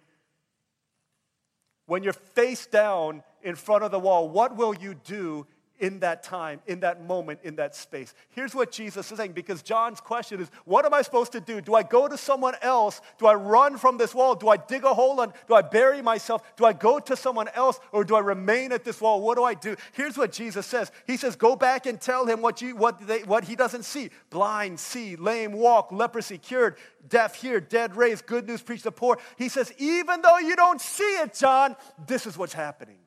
when 1.87 2.03
you're 2.03 2.13
face 2.13 2.67
down 2.67 3.23
in 3.41 3.55
front 3.55 3.83
of 3.83 3.91
the 3.91 3.99
wall? 3.99 4.29
What 4.29 4.55
will 4.55 4.75
you 4.75 4.93
do 4.93 5.47
in 5.79 5.99
that 5.99 6.23
time, 6.23 6.61
in 6.67 6.79
that 6.81 7.05
moment, 7.05 7.39
in 7.43 7.55
that 7.57 7.75
space. 7.75 8.13
Here's 8.29 8.55
what 8.55 8.71
Jesus 8.71 9.11
is 9.11 9.17
saying 9.17 9.33
because 9.33 9.61
John's 9.61 9.99
question 9.99 10.39
is 10.39 10.49
what 10.63 10.85
am 10.85 10.93
I 10.93 11.01
supposed 11.01 11.31
to 11.33 11.39
do? 11.39 11.61
Do 11.61 11.75
I 11.75 11.83
go 11.83 12.07
to 12.07 12.17
someone 12.17 12.55
else? 12.61 13.01
Do 13.17 13.27
I 13.27 13.35
run 13.35 13.77
from 13.77 13.97
this 13.97 14.15
wall? 14.15 14.35
Do 14.35 14.49
I 14.49 14.57
dig 14.57 14.83
a 14.83 14.93
hole 14.93 15.21
and 15.21 15.33
do 15.47 15.53
I 15.53 15.61
bury 15.61 16.01
myself? 16.01 16.55
Do 16.55 16.65
I 16.65 16.73
go 16.73 16.99
to 16.99 17.15
someone 17.15 17.49
else 17.49 17.79
or 17.91 18.03
do 18.03 18.15
I 18.15 18.19
remain 18.19 18.71
at 18.71 18.83
this 18.83 19.01
wall? 19.01 19.21
What 19.21 19.37
do 19.37 19.43
I 19.43 19.53
do? 19.53 19.75
Here's 19.93 20.17
what 20.17 20.31
Jesus 20.31 20.65
says 20.65 20.91
He 21.07 21.17
says, 21.17 21.35
Go 21.35 21.55
back 21.55 21.85
and 21.85 21.99
tell 21.99 22.25
him 22.25 22.41
what, 22.41 22.61
you, 22.61 22.75
what, 22.75 23.05
they, 23.05 23.23
what 23.23 23.43
he 23.43 23.55
doesn't 23.55 23.83
see 23.83 24.09
blind, 24.29 24.79
see, 24.79 25.15
lame, 25.15 25.51
walk, 25.51 25.91
leprosy, 25.91 26.37
cured, 26.37 26.77
deaf, 27.09 27.35
hear, 27.35 27.59
dead, 27.59 27.95
raised, 27.95 28.25
good 28.25 28.47
news, 28.47 28.61
preach 28.61 28.83
the 28.83 28.91
poor. 28.91 29.17
He 29.37 29.49
says, 29.49 29.73
Even 29.77 30.21
though 30.21 30.39
you 30.39 30.55
don't 30.55 30.81
see 30.81 31.03
it, 31.03 31.33
John, 31.33 31.75
this 32.07 32.25
is 32.25 32.37
what's 32.37 32.53
happening. 32.53 32.97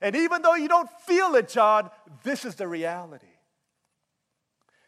And 0.00 0.14
even 0.16 0.42
though 0.42 0.54
you 0.54 0.68
don't 0.68 0.90
feel 1.06 1.34
it, 1.34 1.48
John, 1.48 1.90
this 2.22 2.44
is 2.44 2.54
the 2.54 2.68
reality. 2.68 3.26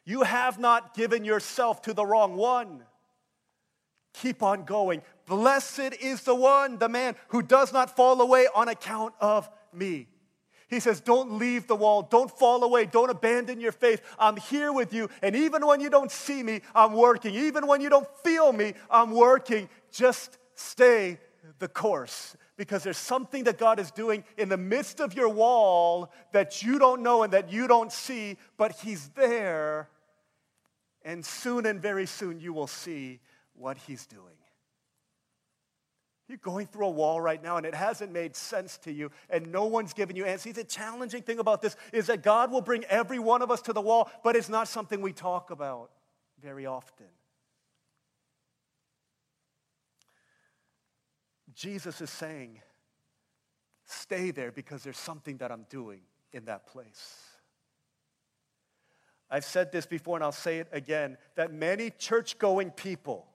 You 0.05 0.23
have 0.23 0.59
not 0.59 0.95
given 0.95 1.25
yourself 1.25 1.83
to 1.83 1.93
the 1.93 2.05
wrong 2.05 2.37
one. 2.37 2.83
Keep 4.15 4.43
on 4.43 4.65
going. 4.65 5.03
Blessed 5.27 5.95
is 6.01 6.23
the 6.23 6.35
one, 6.35 6.79
the 6.79 6.89
man 6.89 7.15
who 7.29 7.43
does 7.43 7.73
not 7.73 7.95
fall 7.95 8.21
away 8.21 8.47
on 8.55 8.69
account 8.69 9.15
of 9.21 9.49
me. 9.73 10.09
He 10.69 10.81
says, 10.81 11.01
Don't 11.01 11.39
leave 11.39 11.67
the 11.67 11.77
wall. 11.77 12.03
Don't 12.03 12.31
fall 12.31 12.63
away. 12.65 12.87
Don't 12.87 13.11
abandon 13.11 13.61
your 13.61 13.73
faith. 13.73 14.03
I'm 14.19 14.37
here 14.37 14.73
with 14.73 14.93
you. 14.93 15.11
And 15.23 15.35
even 15.35 15.67
when 15.67 15.81
you 15.81 15.91
don't 15.91 16.11
see 16.11 16.43
me, 16.43 16.63
I'm 16.75 16.93
working. 16.93 17.35
Even 17.35 17.67
when 17.67 17.81
you 17.81 17.91
don't 17.91 18.09
feel 18.23 18.53
me, 18.53 18.75
I'm 18.89 19.11
working. 19.11 19.69
Just 19.93 20.39
stay 20.55 21.19
the 21.59 21.69
course 21.69 22.37
because 22.61 22.83
there's 22.83 22.99
something 22.99 23.45
that 23.45 23.57
God 23.57 23.81
is 23.81 23.91
doing 23.91 24.23
in 24.37 24.51
the 24.51 24.59
midst 24.59 25.01
of 25.01 25.15
your 25.15 25.31
wall 25.31 26.13
that 26.33 26.63
you 26.63 26.79
don't 26.79 27.03
know 27.03 27.23
and 27.23 27.33
that 27.33 27.51
you 27.51 27.67
don't 27.67 27.91
see, 27.91 28.37
but 28.59 28.73
He's 28.73 29.09
there. 29.17 29.89
And 31.03 31.25
soon 31.25 31.65
and 31.65 31.81
very 31.81 32.05
soon 32.05 32.39
you 32.39 32.53
will 32.53 32.67
see 32.67 33.21
what 33.55 33.79
He's 33.79 34.05
doing. 34.05 34.37
You're 36.29 36.37
going 36.37 36.67
through 36.67 36.89
a 36.89 36.91
wall 36.91 37.19
right 37.19 37.43
now 37.43 37.57
and 37.57 37.65
it 37.65 37.75
hasn't 37.75 38.13
made 38.13 38.37
sense 38.37 38.77
to 38.85 38.93
you 38.93 39.11
and 39.31 39.51
no 39.51 39.65
one's 39.65 39.95
given 39.95 40.15
you 40.15 40.27
answers. 40.27 40.53
The 40.53 40.63
challenging 40.63 41.23
thing 41.23 41.39
about 41.39 41.63
this 41.63 41.77
is 41.95 42.09
that 42.09 42.23
God 42.23 42.53
will 42.53 42.61
bring 42.61 42.85
every 42.91 43.19
one 43.19 43.41
of 43.41 43.51
us 43.51 43.63
to 43.63 43.73
the 43.73 43.81
wall, 43.81 44.11
but 44.23 44.37
it's 44.37 44.51
not 44.51 44.69
something 44.69 45.01
we 45.01 45.15
talk 45.15 45.51
about 45.51 45.93
very 46.43 46.67
often. 46.67 47.07
Jesus 51.61 52.01
is 52.01 52.09
saying, 52.09 52.59
stay 53.85 54.31
there 54.31 54.51
because 54.51 54.83
there's 54.83 54.97
something 54.97 55.37
that 55.37 55.53
I'm 55.53 55.67
doing 55.69 56.01
in 56.33 56.47
that 56.47 56.67
place. 56.67 57.19
I've 59.31 59.45
said 59.45 59.71
this 59.71 59.85
before 59.85 60.17
and 60.17 60.25
I'll 60.25 60.33
say 60.33 60.61
it 60.61 60.69
again 60.73 61.19
that 61.35 61.53
many 61.53 61.91
church 61.91 62.39
going 62.39 62.71
people, 62.71 63.27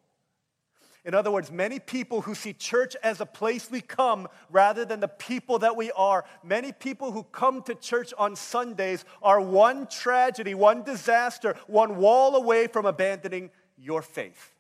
in 1.03 1.13
other 1.13 1.29
words, 1.29 1.51
many 1.51 1.77
people 1.77 2.21
who 2.21 2.33
see 2.33 2.51
church 2.51 2.95
as 3.03 3.21
a 3.21 3.27
place 3.27 3.69
we 3.69 3.79
come 3.79 4.27
rather 4.49 4.85
than 4.85 5.01
the 5.01 5.07
people 5.07 5.59
that 5.59 5.75
we 5.75 5.91
are, 5.91 6.25
many 6.43 6.71
people 6.71 7.11
who 7.11 7.21
come 7.21 7.61
to 7.61 7.75
church 7.75 8.11
on 8.17 8.35
Sundays 8.35 9.05
are 9.21 9.39
one 9.39 9.85
tragedy, 9.85 10.55
one 10.55 10.81
disaster, 10.81 11.55
one 11.67 11.97
wall 11.97 12.35
away 12.35 12.65
from 12.65 12.88
abandoning 12.88 13.51
your 13.77 14.01
faith. 14.01 14.54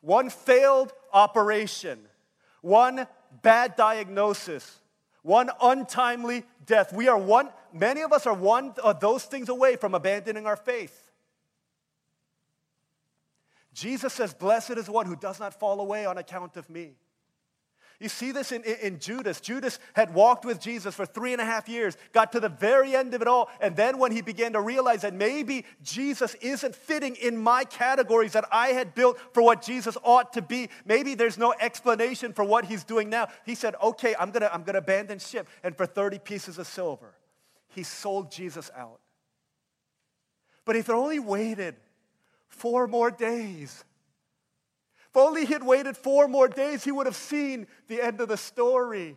One 0.00 0.30
failed 0.30 0.92
operation, 1.12 1.98
one 2.62 3.06
bad 3.42 3.76
diagnosis, 3.76 4.78
one 5.22 5.50
untimely 5.60 6.44
death. 6.66 6.92
We 6.92 7.08
are 7.08 7.18
one, 7.18 7.50
many 7.72 8.02
of 8.02 8.12
us 8.12 8.26
are 8.26 8.34
one 8.34 8.74
of 8.82 9.00
those 9.00 9.24
things 9.24 9.48
away 9.48 9.76
from 9.76 9.94
abandoning 9.94 10.46
our 10.46 10.56
faith. 10.56 11.10
Jesus 13.72 14.12
says, 14.12 14.34
Blessed 14.34 14.72
is 14.72 14.88
one 14.88 15.06
who 15.06 15.16
does 15.16 15.38
not 15.38 15.58
fall 15.58 15.80
away 15.80 16.04
on 16.06 16.18
account 16.18 16.56
of 16.56 16.68
me. 16.68 16.92
You 18.00 18.08
see 18.08 18.32
this 18.32 18.50
in, 18.50 18.64
in, 18.64 18.98
Judas. 18.98 19.42
Judas 19.42 19.78
had 19.92 20.14
walked 20.14 20.46
with 20.46 20.58
Jesus 20.58 20.94
for 20.94 21.04
three 21.04 21.34
and 21.34 21.40
a 21.40 21.44
half 21.44 21.68
years, 21.68 21.98
got 22.12 22.32
to 22.32 22.40
the 22.40 22.48
very 22.48 22.96
end 22.96 23.12
of 23.12 23.20
it 23.20 23.28
all, 23.28 23.50
and 23.60 23.76
then 23.76 23.98
when 23.98 24.10
he 24.10 24.22
began 24.22 24.54
to 24.54 24.60
realize 24.60 25.02
that 25.02 25.12
maybe 25.12 25.66
Jesus 25.82 26.34
isn't 26.40 26.74
fitting 26.74 27.14
in 27.16 27.36
my 27.36 27.64
categories 27.64 28.32
that 28.32 28.46
I 28.50 28.68
had 28.68 28.94
built 28.94 29.18
for 29.34 29.42
what 29.42 29.60
Jesus 29.60 29.98
ought 30.02 30.32
to 30.32 30.40
be, 30.40 30.70
maybe 30.86 31.14
there's 31.14 31.36
no 31.36 31.52
explanation 31.60 32.32
for 32.32 32.42
what 32.42 32.64
he's 32.64 32.84
doing 32.84 33.10
now. 33.10 33.28
He 33.44 33.54
said, 33.54 33.74
Okay, 33.82 34.14
I'm 34.18 34.30
gonna, 34.30 34.48
I'm 34.50 34.62
gonna 34.62 34.78
abandon 34.78 35.18
ship. 35.18 35.46
And 35.62 35.76
for 35.76 35.84
30 35.84 36.20
pieces 36.20 36.58
of 36.58 36.66
silver, 36.66 37.12
he 37.68 37.82
sold 37.82 38.32
Jesus 38.32 38.70
out. 38.74 39.00
But 40.64 40.76
if 40.76 40.86
he 40.86 40.92
only 40.92 41.18
waited 41.18 41.76
four 42.48 42.86
more 42.86 43.10
days, 43.10 43.84
if 45.10 45.16
only 45.16 45.44
he 45.44 45.52
had 45.52 45.64
waited 45.64 45.96
four 45.96 46.28
more 46.28 46.46
days, 46.46 46.84
he 46.84 46.92
would 46.92 47.06
have 47.06 47.16
seen 47.16 47.66
the 47.88 48.00
end 48.00 48.20
of 48.20 48.28
the 48.28 48.36
story. 48.36 49.16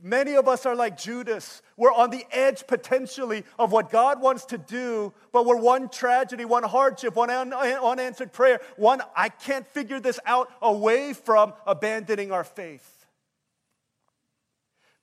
Many 0.00 0.34
of 0.34 0.48
us 0.48 0.64
are 0.64 0.74
like 0.74 0.96
Judas. 0.96 1.60
We're 1.76 1.92
on 1.92 2.08
the 2.08 2.24
edge 2.30 2.66
potentially 2.66 3.44
of 3.58 3.70
what 3.70 3.90
God 3.90 4.22
wants 4.22 4.46
to 4.46 4.58
do, 4.58 5.12
but 5.30 5.44
we're 5.44 5.60
one 5.60 5.90
tragedy, 5.90 6.46
one 6.46 6.62
hardship, 6.62 7.16
one 7.16 7.28
un- 7.28 7.52
unanswered 7.52 8.32
prayer, 8.32 8.60
one 8.76 9.02
I 9.14 9.28
can't 9.28 9.66
figure 9.66 10.00
this 10.00 10.18
out 10.24 10.50
away 10.62 11.12
from 11.12 11.52
abandoning 11.66 12.32
our 12.32 12.44
faith. 12.44 13.06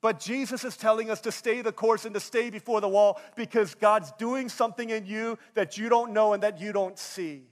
But 0.02 0.20
Jesus 0.20 0.64
is 0.64 0.78
telling 0.78 1.12
us 1.12 1.22
to 1.22 1.32
stay 1.32 1.62
the 1.62 1.72
course 1.72 2.06
and 2.06 2.14
to 2.16 2.20
stay 2.20 2.50
before 2.50 2.82
the 2.82 2.90
wall 2.90 3.20
because 3.36 3.76
God's 3.76 4.12
doing 4.14 4.50
something 4.50 4.90
in 4.90 5.06
you 5.06 5.38
that 5.54 5.78
you 5.78 5.90
don't 5.90 6.12
know 6.12 6.34
and 6.34 6.42
that 6.42 6.60
you 6.60 6.72
don't 6.72 6.98
see. 6.98 7.44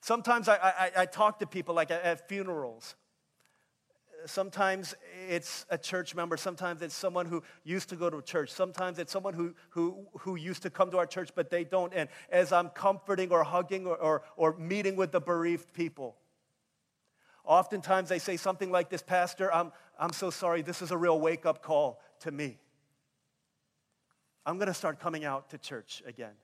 Sometimes 0.00 0.48
I, 0.48 0.56
I, 0.56 0.90
I 1.02 1.06
talk 1.06 1.38
to 1.40 1.46
people 1.46 1.74
like 1.74 1.90
at, 1.90 2.28
funerals. 2.28 2.94
Sometimes 4.26 4.94
it's 5.28 5.64
a 5.70 5.78
church 5.78 6.14
member. 6.14 6.36
Sometimes 6.36 6.82
it's 6.82 6.94
someone 6.94 7.26
who 7.26 7.42
used 7.64 7.88
to 7.90 7.96
go 7.96 8.10
to 8.10 8.20
church. 8.22 8.50
Sometimes 8.50 8.98
it's 8.98 9.12
someone 9.12 9.34
who, 9.34 9.54
who, 9.70 10.06
who 10.20 10.36
used 10.36 10.62
to 10.62 10.70
come 10.70 10.90
to 10.90 10.98
our 10.98 11.06
church, 11.06 11.30
but 11.34 11.50
they 11.50 11.64
don't. 11.64 11.92
And 11.94 12.08
as 12.30 12.52
I'm 12.52 12.70
comforting 12.70 13.30
or 13.30 13.44
hugging 13.44 13.86
or, 13.86 13.96
or, 13.96 14.22
or 14.36 14.56
meeting 14.56 14.96
with 14.96 15.12
the 15.12 15.20
bereaved 15.20 15.72
people, 15.72 16.16
oftentimes 17.44 18.08
they 18.08 18.18
say 18.18 18.36
something 18.36 18.70
like 18.70 18.90
this 18.90 19.02
Pastor, 19.02 19.52
I'm, 19.52 19.72
I'm 19.98 20.12
so 20.12 20.30
sorry. 20.30 20.62
This 20.62 20.82
is 20.82 20.90
a 20.90 20.96
real 20.96 21.18
wake 21.18 21.46
up 21.46 21.62
call 21.62 22.00
to 22.20 22.30
me. 22.30 22.58
I'm 24.44 24.56
going 24.56 24.68
to 24.68 24.74
start 24.74 24.98
coming 24.98 25.24
out 25.24 25.50
to 25.50 25.58
church 25.58 26.02
again. 26.06 26.34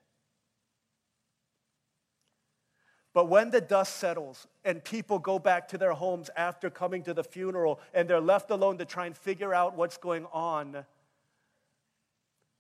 But 3.16 3.30
when 3.30 3.48
the 3.48 3.62
dust 3.62 3.96
settles 3.96 4.46
and 4.62 4.84
people 4.84 5.18
go 5.18 5.38
back 5.38 5.68
to 5.68 5.78
their 5.78 5.94
homes 5.94 6.28
after 6.36 6.68
coming 6.68 7.02
to 7.04 7.14
the 7.14 7.24
funeral 7.24 7.80
and 7.94 8.06
they're 8.06 8.20
left 8.20 8.50
alone 8.50 8.76
to 8.76 8.84
try 8.84 9.06
and 9.06 9.16
figure 9.16 9.54
out 9.54 9.74
what's 9.74 9.96
going 9.96 10.26
on, 10.34 10.84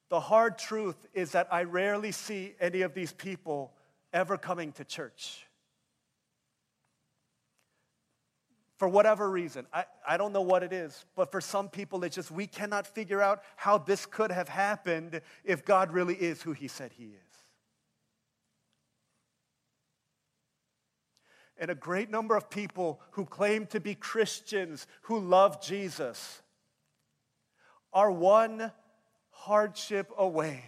The 0.08 0.18
hard 0.18 0.56
truth 0.56 0.96
is 1.12 1.32
that 1.32 1.48
I 1.52 1.64
rarely 1.64 2.10
see 2.10 2.54
any 2.58 2.80
of 2.80 2.94
these 2.94 3.12
people 3.12 3.74
ever 4.14 4.38
coming 4.38 4.72
to 4.72 4.84
church. 4.84 5.46
For 8.78 8.88
whatever 8.88 9.28
reason, 9.28 9.66
I, 9.74 9.84
I 10.08 10.16
don't 10.16 10.32
know 10.32 10.40
what 10.40 10.62
it 10.62 10.72
is, 10.72 11.04
but 11.16 11.30
for 11.30 11.42
some 11.42 11.68
people, 11.68 12.02
it's 12.02 12.14
just 12.16 12.30
we 12.30 12.46
cannot 12.46 12.86
figure 12.86 13.20
out 13.20 13.42
how 13.56 13.76
this 13.76 14.06
could 14.06 14.32
have 14.32 14.48
happened 14.48 15.20
if 15.44 15.66
God 15.66 15.92
really 15.92 16.14
is 16.14 16.40
who 16.40 16.52
He 16.52 16.66
said 16.66 16.92
He 16.96 17.04
is. 17.04 17.25
And 21.58 21.70
a 21.70 21.74
great 21.74 22.10
number 22.10 22.36
of 22.36 22.50
people 22.50 23.00
who 23.12 23.24
claim 23.24 23.66
to 23.66 23.80
be 23.80 23.94
Christians, 23.94 24.86
who 25.02 25.18
love 25.18 25.62
Jesus, 25.62 26.42
are 27.92 28.10
one 28.10 28.72
hardship 29.30 30.10
away 30.18 30.64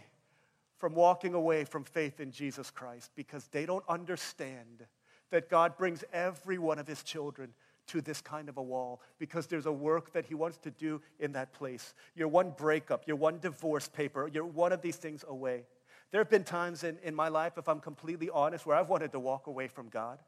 from 0.79 0.95
walking 0.95 1.35
away 1.35 1.65
from 1.65 1.85
faith 1.85 2.21
in 2.21 2.31
Jesus 2.31 2.71
Christ 2.71 3.11
because 3.15 3.49
they 3.49 3.67
don't 3.67 3.85
understand 3.89 4.87
that 5.31 5.51
God 5.51 5.77
brings 5.77 6.05
every 6.13 6.59
one 6.59 6.79
of 6.79 6.87
his 6.87 7.03
children 7.03 7.53
to 7.89 8.01
this 8.01 8.21
kind 8.21 8.49
of 8.49 8.57
a 8.57 8.63
wall 8.63 9.01
because 9.19 9.47
there's 9.47 9.67
a 9.67 9.73
work 9.73 10.13
that 10.13 10.27
he 10.27 10.35
wants 10.35 10.59
to 10.59 10.71
do 10.71 11.01
in 11.19 11.33
that 11.33 11.53
place. 11.53 11.95
You're 12.15 12.29
one 12.29 12.53
breakup, 12.57 13.05
you're 13.07 13.17
one 13.17 13.41
divorce 13.41 13.89
paper, 13.89 14.29
you're 14.33 14.45
one 14.45 14.73
of 14.73 14.83
these 14.83 14.97
things 14.97 15.25
away. 15.27 15.65
There 16.11 16.21
have 16.21 16.31
been 16.31 16.45
times 16.45 16.85
in, 16.85 16.99
in 17.03 17.15
my 17.15 17.29
life, 17.29 17.59
if 17.59 17.69
I'm 17.69 17.81
completely 17.81 18.31
honest, 18.31 18.65
where 18.65 18.77
I've 18.77 18.89
wanted 18.89 19.13
to 19.13 19.21
walk 19.21 19.47
away 19.47 19.69
from 19.69 19.89
God. 19.89 20.19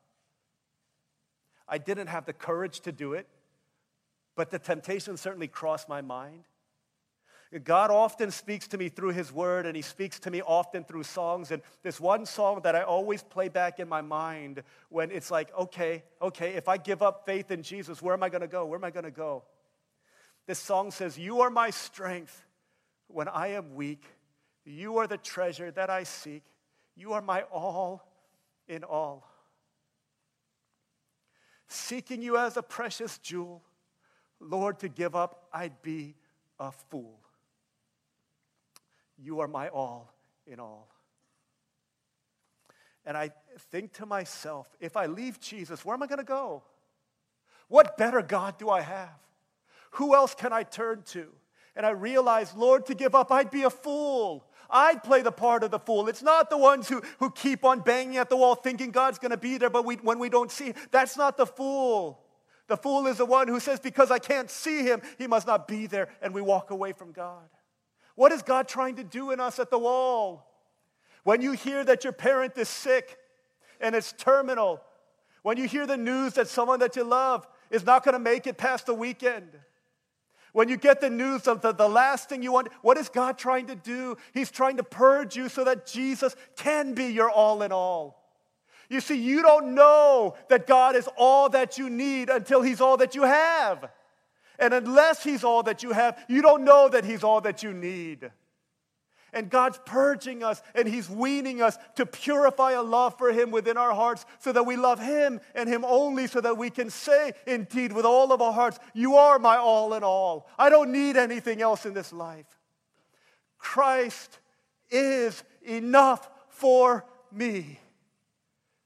I 1.70 1.78
didn't 1.78 2.08
have 2.08 2.26
the 2.26 2.32
courage 2.32 2.80
to 2.80 2.92
do 2.92 3.14
it, 3.14 3.28
but 4.34 4.50
the 4.50 4.58
temptation 4.58 5.16
certainly 5.16 5.48
crossed 5.48 5.88
my 5.88 6.02
mind. 6.02 6.44
God 7.64 7.90
often 7.90 8.30
speaks 8.30 8.68
to 8.68 8.78
me 8.78 8.88
through 8.88 9.10
His 9.10 9.32
Word, 9.32 9.66
and 9.66 9.74
He 9.74 9.82
speaks 9.82 10.20
to 10.20 10.30
me 10.30 10.40
often 10.40 10.84
through 10.84 11.04
songs. 11.04 11.50
And 11.50 11.62
this 11.82 12.00
one 12.00 12.26
song 12.26 12.60
that 12.62 12.76
I 12.76 12.82
always 12.82 13.22
play 13.22 13.48
back 13.48 13.80
in 13.80 13.88
my 13.88 14.02
mind 14.02 14.62
when 14.88 15.10
it's 15.10 15.30
like, 15.30 15.52
okay, 15.58 16.04
okay, 16.22 16.54
if 16.54 16.68
I 16.68 16.76
give 16.76 17.02
up 17.02 17.26
faith 17.26 17.50
in 17.50 17.62
Jesus, 17.62 18.00
where 18.00 18.14
am 18.14 18.22
I 18.22 18.28
going 18.28 18.42
to 18.42 18.48
go? 18.48 18.66
Where 18.66 18.78
am 18.78 18.84
I 18.84 18.90
going 18.90 19.04
to 19.04 19.10
go? 19.10 19.42
This 20.46 20.58
song 20.58 20.90
says, 20.90 21.18
You 21.18 21.40
are 21.40 21.50
my 21.50 21.70
strength 21.70 22.44
when 23.08 23.28
I 23.28 23.48
am 23.48 23.74
weak. 23.74 24.04
You 24.64 24.98
are 24.98 25.06
the 25.06 25.18
treasure 25.18 25.70
that 25.72 25.90
I 25.90 26.04
seek. 26.04 26.42
You 26.96 27.14
are 27.14 27.22
my 27.22 27.42
all 27.42 28.06
in 28.68 28.84
all. 28.84 29.29
Seeking 31.72 32.20
you 32.20 32.36
as 32.36 32.56
a 32.56 32.62
precious 32.62 33.18
jewel, 33.18 33.62
Lord, 34.40 34.80
to 34.80 34.88
give 34.88 35.14
up, 35.14 35.44
I'd 35.52 35.80
be 35.82 36.16
a 36.58 36.72
fool. 36.72 37.20
You 39.16 39.38
are 39.38 39.46
my 39.46 39.68
all 39.68 40.12
in 40.48 40.58
all. 40.58 40.88
And 43.06 43.16
I 43.16 43.30
think 43.70 43.92
to 43.94 44.06
myself, 44.06 44.68
if 44.80 44.96
I 44.96 45.06
leave 45.06 45.38
Jesus, 45.38 45.84
where 45.84 45.94
am 45.94 46.02
I 46.02 46.08
going 46.08 46.18
to 46.18 46.24
go? 46.24 46.64
What 47.68 47.96
better 47.96 48.20
God 48.20 48.58
do 48.58 48.68
I 48.68 48.80
have? 48.80 49.20
Who 49.92 50.16
else 50.16 50.34
can 50.34 50.52
I 50.52 50.64
turn 50.64 51.04
to? 51.10 51.28
And 51.76 51.86
I 51.86 51.90
realize, 51.90 52.52
Lord, 52.52 52.86
to 52.86 52.96
give 52.96 53.14
up, 53.14 53.30
I'd 53.30 53.52
be 53.52 53.62
a 53.62 53.70
fool. 53.70 54.44
I'd 54.72 55.02
play 55.02 55.22
the 55.22 55.32
part 55.32 55.62
of 55.62 55.70
the 55.70 55.78
fool. 55.78 56.08
It's 56.08 56.22
not 56.22 56.50
the 56.50 56.58
ones 56.58 56.88
who, 56.88 57.02
who 57.18 57.30
keep 57.30 57.64
on 57.64 57.80
banging 57.80 58.16
at 58.16 58.28
the 58.28 58.36
wall 58.36 58.54
thinking 58.54 58.90
God's 58.90 59.18
going 59.18 59.30
to 59.30 59.36
be 59.36 59.58
there, 59.58 59.70
but 59.70 59.84
we, 59.84 59.96
when 59.96 60.18
we 60.18 60.28
don't 60.28 60.50
see, 60.50 60.74
that's 60.90 61.16
not 61.16 61.36
the 61.36 61.46
fool. 61.46 62.20
The 62.68 62.76
fool 62.76 63.06
is 63.08 63.18
the 63.18 63.26
one 63.26 63.48
who 63.48 63.58
says, 63.58 63.80
because 63.80 64.10
I 64.10 64.18
can't 64.18 64.48
see 64.48 64.82
him, 64.82 65.02
he 65.18 65.26
must 65.26 65.46
not 65.46 65.66
be 65.66 65.86
there, 65.86 66.08
and 66.22 66.32
we 66.32 66.40
walk 66.40 66.70
away 66.70 66.92
from 66.92 67.10
God. 67.10 67.48
What 68.14 68.32
is 68.32 68.42
God 68.42 68.68
trying 68.68 68.96
to 68.96 69.04
do 69.04 69.30
in 69.30 69.40
us 69.40 69.58
at 69.58 69.70
the 69.70 69.78
wall? 69.78 70.46
When 71.24 71.42
you 71.42 71.52
hear 71.52 71.84
that 71.84 72.04
your 72.04 72.12
parent 72.12 72.56
is 72.56 72.68
sick 72.68 73.18
and 73.80 73.94
it's 73.94 74.12
terminal, 74.12 74.80
when 75.42 75.56
you 75.56 75.66
hear 75.66 75.86
the 75.86 75.96
news 75.96 76.34
that 76.34 76.48
someone 76.48 76.80
that 76.80 76.96
you 76.96 77.04
love 77.04 77.46
is 77.70 77.84
not 77.84 78.04
going 78.04 78.12
to 78.12 78.18
make 78.18 78.46
it 78.46 78.56
past 78.56 78.86
the 78.86 78.94
weekend, 78.94 79.48
when 80.52 80.68
you 80.68 80.76
get 80.76 81.00
the 81.00 81.10
news 81.10 81.46
of 81.46 81.60
the, 81.60 81.72
the 81.72 81.88
last 81.88 82.28
thing 82.28 82.42
you 82.42 82.52
want, 82.52 82.68
what 82.82 82.98
is 82.98 83.08
God 83.08 83.38
trying 83.38 83.66
to 83.66 83.74
do? 83.74 84.16
He's 84.34 84.50
trying 84.50 84.76
to 84.78 84.82
purge 84.82 85.36
you 85.36 85.48
so 85.48 85.64
that 85.64 85.86
Jesus 85.86 86.34
can 86.56 86.94
be 86.94 87.06
your 87.06 87.30
all 87.30 87.62
in 87.62 87.72
all. 87.72 88.20
You 88.88 89.00
see, 89.00 89.16
you 89.16 89.42
don't 89.42 89.74
know 89.74 90.34
that 90.48 90.66
God 90.66 90.96
is 90.96 91.08
all 91.16 91.48
that 91.50 91.78
you 91.78 91.88
need 91.88 92.28
until 92.28 92.60
He's 92.60 92.80
all 92.80 92.96
that 92.96 93.14
you 93.14 93.22
have. 93.22 93.88
And 94.58 94.74
unless 94.74 95.22
He's 95.22 95.44
all 95.44 95.62
that 95.62 95.84
you 95.84 95.92
have, 95.92 96.18
you 96.28 96.42
don't 96.42 96.64
know 96.64 96.88
that 96.88 97.04
He's 97.04 97.22
all 97.22 97.40
that 97.42 97.62
you 97.62 97.72
need. 97.72 98.30
And 99.32 99.50
God's 99.50 99.80
purging 99.84 100.42
us 100.42 100.62
and 100.74 100.88
He's 100.88 101.08
weaning 101.08 101.62
us 101.62 101.78
to 101.96 102.06
purify 102.06 102.72
a 102.72 102.82
love 102.82 103.16
for 103.18 103.32
Him 103.32 103.50
within 103.50 103.76
our 103.76 103.94
hearts 103.94 104.26
so 104.38 104.52
that 104.52 104.66
we 104.66 104.76
love 104.76 105.00
Him 105.00 105.40
and 105.54 105.68
Him 105.68 105.84
only 105.84 106.26
so 106.26 106.40
that 106.40 106.56
we 106.56 106.70
can 106.70 106.90
say, 106.90 107.32
indeed, 107.46 107.92
with 107.92 108.04
all 108.04 108.32
of 108.32 108.40
our 108.40 108.52
hearts, 108.52 108.78
You 108.94 109.16
are 109.16 109.38
my 109.38 109.56
all 109.56 109.94
in 109.94 110.02
all. 110.02 110.48
I 110.58 110.70
don't 110.70 110.92
need 110.92 111.16
anything 111.16 111.62
else 111.62 111.86
in 111.86 111.94
this 111.94 112.12
life. 112.12 112.58
Christ 113.58 114.38
is 114.90 115.44
enough 115.62 116.28
for 116.48 117.04
me. 117.30 117.78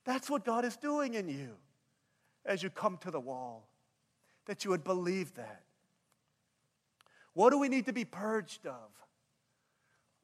That's 0.05 0.28
what 0.28 0.45
God 0.45 0.64
is 0.64 0.76
doing 0.76 1.14
in 1.14 1.28
you 1.28 1.57
as 2.45 2.62
you 2.62 2.70
come 2.70 2.99
to 2.99 3.11
the 3.11 3.20
wall, 3.20 3.66
that 4.47 4.64
you 4.64 4.70
would 4.70 4.84
believe 4.84 5.34
that. 5.34 5.62
What 7.32 7.51
do 7.51 7.59
we 7.59 7.68
need 7.68 7.86
to 7.86 7.92
be 7.92 8.05
purged 8.05 8.66
of? 8.66 8.90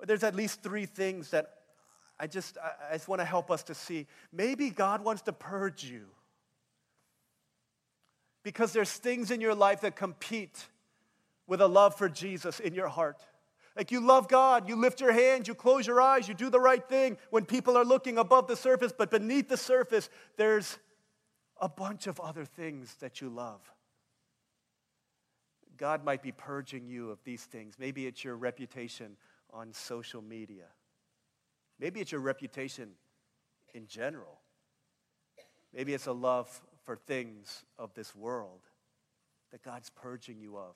There's 0.07 0.25
at 0.25 0.35
least 0.35 0.63
three 0.63 0.87
things 0.87 1.31
that 1.31 1.55
I 2.19 2.27
just, 2.27 2.59
I 2.59 2.95
just 2.95 3.09
want 3.09 3.21
to 3.21 3.25
help 3.25 3.51
us 3.51 3.63
to 3.65 3.75
see. 3.75 4.07
Maybe 4.33 4.71
God 4.71 5.03
wants 5.03 5.23
to 5.23 5.33
purge 5.33 5.85
you 5.85 6.07
because 8.43 8.73
there's 8.73 8.93
things 8.93 9.31
in 9.31 9.41
your 9.41 9.55
life 9.55 9.81
that 9.83 9.97
compete 9.97 10.67
with 11.47 11.61
a 11.61 11.67
love 11.67 11.97
for 11.97 12.09
Jesus 12.09 12.61
in 12.61 12.75
your 12.75 12.89
heart. 12.89 13.25
Like 13.77 13.91
you 13.91 14.01
love 14.01 14.29
God, 14.29 14.69
you 14.69 14.77
lift 14.77 15.01
your 15.01 15.13
hands, 15.13 15.49
you 15.49 15.55
close 15.55 15.87
your 15.87 16.01
eyes, 16.01 16.29
you 16.29 16.35
do 16.35 16.51
the 16.51 16.61
right 16.61 16.87
thing 16.87 17.17
when 17.31 17.45
people 17.45 17.77
are 17.77 17.85
looking 17.85 18.19
above 18.19 18.47
the 18.49 18.57
surface, 18.57 18.93
but 18.97 19.11
beneath 19.11 19.49
the 19.49 19.57
surface, 19.57 20.11
there's 20.37 20.79
a 21.61 21.69
bunch 21.69 22.07
of 22.07 22.21
other 22.21 22.45
things 22.45 22.95
that 23.01 23.21
you 23.21 23.29
love. 23.29 23.61
God 25.77 26.05
might 26.05 26.23
be 26.23 26.33
purging 26.33 26.87
you 26.87 27.11
of 27.11 27.19
these 27.25 27.43
things. 27.43 27.77
Maybe 27.79 28.07
it's 28.07 28.23
your 28.23 28.37
reputation 28.37 29.17
on 29.53 29.73
social 29.73 30.23
media. 30.23 30.67
Maybe 31.79 32.01
it's 32.01 32.13
your 32.13 32.21
reputation 32.21 32.91
in 33.75 33.87
general. 33.87 34.41
Maybe 35.75 35.95
it's 35.95 36.07
a 36.07 36.13
love 36.13 36.61
for 36.85 36.97
things 36.97 37.65
of 37.79 37.95
this 37.95 38.15
world 38.15 38.61
that 39.53 39.63
God's 39.63 39.91
purging 39.91 40.41
you 40.41 40.57
of. 40.57 40.75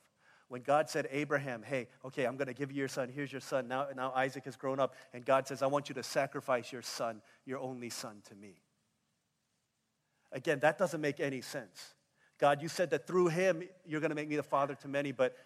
When 0.48 0.62
God 0.62 0.88
said, 0.88 1.08
Abraham, 1.10 1.62
hey, 1.62 1.88
okay, 2.04 2.24
I'm 2.26 2.36
going 2.36 2.48
to 2.48 2.54
give 2.54 2.70
you 2.70 2.78
your 2.78 2.88
son. 2.88 3.08
Here's 3.08 3.32
your 3.32 3.40
son. 3.40 3.66
Now, 3.66 3.88
now 3.96 4.12
Isaac 4.14 4.44
has 4.44 4.56
grown 4.56 4.78
up. 4.78 4.94
And 5.12 5.24
God 5.24 5.48
says, 5.48 5.62
I 5.62 5.66
want 5.66 5.88
you 5.88 5.94
to 5.94 6.02
sacrifice 6.02 6.70
your 6.70 6.82
son, 6.82 7.22
your 7.46 7.58
only 7.58 7.90
son, 7.90 8.18
to 8.28 8.34
me. 8.34 8.62
Again, 10.32 10.58
that 10.60 10.78
doesn't 10.78 11.00
make 11.00 11.18
any 11.20 11.40
sense. 11.40 11.94
God, 12.38 12.60
you 12.62 12.68
said 12.68 12.90
that 12.90 13.06
through 13.06 13.28
him 13.28 13.62
you're 13.86 14.00
going 14.00 14.10
to 14.10 14.16
make 14.16 14.28
me 14.28 14.36
the 14.36 14.42
father 14.42 14.74
to 14.74 14.88
many, 14.88 15.12
but 15.12 15.36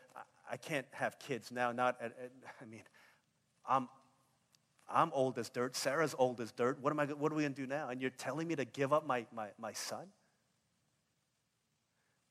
I 0.50 0.56
can't 0.56 0.86
have 0.92 1.18
kids 1.18 1.52
now. 1.52 1.72
Not, 1.72 1.96
I 2.60 2.64
mean, 2.64 2.82
I'm, 3.68 3.88
I'm 4.88 5.12
old 5.12 5.38
as 5.38 5.50
dirt. 5.50 5.76
Sarah's 5.76 6.14
old 6.18 6.40
as 6.40 6.50
dirt. 6.52 6.78
What, 6.80 6.92
am 6.92 7.00
I, 7.00 7.06
what 7.06 7.30
are 7.30 7.34
we 7.34 7.42
going 7.42 7.54
to 7.54 7.60
do 7.60 7.66
now? 7.66 7.90
And 7.90 8.00
you're 8.00 8.10
telling 8.10 8.48
me 8.48 8.56
to 8.56 8.64
give 8.64 8.92
up 8.92 9.06
my, 9.06 9.26
my, 9.34 9.48
my 9.58 9.72
son? 9.72 10.06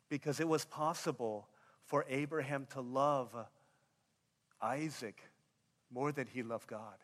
Because 0.09 0.39
it 0.39 0.47
was 0.47 0.65
possible 0.65 1.47
for 1.85 2.05
Abraham 2.09 2.67
to 2.71 2.81
love 2.81 3.35
Isaac 4.61 5.21
more 5.91 6.11
than 6.11 6.27
he 6.27 6.43
loved 6.43 6.67
God. 6.67 6.95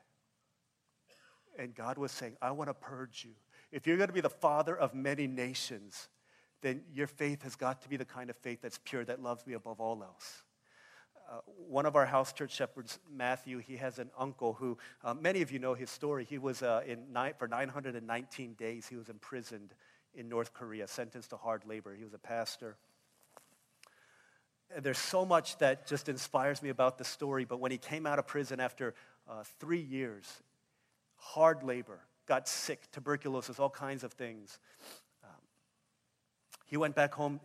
And 1.58 1.76
God 1.76 1.98
was 1.98 2.12
saying, 2.12 2.36
I 2.42 2.52
want 2.52 2.70
to 2.70 2.74
purge 2.74 3.24
you. 3.24 3.32
If 3.72 3.86
you're 3.86 3.98
going 3.98 4.08
to 4.08 4.14
be 4.14 4.22
the 4.22 4.30
father 4.30 4.76
of 4.76 4.94
many 4.94 5.28
nations, 5.28 6.10
then 6.62 6.82
your 6.94 7.08
faith 7.08 7.44
has 7.44 7.56
got 7.56 7.82
to 7.84 7.90
be 7.90 7.98
the 7.98 8.06
kind 8.06 8.30
of 8.30 8.38
faith 8.38 8.60
that's 8.62 8.80
pure, 8.84 9.06
that 9.06 9.22
loves 9.22 9.46
me 9.46 9.54
above 9.54 9.80
all 9.80 10.02
else. 10.02 10.44
Uh, 11.34 11.38
one 11.68 11.88
of 11.88 11.96
our 11.96 12.06
house 12.06 12.32
church 12.32 12.52
shepherds, 12.54 13.00
Matthew, 13.12 13.58
he 13.58 13.78
has 13.78 13.98
an 13.98 14.12
uncle 14.16 14.54
who, 14.54 14.78
uh, 15.04 15.16
many 15.16 15.42
of 15.42 15.52
you 15.52 15.58
know 15.58 15.74
his 15.74 15.90
story. 15.90 16.26
He 16.30 16.38
was 16.38 16.62
uh, 16.62 16.84
in 16.86 17.08
for 17.40 17.48
919 17.48 18.54
days, 18.54 18.86
he 18.88 18.96
was 18.96 19.10
imprisoned 19.10 19.74
in 20.14 20.30
North 20.30 20.54
Korea, 20.54 20.88
sentenced 20.88 21.32
to 21.32 21.38
hard 21.38 21.64
labor. 21.66 21.96
He 21.96 22.04
was 22.04 22.14
a 22.14 22.20
pastor. 22.20 22.78
And 24.76 24.86
there's 24.86 25.00
so 25.00 25.26
much 25.26 25.58
that 25.58 25.88
just 25.88 26.08
inspires 26.08 26.62
me 26.62 26.70
about 26.70 27.00
the 27.00 27.04
story, 27.04 27.46
but 27.46 27.60
when 27.60 27.72
he 27.72 27.80
came 27.80 28.06
out 28.06 28.20
of 28.20 28.28
prison 28.28 28.60
after 28.60 28.94
uh, 29.28 29.42
three 29.60 29.82
years, 29.82 30.32
hard 31.16 31.64
labor, 31.64 32.02
got 32.28 32.48
sick, 32.48 32.92
tuberculosis, 32.92 33.60
all 33.60 33.72
kinds 33.72 34.04
of 34.04 34.14
things, 34.14 34.60
he 36.66 36.78
went 36.78 36.96
back 36.96 37.14
home. 37.14 37.40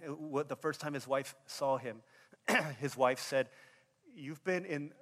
The 0.47 0.57
first 0.57 0.81
time 0.81 0.95
his 0.95 1.07
wife 1.07 1.35
saw 1.47 1.77
him, 1.77 2.03
his 2.81 2.97
wife 2.97 3.19
said, 3.19 3.51
You've 4.19 4.43
been 4.43 4.65
in 4.65 4.93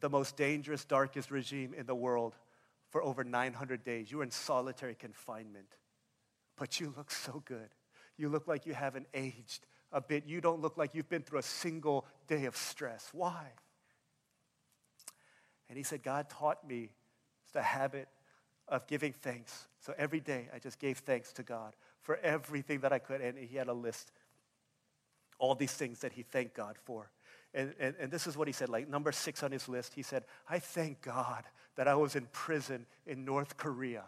the 0.00 0.10
most 0.10 0.36
dangerous, 0.36 0.84
darkest 0.84 1.30
regime 1.30 1.74
in 1.74 1.86
the 1.86 1.94
world 1.94 2.36
for 2.90 3.02
over 3.02 3.24
900 3.24 3.82
days. 3.82 4.10
You 4.10 4.18
were 4.18 4.24
in 4.24 4.30
solitary 4.30 4.94
confinement, 4.94 5.68
but 6.56 6.80
you 6.80 6.92
look 6.96 7.10
so 7.10 7.42
good. 7.46 7.70
You 8.18 8.28
look 8.28 8.46
like 8.46 8.66
you 8.66 8.74
haven't 8.74 9.06
aged 9.14 9.66
a 9.90 10.00
bit. 10.00 10.26
You 10.26 10.40
don't 10.40 10.60
look 10.60 10.76
like 10.76 10.94
you've 10.94 11.08
been 11.08 11.22
through 11.22 11.38
a 11.38 11.44
single 11.44 12.06
day 12.28 12.44
of 12.44 12.56
stress. 12.56 13.08
Why? 13.12 13.46
And 15.68 15.78
he 15.78 15.82
said, 15.82 16.02
God 16.02 16.28
taught 16.28 16.66
me 16.68 16.90
the 17.54 17.62
habit 17.62 18.08
of 18.68 18.86
giving 18.86 19.12
thanks. 19.12 19.66
So 19.80 19.94
every 19.96 20.20
day 20.20 20.48
I 20.54 20.58
just 20.58 20.78
gave 20.78 20.98
thanks 20.98 21.32
to 21.34 21.42
God 21.42 21.74
for 22.02 22.18
everything 22.18 22.80
that 22.80 22.92
I 22.92 22.98
could. 22.98 23.22
And 23.22 23.38
he 23.38 23.56
had 23.56 23.68
a 23.68 23.72
list, 23.72 24.12
all 25.38 25.54
these 25.54 25.72
things 25.72 26.00
that 26.00 26.12
he 26.12 26.22
thanked 26.22 26.54
God 26.54 26.76
for. 26.84 27.10
And, 27.54 27.74
and, 27.78 27.94
and, 28.00 28.10
this 28.10 28.26
is 28.26 28.36
what 28.36 28.48
he 28.48 28.52
said, 28.52 28.70
like 28.70 28.88
number 28.88 29.12
six 29.12 29.42
on 29.42 29.52
his 29.52 29.68
list. 29.68 29.92
He 29.94 30.02
said, 30.02 30.24
I 30.48 30.58
thank 30.58 31.02
God 31.02 31.44
that 31.76 31.86
I 31.86 31.94
was 31.94 32.16
in 32.16 32.26
prison 32.32 32.86
in 33.06 33.26
North 33.26 33.58
Korea 33.58 34.04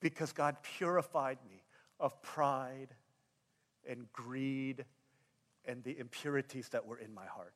because 0.00 0.32
God 0.32 0.56
purified 0.62 1.38
me 1.48 1.62
of 1.98 2.20
pride 2.22 2.88
and 3.88 4.12
greed 4.12 4.84
and 5.64 5.82
the 5.82 5.98
impurities 5.98 6.68
that 6.70 6.86
were 6.86 6.98
in 6.98 7.14
my 7.14 7.26
heart. 7.26 7.54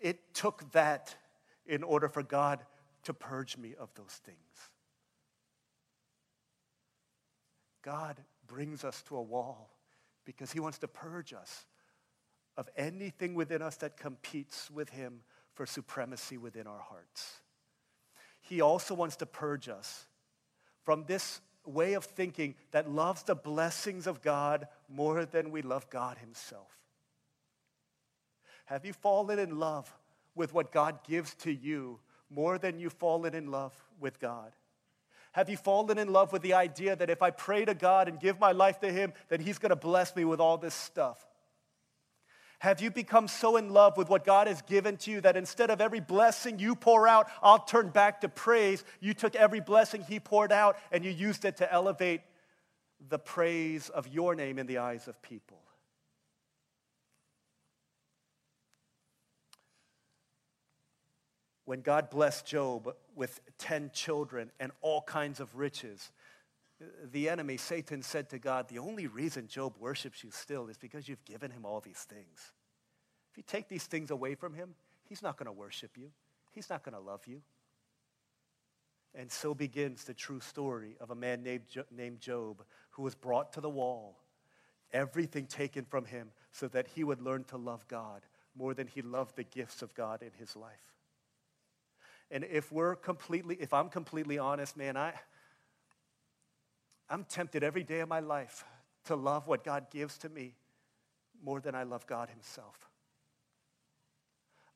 It 0.00 0.32
took 0.32 0.72
that 0.72 1.14
in 1.66 1.82
order 1.82 2.08
for 2.08 2.22
God 2.22 2.60
to 3.04 3.14
purge 3.14 3.58
me 3.58 3.74
of 3.78 3.92
those 3.94 4.20
things. 4.24 4.38
God 7.82 8.16
brings 8.46 8.84
us 8.84 9.02
to 9.02 9.16
a 9.16 9.22
wall 9.22 9.70
because 10.24 10.52
he 10.52 10.60
wants 10.60 10.78
to 10.78 10.88
purge 10.88 11.32
us 11.32 11.66
of 12.56 12.68
anything 12.76 13.34
within 13.34 13.62
us 13.62 13.76
that 13.76 13.96
competes 13.96 14.70
with 14.70 14.90
him 14.90 15.20
for 15.54 15.66
supremacy 15.66 16.36
within 16.36 16.66
our 16.66 16.80
hearts. 16.80 17.40
He 18.40 18.60
also 18.60 18.94
wants 18.94 19.16
to 19.16 19.26
purge 19.26 19.68
us 19.68 20.06
from 20.82 21.04
this 21.06 21.40
way 21.64 21.94
of 21.94 22.04
thinking 22.04 22.54
that 22.70 22.90
loves 22.90 23.22
the 23.22 23.34
blessings 23.34 24.06
of 24.06 24.22
God 24.22 24.66
more 24.88 25.24
than 25.24 25.50
we 25.50 25.62
love 25.62 25.88
God 25.90 26.18
himself. 26.18 26.70
Have 28.64 28.84
you 28.84 28.92
fallen 28.92 29.38
in 29.38 29.58
love 29.58 29.92
with 30.34 30.54
what 30.54 30.72
God 30.72 31.00
gives 31.06 31.34
to 31.36 31.52
you 31.52 31.98
more 32.30 32.56
than 32.58 32.78
you've 32.78 32.92
fallen 32.92 33.34
in 33.34 33.50
love 33.50 33.74
with 33.98 34.20
God? 34.20 34.52
Have 35.32 35.48
you 35.48 35.56
fallen 35.56 35.98
in 35.98 36.12
love 36.12 36.32
with 36.32 36.42
the 36.42 36.54
idea 36.54 36.96
that 36.96 37.10
if 37.10 37.22
I 37.22 37.30
pray 37.30 37.64
to 37.64 37.74
God 37.74 38.08
and 38.08 38.18
give 38.18 38.40
my 38.40 38.52
life 38.52 38.80
to 38.80 38.90
Him, 38.90 39.12
that 39.28 39.40
He's 39.40 39.58
going 39.58 39.70
to 39.70 39.76
bless 39.76 40.16
me 40.16 40.24
with 40.24 40.40
all 40.40 40.58
this 40.58 40.74
stuff? 40.74 41.24
Have 42.60 42.80
you 42.80 42.90
become 42.90 43.26
so 43.26 43.56
in 43.56 43.70
love 43.70 43.96
with 43.96 44.08
what 44.08 44.24
God 44.24 44.46
has 44.46 44.62
given 44.62 44.96
to 44.98 45.10
you 45.10 45.20
that 45.22 45.36
instead 45.36 45.70
of 45.70 45.80
every 45.80 46.00
blessing 46.00 46.58
you 46.58 46.74
pour 46.74 47.08
out, 47.08 47.28
I'll 47.42 47.58
turn 47.58 47.88
back 47.88 48.20
to 48.20 48.28
praise? 48.28 48.84
You 49.00 49.14
took 49.14 49.34
every 49.34 49.60
blessing 49.60 50.04
He 50.08 50.20
poured 50.20 50.52
out 50.52 50.76
and 50.92 51.04
you 51.04 51.10
used 51.10 51.44
it 51.44 51.56
to 51.58 51.72
elevate 51.72 52.20
the 53.08 53.18
praise 53.18 53.88
of 53.88 54.08
your 54.08 54.34
name 54.34 54.58
in 54.58 54.66
the 54.66 54.78
eyes 54.78 55.08
of 55.08 55.20
people. 55.22 55.60
when 61.70 61.82
God 61.82 62.10
blessed 62.10 62.46
Job 62.46 62.96
with 63.14 63.38
10 63.58 63.92
children 63.94 64.50
and 64.58 64.72
all 64.80 65.02
kinds 65.02 65.38
of 65.38 65.54
riches, 65.54 66.10
the 67.12 67.28
enemy, 67.28 67.56
Satan, 67.56 68.02
said 68.02 68.30
to 68.30 68.38
God, 68.38 68.68
The 68.68 68.78
only 68.78 69.06
reason 69.06 69.46
Job 69.46 69.74
worships 69.78 70.24
you 70.24 70.30
still 70.30 70.68
is 70.68 70.78
because 70.78 71.08
you've 71.08 71.24
given 71.24 71.50
him 71.50 71.64
all 71.64 71.80
these 71.80 72.06
things. 72.08 72.52
If 73.30 73.36
you 73.36 73.44
take 73.46 73.68
these 73.68 73.84
things 73.84 74.10
away 74.10 74.34
from 74.34 74.54
him, 74.54 74.74
he's 75.08 75.22
not 75.22 75.36
going 75.36 75.46
to 75.46 75.52
worship 75.52 75.96
you, 75.96 76.10
he's 76.52 76.70
not 76.70 76.82
going 76.82 76.94
to 76.94 77.00
love 77.00 77.26
you. 77.26 77.42
And 79.14 79.30
so 79.30 79.54
begins 79.54 80.04
the 80.04 80.14
true 80.14 80.40
story 80.40 80.96
of 81.00 81.10
a 81.10 81.16
man 81.16 81.42
named, 81.42 81.62
named 81.90 82.20
Job 82.20 82.62
who 82.90 83.02
was 83.02 83.14
brought 83.14 83.52
to 83.54 83.60
the 83.60 83.68
wall, 83.68 84.20
everything 84.92 85.46
taken 85.46 85.84
from 85.84 86.04
him 86.04 86.30
so 86.52 86.68
that 86.68 86.86
he 86.86 87.02
would 87.02 87.20
learn 87.20 87.44
to 87.44 87.56
love 87.56 87.86
God 87.88 88.22
more 88.54 88.72
than 88.72 88.86
he 88.86 89.02
loved 89.02 89.36
the 89.36 89.44
gifts 89.44 89.82
of 89.82 89.94
God 89.94 90.22
in 90.22 90.30
his 90.38 90.54
life. 90.54 90.72
And 92.30 92.44
if 92.44 92.70
we're 92.70 92.94
completely, 92.94 93.56
if 93.58 93.72
I'm 93.72 93.88
completely 93.88 94.38
honest, 94.38 94.76
man, 94.76 94.96
I, 94.96 95.14
I'm 97.10 97.24
tempted 97.24 97.62
every 97.62 97.82
day 97.82 98.00
of 98.00 98.08
my 98.08 98.20
life 98.20 98.64
to 99.04 99.16
love 99.16 99.48
what 99.48 99.64
God 99.64 99.86
gives 99.90 100.16
to 100.18 100.28
me 100.28 100.54
more 101.42 101.60
than 101.60 101.74
I 101.74 101.82
love 101.82 102.06
God 102.06 102.30
Himself. 102.30 102.88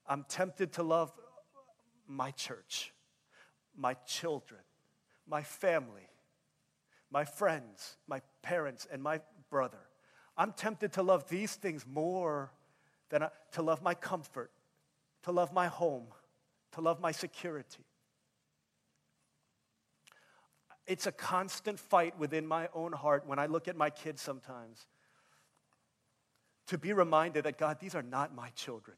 I'm 0.07 0.25
tempted 0.29 0.73
to 0.75 0.83
love 0.83 1.13
my 2.07 2.33
church, 2.33 2.93
my 3.77 3.95
children, 4.07 4.61
my 5.27 5.43
family, 5.43 6.09
my 7.11 7.25
friends, 7.25 7.97
my 8.07 8.21
parents, 8.43 8.87
and 8.91 9.03
my 9.03 9.21
brother. 9.49 9.79
I'm 10.37 10.53
tempted 10.53 10.93
to 10.95 11.03
love 11.03 11.29
these 11.29 11.55
things 11.55 11.87
more 11.87 12.51
than 13.09 13.23
I, 13.23 13.29
to 13.53 13.63
love 13.63 13.83
my 13.83 13.95
comfort, 13.95 14.51
to 15.23 15.33
love 15.33 15.53
my 15.53 15.69
home 15.69 16.07
to 16.75 16.81
love 16.81 17.01
my 17.01 17.13
security. 17.13 17.85
It's 20.87 21.07
a 21.07 21.13
constant 21.13 21.81
fight 21.81 22.19
within 22.19 22.47
my 22.47 22.69
own 22.75 22.93
heart 22.93 23.25
when 23.27 23.39
I 23.39 23.47
look 23.47 23.69
at 23.69 23.77
my 23.77 23.91
kids 23.91 24.21
sometimes 24.21 24.87
to 26.67 26.79
be 26.79 26.93
reminded 26.93 27.45
that, 27.45 27.59
God, 27.59 27.79
these 27.81 27.95
are 27.95 28.03
not 28.03 28.35
my 28.35 28.49
children. 28.51 28.97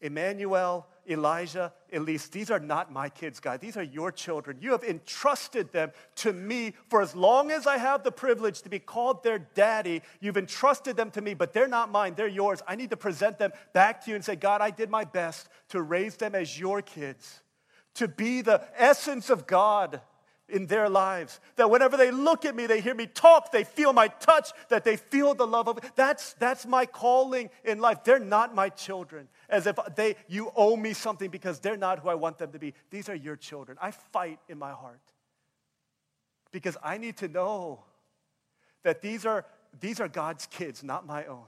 Emmanuel, 0.00 0.86
Elijah, 1.08 1.72
Elise, 1.92 2.28
these 2.28 2.52
are 2.52 2.60
not 2.60 2.92
my 2.92 3.08
kids, 3.08 3.40
God. 3.40 3.60
These 3.60 3.76
are 3.76 3.82
your 3.82 4.12
children. 4.12 4.58
You 4.60 4.70
have 4.70 4.84
entrusted 4.84 5.72
them 5.72 5.90
to 6.16 6.32
me 6.32 6.74
for 6.88 7.02
as 7.02 7.16
long 7.16 7.50
as 7.50 7.66
I 7.66 7.78
have 7.78 8.04
the 8.04 8.12
privilege 8.12 8.62
to 8.62 8.68
be 8.68 8.78
called 8.78 9.24
their 9.24 9.40
daddy. 9.40 10.02
You've 10.20 10.36
entrusted 10.36 10.96
them 10.96 11.10
to 11.12 11.20
me, 11.20 11.34
but 11.34 11.52
they're 11.52 11.66
not 11.66 11.90
mine, 11.90 12.14
they're 12.14 12.28
yours. 12.28 12.62
I 12.68 12.76
need 12.76 12.90
to 12.90 12.96
present 12.96 13.38
them 13.38 13.50
back 13.72 14.04
to 14.04 14.10
you 14.10 14.14
and 14.14 14.24
say, 14.24 14.36
God, 14.36 14.60
I 14.60 14.70
did 14.70 14.88
my 14.88 15.02
best 15.02 15.48
to 15.70 15.82
raise 15.82 16.14
them 16.14 16.36
as 16.36 16.58
your 16.58 16.80
kids, 16.80 17.40
to 17.94 18.06
be 18.06 18.40
the 18.40 18.62
essence 18.76 19.30
of 19.30 19.48
God 19.48 20.00
in 20.48 20.66
their 20.66 20.88
lives. 20.88 21.40
That 21.56 21.70
whenever 21.70 21.96
they 21.96 22.10
look 22.10 22.44
at 22.44 22.56
me, 22.56 22.66
they 22.66 22.80
hear 22.80 22.94
me 22.94 23.06
talk, 23.06 23.52
they 23.52 23.64
feel 23.64 23.92
my 23.92 24.08
touch, 24.08 24.50
that 24.68 24.84
they 24.84 24.96
feel 24.96 25.34
the 25.34 25.46
love 25.46 25.68
of. 25.68 25.78
That's, 25.94 26.34
that's 26.34 26.66
my 26.66 26.86
calling 26.86 27.50
in 27.64 27.80
life. 27.80 28.04
They're 28.04 28.18
not 28.18 28.54
my 28.54 28.68
children, 28.68 29.28
as 29.48 29.66
if 29.66 29.76
they, 29.94 30.16
you 30.28 30.52
owe 30.56 30.76
me 30.76 30.92
something 30.92 31.30
because 31.30 31.60
they're 31.60 31.76
not 31.76 31.98
who 32.00 32.08
I 32.08 32.14
want 32.14 32.38
them 32.38 32.52
to 32.52 32.58
be. 32.58 32.74
These 32.90 33.08
are 33.08 33.14
your 33.14 33.36
children. 33.36 33.78
I 33.80 33.90
fight 33.90 34.38
in 34.48 34.58
my 34.58 34.72
heart 34.72 35.00
because 36.50 36.76
I 36.82 36.98
need 36.98 37.16
to 37.18 37.28
know 37.28 37.84
that 38.82 39.02
these 39.02 39.26
are, 39.26 39.44
these 39.80 40.00
are 40.00 40.08
God's 40.08 40.46
kids, 40.46 40.82
not 40.82 41.06
my 41.06 41.26
own. 41.26 41.44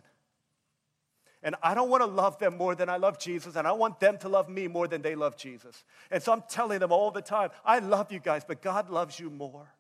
And 1.43 1.55
I 1.63 1.75
don't 1.75 1.89
want 1.89 2.03
to 2.03 2.07
love 2.07 2.39
them 2.39 2.59
more 2.59 2.75
than 2.75 2.91
I 2.91 2.99
love 2.99 3.19
Jesus, 3.19 3.57
and 3.57 3.67
I 3.67 3.73
want 3.73 3.99
them 3.99 4.19
to 4.19 4.29
love 4.29 4.49
me 4.49 4.69
more 4.69 4.87
than 4.87 5.01
they 5.01 5.15
love 5.15 5.37
Jesus. 5.37 5.85
And 6.11 6.23
so 6.23 6.33
I'm 6.33 6.43
telling 6.49 6.81
them 6.81 6.93
all 6.93 7.11
the 7.11 7.23
time, 7.23 7.51
I 7.65 7.79
love 7.79 8.13
you 8.13 8.21
guys, 8.21 8.45
but 8.47 8.61
God 8.61 8.91
loves 8.91 9.19
you 9.19 9.31
more. 9.31 9.73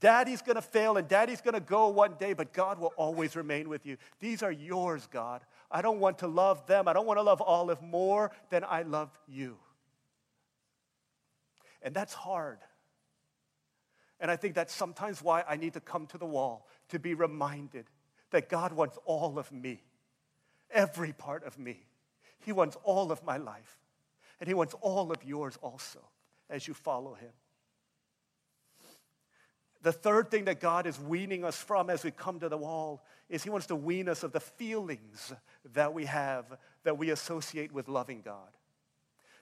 Daddy's 0.00 0.42
going 0.42 0.56
to 0.56 0.62
fail 0.62 0.96
and 0.96 1.06
daddy's 1.06 1.40
going 1.40 1.54
to 1.54 1.60
go 1.60 1.88
one 1.88 2.14
day, 2.18 2.32
but 2.32 2.52
God 2.52 2.78
will 2.78 2.92
always 2.96 3.36
remain 3.36 3.68
with 3.68 3.84
you. 3.84 3.96
These 4.20 4.42
are 4.42 4.50
yours, 4.50 5.06
God. 5.12 5.42
I 5.70 5.82
don't 5.82 6.00
want 6.00 6.18
to 6.18 6.26
love 6.26 6.66
them. 6.66 6.88
I 6.88 6.92
don't 6.92 7.06
want 7.06 7.18
to 7.18 7.22
love 7.22 7.42
Olive 7.42 7.82
more 7.82 8.30
than 8.48 8.64
I 8.64 8.82
love 8.82 9.10
you. 9.28 9.58
And 11.82 11.94
that's 11.94 12.14
hard. 12.14 12.58
And 14.18 14.30
I 14.30 14.36
think 14.36 14.54
that's 14.54 14.72
sometimes 14.72 15.20
why 15.20 15.44
I 15.46 15.56
need 15.56 15.74
to 15.74 15.80
come 15.80 16.06
to 16.06 16.18
the 16.18 16.26
wall 16.26 16.68
to 16.88 16.98
be 16.98 17.12
reminded 17.14 17.86
that 18.30 18.48
God 18.48 18.72
wants 18.72 18.98
all 19.04 19.38
of 19.38 19.52
me 19.52 19.82
every 20.72 21.12
part 21.12 21.44
of 21.44 21.58
me. 21.58 21.84
He 22.40 22.52
wants 22.52 22.76
all 22.84 23.12
of 23.12 23.22
my 23.24 23.36
life. 23.36 23.78
And 24.40 24.48
He 24.48 24.54
wants 24.54 24.74
all 24.80 25.12
of 25.12 25.22
yours 25.24 25.56
also 25.62 26.00
as 26.50 26.66
you 26.66 26.74
follow 26.74 27.14
Him. 27.14 27.30
The 29.82 29.92
third 29.92 30.30
thing 30.30 30.44
that 30.44 30.60
God 30.60 30.86
is 30.86 30.98
weaning 31.00 31.44
us 31.44 31.56
from 31.56 31.90
as 31.90 32.04
we 32.04 32.10
come 32.10 32.38
to 32.40 32.48
the 32.48 32.56
wall 32.56 33.04
is 33.28 33.42
He 33.42 33.50
wants 33.50 33.66
to 33.68 33.76
wean 33.76 34.08
us 34.08 34.22
of 34.22 34.32
the 34.32 34.40
feelings 34.40 35.32
that 35.74 35.92
we 35.92 36.04
have 36.06 36.46
that 36.84 36.98
we 36.98 37.10
associate 37.10 37.72
with 37.72 37.88
loving 37.88 38.22
God. 38.22 38.48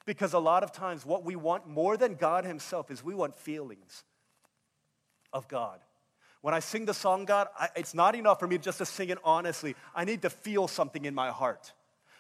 Because 0.07 0.33
a 0.33 0.39
lot 0.39 0.63
of 0.63 0.73
times, 0.73 1.05
what 1.05 1.25
we 1.25 1.37
want 1.37 1.69
more 1.69 1.97
than 1.97 2.15
God 2.15 2.45
Himself 2.45 2.91
is 2.91 3.05
we 3.05 3.15
want 3.15 3.37
feelings 3.37 4.05
of 5.33 5.47
God. 5.49 5.81
When 6.43 6.55
I 6.55 6.61
sing 6.61 6.87
the 6.87 6.95
song, 6.95 7.27
God, 7.27 7.49
I, 7.59 7.69
it's 7.77 7.95
not 7.95 8.15
enough 8.15 8.41
for 8.41 8.47
me 8.47 8.59
just 8.59 8.79
to 8.79 8.87
sing 8.87 9.11
it 9.11 9.19
honestly. 9.25 9.75
I 9.95 10.05
need 10.05 10.23
to 10.23 10.31
feel 10.31 10.69
something 10.69 11.05
in 11.05 11.15
my 11.15 11.31
heart. 11.31 11.73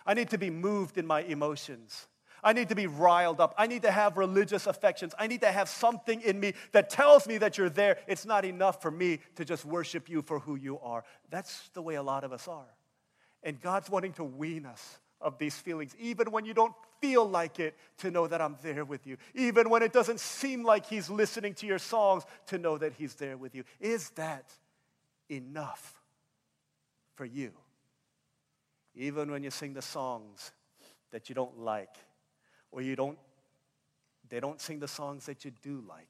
I 0.04 0.14
need 0.14 0.30
to 0.30 0.38
be 0.38 0.50
moved 0.50 0.98
in 0.98 1.06
my 1.06 1.22
emotions. 1.22 2.06
I 2.42 2.52
need 2.52 2.70
to 2.70 2.74
be 2.74 2.86
riled 2.86 3.40
up. 3.40 3.54
I 3.58 3.66
need 3.66 3.82
to 3.82 3.90
have 3.90 4.16
religious 4.16 4.66
affections. 4.66 5.14
I 5.18 5.26
need 5.26 5.42
to 5.42 5.52
have 5.52 5.68
something 5.68 6.20
in 6.22 6.40
me 6.40 6.54
that 6.72 6.90
tells 6.90 7.26
me 7.26 7.38
that 7.38 7.58
you're 7.58 7.68
there. 7.68 7.98
It's 8.06 8.24
not 8.24 8.44
enough 8.44 8.80
for 8.80 8.90
me 8.90 9.20
to 9.36 9.44
just 9.44 9.64
worship 9.64 10.08
you 10.08 10.22
for 10.22 10.38
who 10.38 10.56
you 10.56 10.78
are. 10.80 11.04
That's 11.30 11.68
the 11.74 11.82
way 11.82 11.96
a 11.96 12.02
lot 12.02 12.24
of 12.24 12.32
us 12.32 12.48
are. 12.48 12.74
And 13.42 13.60
God's 13.60 13.90
wanting 13.90 14.14
to 14.14 14.24
wean 14.24 14.66
us 14.66 14.98
of 15.20 15.38
these 15.38 15.56
feelings, 15.56 15.94
even 15.98 16.30
when 16.30 16.44
you 16.44 16.54
don't 16.54 16.74
feel 17.00 17.28
like 17.28 17.58
it, 17.60 17.76
to 17.98 18.10
know 18.10 18.26
that 18.26 18.40
I'm 18.40 18.56
there 18.62 18.84
with 18.84 19.06
you. 19.06 19.16
Even 19.34 19.70
when 19.70 19.82
it 19.82 19.92
doesn't 19.92 20.20
seem 20.20 20.64
like 20.64 20.86
He's 20.86 21.10
listening 21.10 21.54
to 21.54 21.66
your 21.66 21.78
songs, 21.78 22.24
to 22.46 22.58
know 22.58 22.78
that 22.78 22.94
He's 22.94 23.14
there 23.14 23.36
with 23.36 23.54
you. 23.54 23.64
Is 23.80 24.10
that 24.10 24.52
enough 25.28 26.00
for 27.14 27.24
you? 27.24 27.52
Even 28.94 29.30
when 29.30 29.42
you 29.42 29.50
sing 29.50 29.74
the 29.74 29.82
songs 29.82 30.52
that 31.10 31.28
you 31.28 31.34
don't 31.34 31.58
like, 31.58 31.94
or 32.72 32.82
you 32.82 32.96
don't, 32.96 33.18
they 34.28 34.40
don't 34.40 34.60
sing 34.60 34.78
the 34.78 34.88
songs 34.88 35.26
that 35.26 35.44
you 35.44 35.52
do 35.62 35.82
like, 35.88 36.08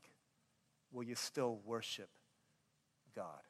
will 0.92 1.04
you 1.04 1.14
still 1.14 1.58
worship 1.64 2.08
God? 3.14 3.40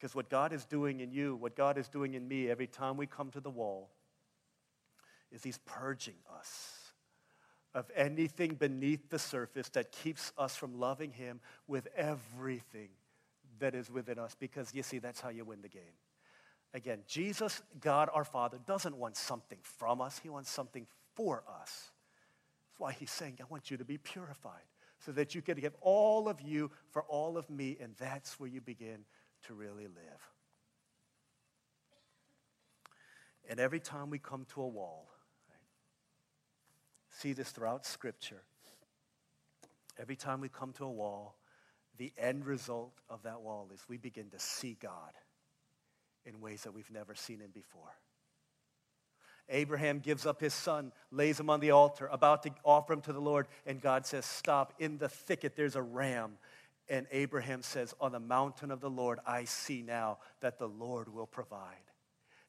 Because 0.00 0.14
what 0.14 0.30
God 0.30 0.54
is 0.54 0.64
doing 0.64 1.00
in 1.00 1.12
you, 1.12 1.36
what 1.36 1.54
God 1.54 1.76
is 1.76 1.86
doing 1.86 2.14
in 2.14 2.26
me 2.26 2.48
every 2.48 2.66
time 2.66 2.96
we 2.96 3.06
come 3.06 3.30
to 3.32 3.40
the 3.40 3.50
wall, 3.50 3.90
is 5.30 5.42
He's 5.42 5.58
purging 5.66 6.14
us 6.38 6.94
of 7.74 7.90
anything 7.94 8.54
beneath 8.54 9.10
the 9.10 9.18
surface 9.18 9.68
that 9.70 9.92
keeps 9.92 10.32
us 10.38 10.56
from 10.56 10.80
loving 10.80 11.12
Him 11.12 11.40
with 11.66 11.86
everything 11.94 12.88
that 13.58 13.74
is 13.74 13.90
within 13.90 14.18
us. 14.18 14.34
Because 14.40 14.74
you 14.74 14.82
see, 14.82 14.98
that's 14.98 15.20
how 15.20 15.28
you 15.28 15.44
win 15.44 15.60
the 15.60 15.68
game. 15.68 15.82
Again, 16.72 17.00
Jesus, 17.06 17.60
God 17.78 18.08
our 18.14 18.24
Father, 18.24 18.58
doesn't 18.66 18.96
want 18.96 19.18
something 19.18 19.58
from 19.62 20.00
us, 20.00 20.18
He 20.22 20.30
wants 20.30 20.50
something 20.50 20.86
for 21.14 21.44
us. 21.60 21.90
That's 22.70 22.80
why 22.80 22.92
He's 22.92 23.10
saying, 23.10 23.36
I 23.42 23.44
want 23.50 23.70
you 23.70 23.76
to 23.76 23.84
be 23.84 23.98
purified 23.98 24.64
so 25.04 25.12
that 25.12 25.34
you 25.34 25.42
can 25.42 25.58
give 25.58 25.74
all 25.82 26.26
of 26.26 26.40
you 26.40 26.70
for 26.90 27.02
all 27.02 27.36
of 27.36 27.50
me, 27.50 27.76
and 27.80 27.94
that's 27.98 28.40
where 28.40 28.48
you 28.48 28.62
begin 28.62 29.04
to 29.46 29.54
really 29.54 29.86
live. 29.86 30.20
And 33.48 33.58
every 33.58 33.80
time 33.80 34.10
we 34.10 34.18
come 34.18 34.46
to 34.54 34.62
a 34.62 34.68
wall, 34.68 35.08
right, 35.48 35.58
see 37.08 37.32
this 37.32 37.50
throughout 37.50 37.84
Scripture, 37.84 38.42
every 39.98 40.16
time 40.16 40.40
we 40.40 40.48
come 40.48 40.72
to 40.74 40.84
a 40.84 40.90
wall, 40.90 41.36
the 41.98 42.12
end 42.16 42.46
result 42.46 43.00
of 43.10 43.22
that 43.24 43.42
wall 43.42 43.68
is 43.74 43.80
we 43.88 43.96
begin 43.96 44.30
to 44.30 44.38
see 44.38 44.76
God 44.80 45.12
in 46.24 46.40
ways 46.40 46.62
that 46.62 46.72
we've 46.72 46.90
never 46.90 47.14
seen 47.14 47.40
him 47.40 47.50
before. 47.52 47.92
Abraham 49.50 49.98
gives 49.98 50.26
up 50.26 50.40
his 50.40 50.54
son, 50.54 50.92
lays 51.10 51.38
him 51.38 51.50
on 51.50 51.60
the 51.60 51.72
altar, 51.72 52.08
about 52.12 52.44
to 52.44 52.50
offer 52.64 52.92
him 52.92 53.00
to 53.02 53.12
the 53.12 53.20
Lord, 53.20 53.48
and 53.66 53.80
God 53.80 54.06
says, 54.06 54.24
Stop. 54.24 54.74
In 54.78 54.96
the 54.98 55.08
thicket, 55.08 55.56
there's 55.56 55.76
a 55.76 55.82
ram. 55.82 56.38
And 56.90 57.06
Abraham 57.12 57.62
says, 57.62 57.94
On 58.00 58.10
the 58.10 58.20
mountain 58.20 58.72
of 58.72 58.80
the 58.80 58.90
Lord, 58.90 59.20
I 59.24 59.44
see 59.44 59.80
now 59.80 60.18
that 60.40 60.58
the 60.58 60.68
Lord 60.68 61.08
will 61.08 61.26
provide. 61.26 61.76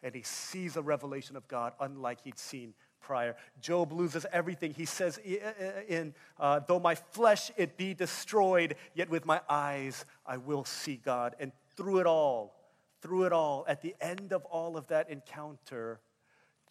And 0.02 0.16
he 0.16 0.24
sees 0.24 0.76
a 0.76 0.82
revelation 0.82 1.38
of 1.38 1.48
God 1.48 1.74
unlike 1.80 2.22
he'd 2.24 2.40
seen 2.40 2.74
prior. 3.02 3.36
Job 3.62 3.94
loses 3.94 4.26
everything. 4.32 4.74
He 4.74 4.86
says, 4.86 5.20
in, 5.20 6.16
uh, 6.40 6.62
Though 6.68 6.80
my 6.80 6.96
flesh 6.96 7.52
it 7.56 7.78
be 7.78 7.94
destroyed, 7.94 8.76
yet 8.96 9.10
with 9.10 9.26
my 9.26 9.42
eyes 9.48 10.06
I 10.26 10.38
will 10.38 10.66
see 10.66 11.00
God. 11.04 11.36
And 11.40 11.52
through 11.78 12.00
it 12.00 12.08
all, 12.08 12.56
through 13.00 13.26
it 13.26 13.34
all, 13.34 13.64
at 13.68 13.82
the 13.82 13.96
end 14.02 14.34
of 14.34 14.44
all 14.46 14.76
of 14.76 14.88
that 14.88 15.08
encounter, 15.12 16.00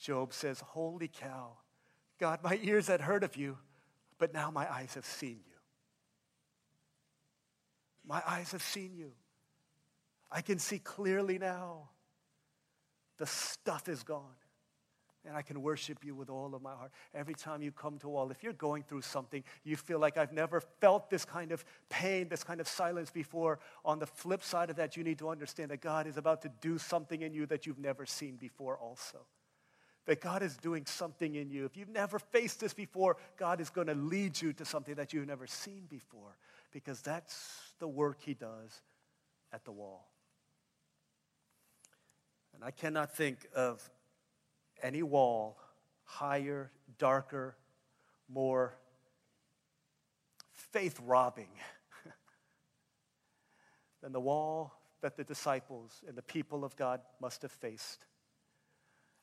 Job 0.01 0.33
says, 0.33 0.61
Holy 0.61 1.09
cow, 1.09 1.53
God, 2.19 2.41
my 2.43 2.59
ears 2.63 2.89
had 2.89 3.01
heard 3.01 3.23
of 3.23 3.37
you, 3.37 3.59
but 4.19 4.35
now 4.35 4.51
my 4.51 4.71
eyes 4.73 4.95
have 4.95 5.07
seen 5.07 5.39
you. 5.47 5.50
My 8.07 8.23
eyes 8.27 8.53
have 8.53 8.63
seen 8.63 8.95
you. 8.95 9.13
I 10.31 10.41
can 10.43 10.59
see 10.59 10.79
clearly 10.79 11.39
now. 11.39 11.91
The 13.19 13.27
stuff 13.27 13.89
is 13.89 14.03
gone. 14.03 14.35
And 15.27 15.37
I 15.37 15.43
can 15.43 15.61
worship 15.61 16.03
you 16.03 16.15
with 16.15 16.31
all 16.31 16.55
of 16.55 16.63
my 16.63 16.75
heart. 16.75 16.93
Every 17.15 17.35
time 17.35 17.61
you 17.61 17.73
come 17.73 17.99
to 17.99 18.09
wall, 18.09 18.31
if 18.31 18.43
you're 18.43 18.55
going 18.55 18.85
through 18.85 19.03
something, 19.03 19.45
you 19.65 19.77
feel 19.77 19.99
like 19.99 20.17
I've 20.17 20.33
never 20.33 20.63
felt 20.81 21.11
this 21.11 21.27
kind 21.27 21.53
of 21.53 21.63
pain, 21.91 22.29
this 22.29 22.43
kind 22.43 22.59
of 22.59 22.67
silence 22.67 23.11
before. 23.11 23.59
On 23.85 23.99
the 23.99 24.07
flip 24.07 24.43
side 24.43 24.71
of 24.71 24.77
that, 24.77 24.97
you 24.97 25.05
need 25.05 25.19
to 25.19 25.29
understand 25.29 25.73
that 25.73 25.83
God 25.83 26.07
is 26.07 26.17
about 26.17 26.41
to 26.43 26.51
do 26.63 26.79
something 26.79 27.21
in 27.21 27.35
you 27.35 27.45
that 27.47 27.67
you've 27.67 27.79
never 27.79 28.07
seen 28.07 28.37
before, 28.37 28.79
also. 28.79 29.19
That 30.07 30.23
God 30.23 30.43
is 30.43 30.57
doing 30.57 30.87
something 30.87 31.35
in 31.35 31.51
you. 31.51 31.67
If 31.67 31.77
you've 31.77 31.91
never 31.91 32.19
faced 32.19 32.61
this 32.61 32.73
before, 32.73 33.19
God 33.37 33.61
is 33.61 33.69
going 33.69 33.89
to 33.89 33.95
lead 33.95 34.41
you 34.41 34.55
to 34.55 34.65
something 34.65 34.95
that 34.95 35.13
you've 35.13 35.29
never 35.29 35.47
seen 35.47 35.83
before 35.91 36.39
because 36.73 37.01
that's 37.03 37.73
the 37.79 37.89
work 37.89 38.19
He 38.21 38.35
does 38.35 38.83
at 39.53 39.65
the 39.65 39.73
wall. 39.73 40.09
And 42.55 42.65
I 42.65 42.71
cannot 42.71 43.15
think 43.15 43.47
of 43.55 43.89
any 44.83 45.03
wall 45.03 45.59
higher, 46.05 46.71
darker, 46.99 47.57
more 48.29 48.75
faith 50.53 50.99
robbing 51.05 51.49
than 54.03 54.13
the 54.13 54.21
wall 54.21 54.75
that 55.01 55.17
the 55.17 55.25
disciples 55.25 56.03
and 56.07 56.17
the 56.17 56.23
people 56.23 56.65
of 56.65 56.77
God 56.77 57.01
must 57.21 57.43
have 57.43 57.53
faced 57.53 58.05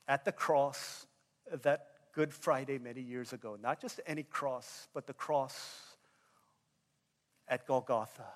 at 0.08 0.24
the 0.24 0.32
cross 0.32 1.06
that 1.62 1.86
Good 2.14 2.34
Friday 2.34 2.78
many 2.78 3.00
years 3.00 3.32
ago. 3.32 3.56
Not 3.60 3.80
just 3.80 4.00
any 4.06 4.24
cross, 4.24 4.88
but 4.92 5.06
the 5.06 5.12
cross 5.12 5.87
at 7.48 7.66
Golgotha, 7.66 8.26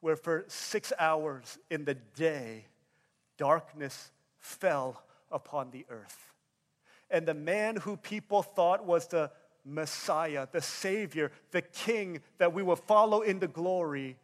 where 0.00 0.16
for 0.16 0.44
six 0.48 0.92
hours 0.98 1.58
in 1.70 1.84
the 1.84 1.94
day, 1.94 2.66
darkness 3.36 4.10
fell 4.38 5.02
upon 5.30 5.70
the 5.70 5.84
earth. 5.88 6.32
And 7.10 7.26
the 7.26 7.34
man 7.34 7.76
who 7.76 7.96
people 7.96 8.42
thought 8.42 8.84
was 8.84 9.06
the 9.06 9.30
Messiah, 9.64 10.46
the 10.50 10.60
Savior, 10.60 11.30
the 11.50 11.62
King 11.62 12.20
that 12.38 12.52
we 12.52 12.62
will 12.62 12.76
follow 12.76 13.22
into 13.22 13.46
glory, 13.46 14.16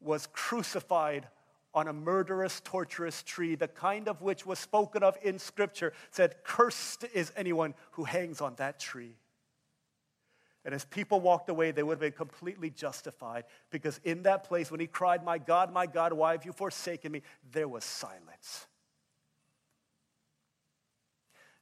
was 0.00 0.28
crucified 0.32 1.28
on 1.74 1.88
a 1.88 1.92
murderous, 1.92 2.60
torturous 2.64 3.22
tree, 3.22 3.54
the 3.54 3.68
kind 3.68 4.08
of 4.08 4.22
which 4.22 4.46
was 4.46 4.58
spoken 4.58 5.02
of 5.02 5.16
in 5.22 5.38
Scripture, 5.38 5.92
said, 6.10 6.36
Cursed 6.42 7.04
is 7.12 7.32
anyone 7.36 7.74
who 7.92 8.04
hangs 8.04 8.40
on 8.40 8.54
that 8.56 8.80
tree. 8.80 9.16
And 10.64 10.74
as 10.74 10.84
people 10.84 11.20
walked 11.20 11.48
away, 11.48 11.70
they 11.70 11.82
would 11.82 11.94
have 11.94 12.00
been 12.00 12.12
completely 12.12 12.70
justified 12.70 13.44
because 13.70 14.00
in 14.04 14.24
that 14.24 14.44
place, 14.44 14.70
when 14.70 14.80
he 14.80 14.86
cried, 14.86 15.24
My 15.24 15.38
God, 15.38 15.72
my 15.72 15.86
God, 15.86 16.12
why 16.12 16.32
have 16.32 16.44
you 16.44 16.52
forsaken 16.52 17.12
me? 17.12 17.22
there 17.52 17.68
was 17.68 17.84
silence. 17.84 18.66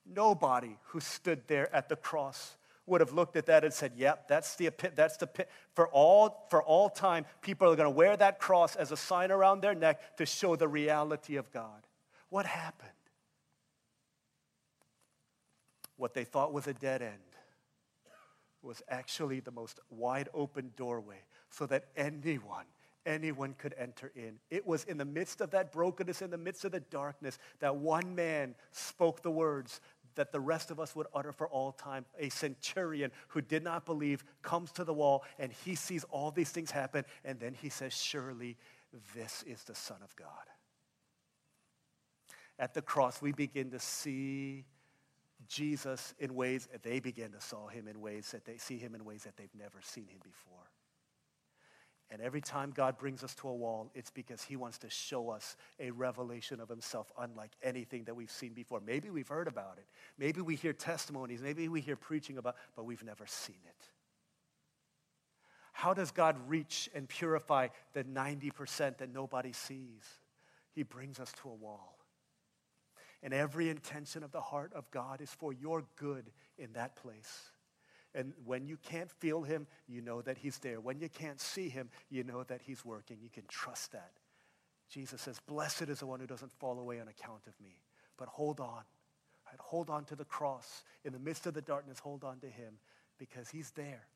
Nobody 0.05 0.79
who 0.87 1.01
stood 1.01 1.43
there 1.47 1.75
at 1.75 1.89
the 1.89 1.97
cross 1.97 2.57
would 2.87 3.01
have 3.01 3.13
looked 3.13 3.37
at 3.37 3.47
that 3.47 3.65
and 3.65 3.73
said, 3.73 3.93
Yep, 3.97 4.29
that's 4.29 4.57
the 4.57 4.71
that's 4.95 5.17
the 5.19 5.27
pit. 5.27 5.51
For 5.75 5.89
all, 5.89 6.47
for 6.49 6.63
all 6.63 6.89
time, 6.89 7.27
people 7.43 7.71
are 7.71 7.77
going 7.77 7.87
to 7.87 7.91
wear 7.91 8.17
that 8.17 8.39
cross 8.39 8.77
as 8.77 8.93
a 8.93 8.97
sign 8.97 9.31
around 9.31 9.61
their 9.61 9.75
neck 9.75 10.17
to 10.17 10.25
show 10.27 10.57
the 10.57 10.69
reality 10.69 11.37
of 11.37 11.53
God. 11.53 11.87
What 12.31 12.47
happened? 12.47 12.91
What 15.97 16.15
they 16.15 16.25
thought 16.25 16.53
was 16.53 16.67
a 16.67 16.75
dead 16.75 17.03
end 17.03 17.36
was 18.67 18.83
actually 18.89 19.41
the 19.41 19.51
most 19.51 19.81
wide 19.89 20.29
open 20.35 20.73
doorway 20.77 21.23
so 21.51 21.67
that 21.67 21.87
anyone 21.97 22.67
anyone 23.07 23.55
could 23.57 23.73
enter 23.79 24.11
in. 24.17 24.35
It 24.51 24.67
was 24.67 24.83
in 24.85 24.99
the 24.99 25.05
midst 25.05 25.41
of 25.41 25.53
that 25.53 25.73
brokenness, 25.73 26.23
in 26.23 26.31
the 26.31 26.37
midst 26.37 26.65
of 26.65 26.73
the 26.73 26.81
darkness, 26.81 27.39
that 27.61 27.77
one 27.77 28.17
man 28.17 28.57
spoke 28.73 29.23
the 29.23 29.31
words 29.31 29.81
that 30.17 30.33
the 30.33 30.41
rest 30.41 30.71
of 30.71 30.81
us 30.81 30.97
would 30.97 31.07
utter 31.15 31.31
for 31.31 31.47
all 31.49 31.73
time. 31.73 32.05
A 32.19 32.29
centurion 32.31 33.13
who 33.29 33.41
did 33.41 33.63
not 33.63 33.87
believe 33.87 34.25
comes 34.43 34.73
to 34.73 34.85
the 34.85 34.93
wall 34.93 35.25
and 35.39 35.53
he 35.65 35.75
sees 35.75 36.05
all 36.11 36.31
these 36.31 36.51
things 36.51 36.71
happen 36.71 37.05
and 37.25 37.39
then 37.39 37.55
he 37.55 37.69
says, 37.69 37.95
Surely 37.95 38.57
this 39.15 39.45
is 39.47 39.63
the 39.65 39.75
Son 39.75 39.99
of 40.03 40.15
God. 40.17 40.29
At 42.59 42.75
the 42.75 42.83
cross, 42.83 43.21
we 43.21 43.33
begin 43.33 43.71
to 43.71 43.79
see 43.79 44.65
Jesus 45.49 46.15
in 46.19 46.35
ways, 46.35 46.69
that 46.73 46.83
they 46.83 47.01
begin 47.01 47.33
to 47.33 47.41
saw 47.41 47.69
him 47.69 47.89
in 47.89 48.01
ways 48.01 48.31
that 48.33 48.45
they 48.45 48.59
see 48.59 48.79
him 48.79 48.95
in 48.95 49.05
ways 49.05 49.25
that 49.25 49.37
they've 49.37 49.55
never 49.59 49.79
seen 49.83 50.07
him 50.09 50.21
before. 50.23 50.71
And 52.11 52.23
every 52.23 52.41
time 52.41 52.73
God 52.75 52.99
brings 52.99 53.25
us 53.25 53.35
to 53.37 53.49
a 53.49 53.55
wall, 53.55 53.91
it's 53.95 54.11
because 54.11 54.43
he 54.43 54.55
wants 54.55 54.79
to 54.79 54.91
show 54.91 55.31
us 55.31 55.57
a 55.81 55.91
revelation 55.91 56.61
of 56.61 56.69
himself 56.69 57.11
unlike 57.19 57.51
anything 57.63 58.05
that 58.05 58.15
we've 58.15 58.31
seen 58.31 58.53
before. 58.53 58.81
Maybe 58.81 59.11
we've 59.11 59.27
heard 59.27 59.49
about 59.49 59.79
it. 59.79 59.87
Maybe 60.17 60.41
we 60.41 60.55
hear 60.55 60.73
testimonies. 60.73 61.43
Maybe 61.43 61.69
we 61.69 61.81
hear 61.81 61.97
preaching 61.97 62.39
about, 62.39 62.55
but 62.77 62.85
we've 62.85 63.03
never 63.03 63.27
seen 63.27 63.59
it. 63.67 63.89
How 65.73 65.95
does 65.95 66.13
God 66.13 66.37
reach 66.47 66.89
and 66.95 67.09
purify 67.09 67.69
the 67.93 68.05
90% 68.05 68.99
that 68.99 69.13
nobody 69.13 69.53
sees? 69.53 70.05
He 70.73 70.85
brings 70.85 71.19
us 71.19 71.33
to 71.43 71.49
a 71.51 71.55
wall. 71.55 71.96
And 73.23 73.33
every 73.33 73.69
intention 73.71 74.23
of 74.23 74.33
the 74.33 74.41
heart 74.41 74.73
of 74.75 74.91
God 74.91 75.21
is 75.21 75.31
for 75.31 75.53
your 75.53 75.85
good 75.97 76.31
in 76.59 76.73
that 76.75 76.97
place. 76.97 77.51
And 78.15 78.33
when 78.45 78.67
you 78.67 78.77
can't 78.77 79.11
feel 79.11 79.43
him, 79.43 79.67
you 79.87 80.01
know 80.01 80.23
that 80.23 80.39
he's 80.39 80.59
there. 80.59 80.81
When 80.81 81.01
you 81.01 81.09
can't 81.09 81.41
see 81.41 81.69
him, 81.69 81.91
you 82.09 82.25
know 82.25 82.45
that 82.45 82.63
he's 82.63 82.85
working. 82.85 83.19
You 83.21 83.29
can 83.29 83.45
trust 83.49 83.93
that. 83.93 84.13
Jesus 84.89 85.21
says, 85.21 85.41
Blessed 85.47 85.83
is 85.83 85.99
the 86.01 86.07
one 86.07 86.21
who 86.21 86.27
doesn't 86.27 86.53
fall 86.53 86.79
away 86.79 87.01
on 87.01 87.09
account 87.09 87.47
of 87.47 87.53
me. 87.61 87.83
But 88.17 88.29
hold 88.29 88.61
on. 88.61 88.85
God. 89.47 89.59
Hold 89.59 89.91
on 89.91 90.05
to 90.07 90.17
the 90.17 90.25
cross. 90.25 90.83
In 91.05 91.13
the 91.13 91.19
midst 91.19 91.47
of 91.47 91.55
the 91.55 91.63
darkness, 91.63 91.99
hold 91.99 92.25
on 92.25 92.39
to 92.41 92.49
Him 92.49 92.75
because 93.19 93.49
He's 93.49 93.71
there. 93.73 94.07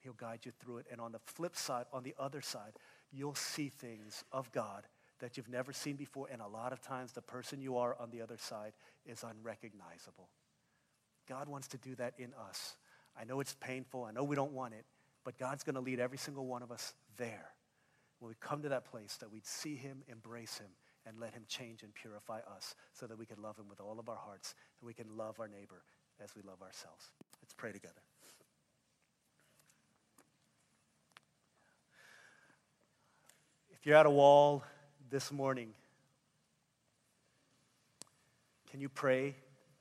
He'll 0.00 0.12
guide 0.12 0.40
you 0.44 0.52
through 0.60 0.78
it. 0.78 0.86
And 0.90 1.00
on 1.00 1.12
the 1.12 1.18
flip 1.18 1.56
side, 1.56 1.86
on 1.92 2.02
the 2.02 2.14
other 2.18 2.40
side, 2.40 2.74
you'll 3.12 3.34
see 3.34 3.68
things 3.68 4.24
of 4.32 4.50
God 4.52 4.86
that 5.20 5.36
you've 5.36 5.48
never 5.48 5.72
seen 5.72 5.96
before. 5.96 6.28
And 6.30 6.40
a 6.40 6.46
lot 6.46 6.72
of 6.72 6.80
times, 6.80 7.12
the 7.12 7.22
person 7.22 7.60
you 7.60 7.76
are 7.76 7.96
on 7.98 8.10
the 8.10 8.22
other 8.22 8.36
side 8.36 8.72
is 9.04 9.24
unrecognizable. 9.24 10.28
God 11.28 11.48
wants 11.48 11.68
to 11.68 11.78
do 11.78 11.94
that 11.96 12.14
in 12.18 12.32
us. 12.48 12.76
I 13.18 13.24
know 13.24 13.40
it's 13.40 13.54
painful. 13.54 14.04
I 14.04 14.12
know 14.12 14.24
we 14.24 14.36
don't 14.36 14.52
want 14.52 14.74
it. 14.74 14.84
But 15.24 15.38
God's 15.38 15.64
going 15.64 15.74
to 15.74 15.80
lead 15.80 15.98
every 15.98 16.18
single 16.18 16.46
one 16.46 16.62
of 16.62 16.70
us 16.70 16.94
there. 17.16 17.50
When 18.20 18.28
we 18.28 18.34
come 18.40 18.62
to 18.62 18.68
that 18.68 18.84
place, 18.84 19.16
that 19.20 19.30
we'd 19.30 19.46
see 19.46 19.74
Him, 19.74 20.02
embrace 20.08 20.58
Him, 20.58 20.70
and 21.04 21.18
let 21.18 21.34
Him 21.34 21.42
change 21.48 21.82
and 21.82 21.94
purify 21.94 22.40
us 22.56 22.74
so 22.92 23.06
that 23.06 23.18
we 23.18 23.26
can 23.26 23.42
love 23.42 23.58
Him 23.58 23.68
with 23.68 23.80
all 23.80 23.98
of 23.98 24.08
our 24.08 24.16
hearts 24.16 24.54
and 24.80 24.86
we 24.86 24.94
can 24.94 25.16
love 25.16 25.40
our 25.40 25.48
neighbor 25.48 25.82
as 26.22 26.34
we 26.34 26.42
love 26.42 26.62
ourselves. 26.62 27.10
Let's 27.42 27.54
pray 27.54 27.72
together. 27.72 28.00
If 33.70 33.84
you're 33.84 33.96
at 33.96 34.06
a 34.06 34.10
wall 34.10 34.64
this 35.10 35.30
morning, 35.30 35.72
can 38.70 38.80
you 38.80 38.88
pray 38.88 39.34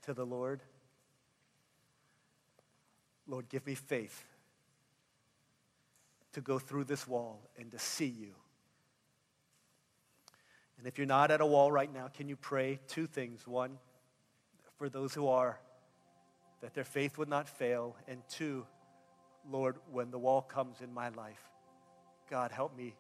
to 0.04 0.14
the 0.14 0.26
Lord? 0.26 0.62
Lord, 3.28 3.50
give 3.50 3.66
me 3.66 3.76
faith 3.76 4.24
to 6.34 6.42
go 6.42 6.60
through 6.60 6.84
this 6.84 7.08
wall 7.08 7.42
and 7.58 7.72
to 7.72 7.80
see 7.80 8.06
you. 8.06 8.34
And 10.78 10.86
if 10.88 10.98
you're 10.98 11.08
not 11.08 11.32
at 11.32 11.42
a 11.42 11.46
wall 11.46 11.72
right 11.72 11.92
now, 11.92 12.10
can 12.14 12.28
you 12.28 12.36
pray 12.36 12.80
two 12.88 13.08
things? 13.08 13.48
One, 13.48 13.78
for 14.78 14.90
those 14.90 15.14
who 15.14 15.28
are, 15.28 15.58
that 16.62 16.74
their 16.74 16.84
faith 16.84 17.18
would 17.18 17.30
not 17.30 17.48
fail. 17.48 17.96
And 18.08 18.22
two, 18.30 18.66
Lord, 19.50 19.78
when 19.92 20.12
the 20.12 20.20
wall 20.20 20.42
comes 20.42 20.82
in 20.82 20.94
my 20.94 21.10
life, 21.10 21.42
God, 22.30 22.52
help 22.52 22.76
me 22.78 22.96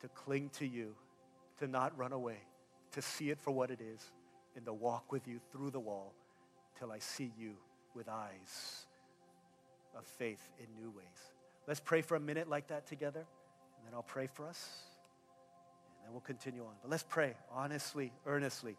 to 0.00 0.08
cling 0.08 0.50
to 0.58 0.66
you, 0.66 0.94
to 1.58 1.66
not 1.66 1.96
run 1.98 2.12
away, 2.12 2.38
to 2.92 3.02
see 3.02 3.30
it 3.30 3.40
for 3.40 3.50
what 3.50 3.70
it 3.70 3.80
is, 3.80 4.12
and 4.56 4.64
to 4.66 4.72
walk 4.72 5.12
with 5.12 5.26
you 5.28 5.40
through 5.52 5.70
the 5.70 5.80
wall 5.80 6.14
till 6.78 6.92
I 6.92 6.98
see 6.98 7.32
you 7.38 7.54
with 7.94 8.08
eyes 8.08 8.86
of 9.96 10.06
faith 10.06 10.40
in 10.58 10.66
new 10.80 10.90
ways. 10.90 11.32
Let's 11.66 11.80
pray 11.80 12.02
for 12.02 12.16
a 12.16 12.20
minute 12.20 12.48
like 12.48 12.68
that 12.68 12.86
together, 12.86 13.20
and 13.20 13.86
then 13.86 13.94
I'll 13.94 14.02
pray 14.02 14.26
for 14.26 14.46
us, 14.46 14.68
and 15.98 16.06
then 16.06 16.12
we'll 16.12 16.20
continue 16.20 16.62
on. 16.62 16.72
But 16.80 16.90
let's 16.90 17.04
pray 17.08 17.34
honestly, 17.52 18.12
earnestly. 18.26 18.76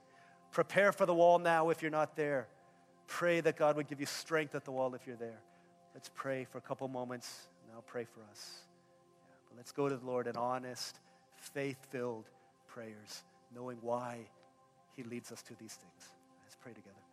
Prepare 0.52 0.92
for 0.92 1.06
the 1.06 1.14
wall 1.14 1.38
now 1.38 1.70
if 1.70 1.82
you're 1.82 1.92
not 1.92 2.16
there. 2.16 2.48
Pray 3.08 3.42
that 3.42 3.58
God 3.58 3.76
would 3.76 3.88
give 3.88 4.00
you 4.00 4.06
strength 4.06 4.56
at 4.56 4.66
the 4.66 4.72
wall 4.72 4.96
if 4.96 5.06
you're 5.06 5.16
there. 5.16 5.40
Let's 5.94 6.10
pray 6.14 6.46
for 6.46 6.58
a 6.58 6.62
couple 6.62 6.88
moments, 6.88 7.48
and 7.64 7.76
I'll 7.76 7.82
pray 7.82 8.06
for 8.06 8.22
us. 8.32 8.60
Yeah, 9.28 9.36
but 9.50 9.58
let's 9.58 9.72
go 9.72 9.90
to 9.90 9.98
the 9.98 10.06
Lord 10.06 10.28
in 10.28 10.38
honest, 10.38 11.00
faith 11.40 11.78
filled 11.90 12.30
prayers, 12.68 13.24
knowing 13.54 13.78
why 13.82 14.20
He 14.96 15.04
leads 15.04 15.32
us 15.32 15.42
to 15.44 15.56
these 15.56 15.74
things. 15.74 16.14
Let's 16.44 16.56
pray 16.62 16.74
together. 16.74 17.09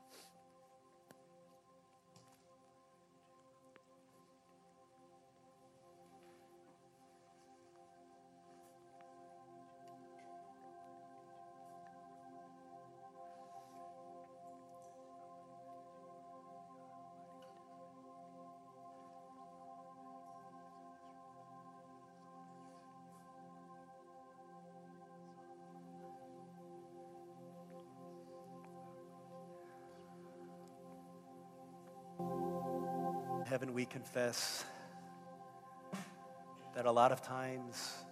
Heaven, 33.57 33.72
we 33.72 33.86
confess 33.86 34.66
that 36.74 36.84
a 36.84 36.92
lot 36.92 37.11
of 37.11 37.22
times 37.22 38.04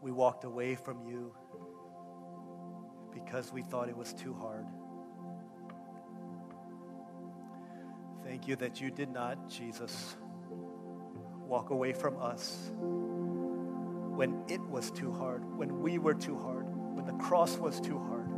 we 0.00 0.12
walked 0.12 0.44
away 0.44 0.76
from 0.76 1.02
you 1.02 1.34
because 3.12 3.52
we 3.52 3.62
thought 3.62 3.88
it 3.88 3.96
was 3.96 4.12
too 4.12 4.32
hard. 4.32 4.64
Thank 8.22 8.46
you 8.46 8.54
that 8.54 8.80
you 8.80 8.92
did 8.92 9.10
not, 9.10 9.50
Jesus, 9.50 10.14
walk 11.48 11.70
away 11.70 11.92
from 11.92 12.16
us 12.22 12.70
when 14.14 14.44
it 14.46 14.60
was 14.60 14.92
too 14.92 15.10
hard, 15.10 15.44
when 15.56 15.80
we 15.80 15.98
were 15.98 16.14
too 16.14 16.38
hard, 16.38 16.66
when 16.94 17.06
the 17.06 17.24
cross 17.24 17.58
was 17.58 17.80
too 17.80 17.98
hard. 17.98 18.28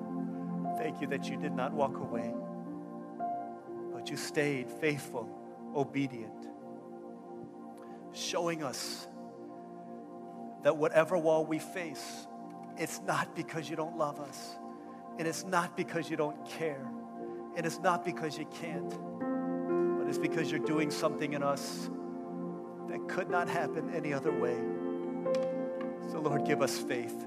Thank 0.78 1.02
you 1.02 1.06
that 1.08 1.28
you 1.28 1.36
did 1.36 1.52
not 1.52 1.74
walk 1.74 1.98
away 1.98 2.32
you 4.08 4.16
stayed 4.16 4.70
faithful, 4.70 5.28
obedient, 5.74 6.48
showing 8.12 8.62
us 8.62 9.06
that 10.62 10.76
whatever 10.76 11.16
wall 11.16 11.44
we 11.44 11.58
face, 11.58 12.26
it's 12.76 13.00
not 13.06 13.34
because 13.34 13.68
you 13.70 13.76
don't 13.76 13.96
love 13.96 14.20
us, 14.20 14.56
and 15.18 15.26
it's 15.26 15.44
not 15.44 15.76
because 15.76 16.10
you 16.10 16.16
don't 16.16 16.44
care, 16.46 16.86
and 17.56 17.64
it's 17.64 17.78
not 17.80 18.04
because 18.04 18.38
you 18.38 18.46
can't, 18.60 18.90
but 19.98 20.08
it's 20.08 20.18
because 20.18 20.50
you're 20.50 20.60
doing 20.60 20.90
something 20.90 21.32
in 21.32 21.42
us 21.42 21.90
that 22.88 23.08
could 23.08 23.30
not 23.30 23.48
happen 23.48 23.92
any 23.94 24.12
other 24.12 24.32
way. 24.32 24.56
So, 26.10 26.20
Lord, 26.20 26.44
give 26.44 26.62
us 26.62 26.78
faith 26.78 27.26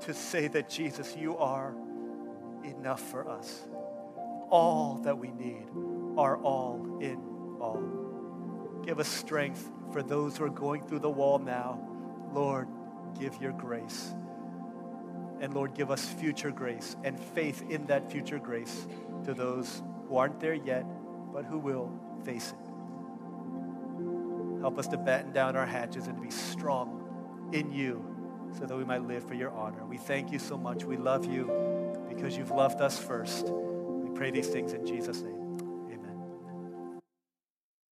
to 0.00 0.14
say 0.14 0.48
that, 0.48 0.68
Jesus, 0.68 1.16
you 1.16 1.36
are 1.36 1.74
enough 2.64 3.00
for 3.00 3.28
us 3.28 3.62
all 4.54 5.00
that 5.02 5.18
we 5.18 5.32
need, 5.32 5.66
are 6.16 6.36
all 6.36 6.98
in 7.00 7.16
all. 7.60 7.82
Give 8.84 9.00
us 9.00 9.08
strength 9.08 9.68
for 9.92 10.00
those 10.00 10.36
who 10.36 10.44
are 10.44 10.48
going 10.48 10.86
through 10.86 11.00
the 11.00 11.10
wall 11.10 11.40
now. 11.40 11.80
Lord, 12.32 12.68
give 13.18 13.34
your 13.42 13.50
grace. 13.50 14.14
And 15.40 15.52
Lord, 15.52 15.74
give 15.74 15.90
us 15.90 16.06
future 16.06 16.52
grace 16.52 16.94
and 17.02 17.18
faith 17.18 17.68
in 17.68 17.86
that 17.86 18.12
future 18.12 18.38
grace 18.38 18.86
to 19.24 19.34
those 19.34 19.82
who 20.08 20.16
aren't 20.16 20.38
there 20.38 20.54
yet, 20.54 20.86
but 21.32 21.44
who 21.44 21.58
will 21.58 21.90
face 22.24 22.52
it. 22.52 22.70
Help 24.60 24.78
us 24.78 24.86
to 24.86 24.96
batten 24.96 25.32
down 25.32 25.56
our 25.56 25.66
hatches 25.66 26.06
and 26.06 26.14
to 26.14 26.22
be 26.22 26.30
strong 26.30 27.50
in 27.52 27.72
you 27.72 28.04
so 28.56 28.66
that 28.66 28.76
we 28.76 28.84
might 28.84 29.02
live 29.02 29.26
for 29.26 29.34
your 29.34 29.50
honor. 29.50 29.84
We 29.84 29.98
thank 29.98 30.30
you 30.30 30.38
so 30.38 30.56
much. 30.56 30.84
We 30.84 30.96
love 30.96 31.26
you 31.26 31.50
because 32.08 32.36
you've 32.36 32.52
loved 32.52 32.80
us 32.80 33.00
first 33.00 33.50
pray 34.14 34.30
these 34.30 34.48
things 34.48 34.72
in 34.72 34.86
Jesus' 34.86 35.22
name. 35.22 35.43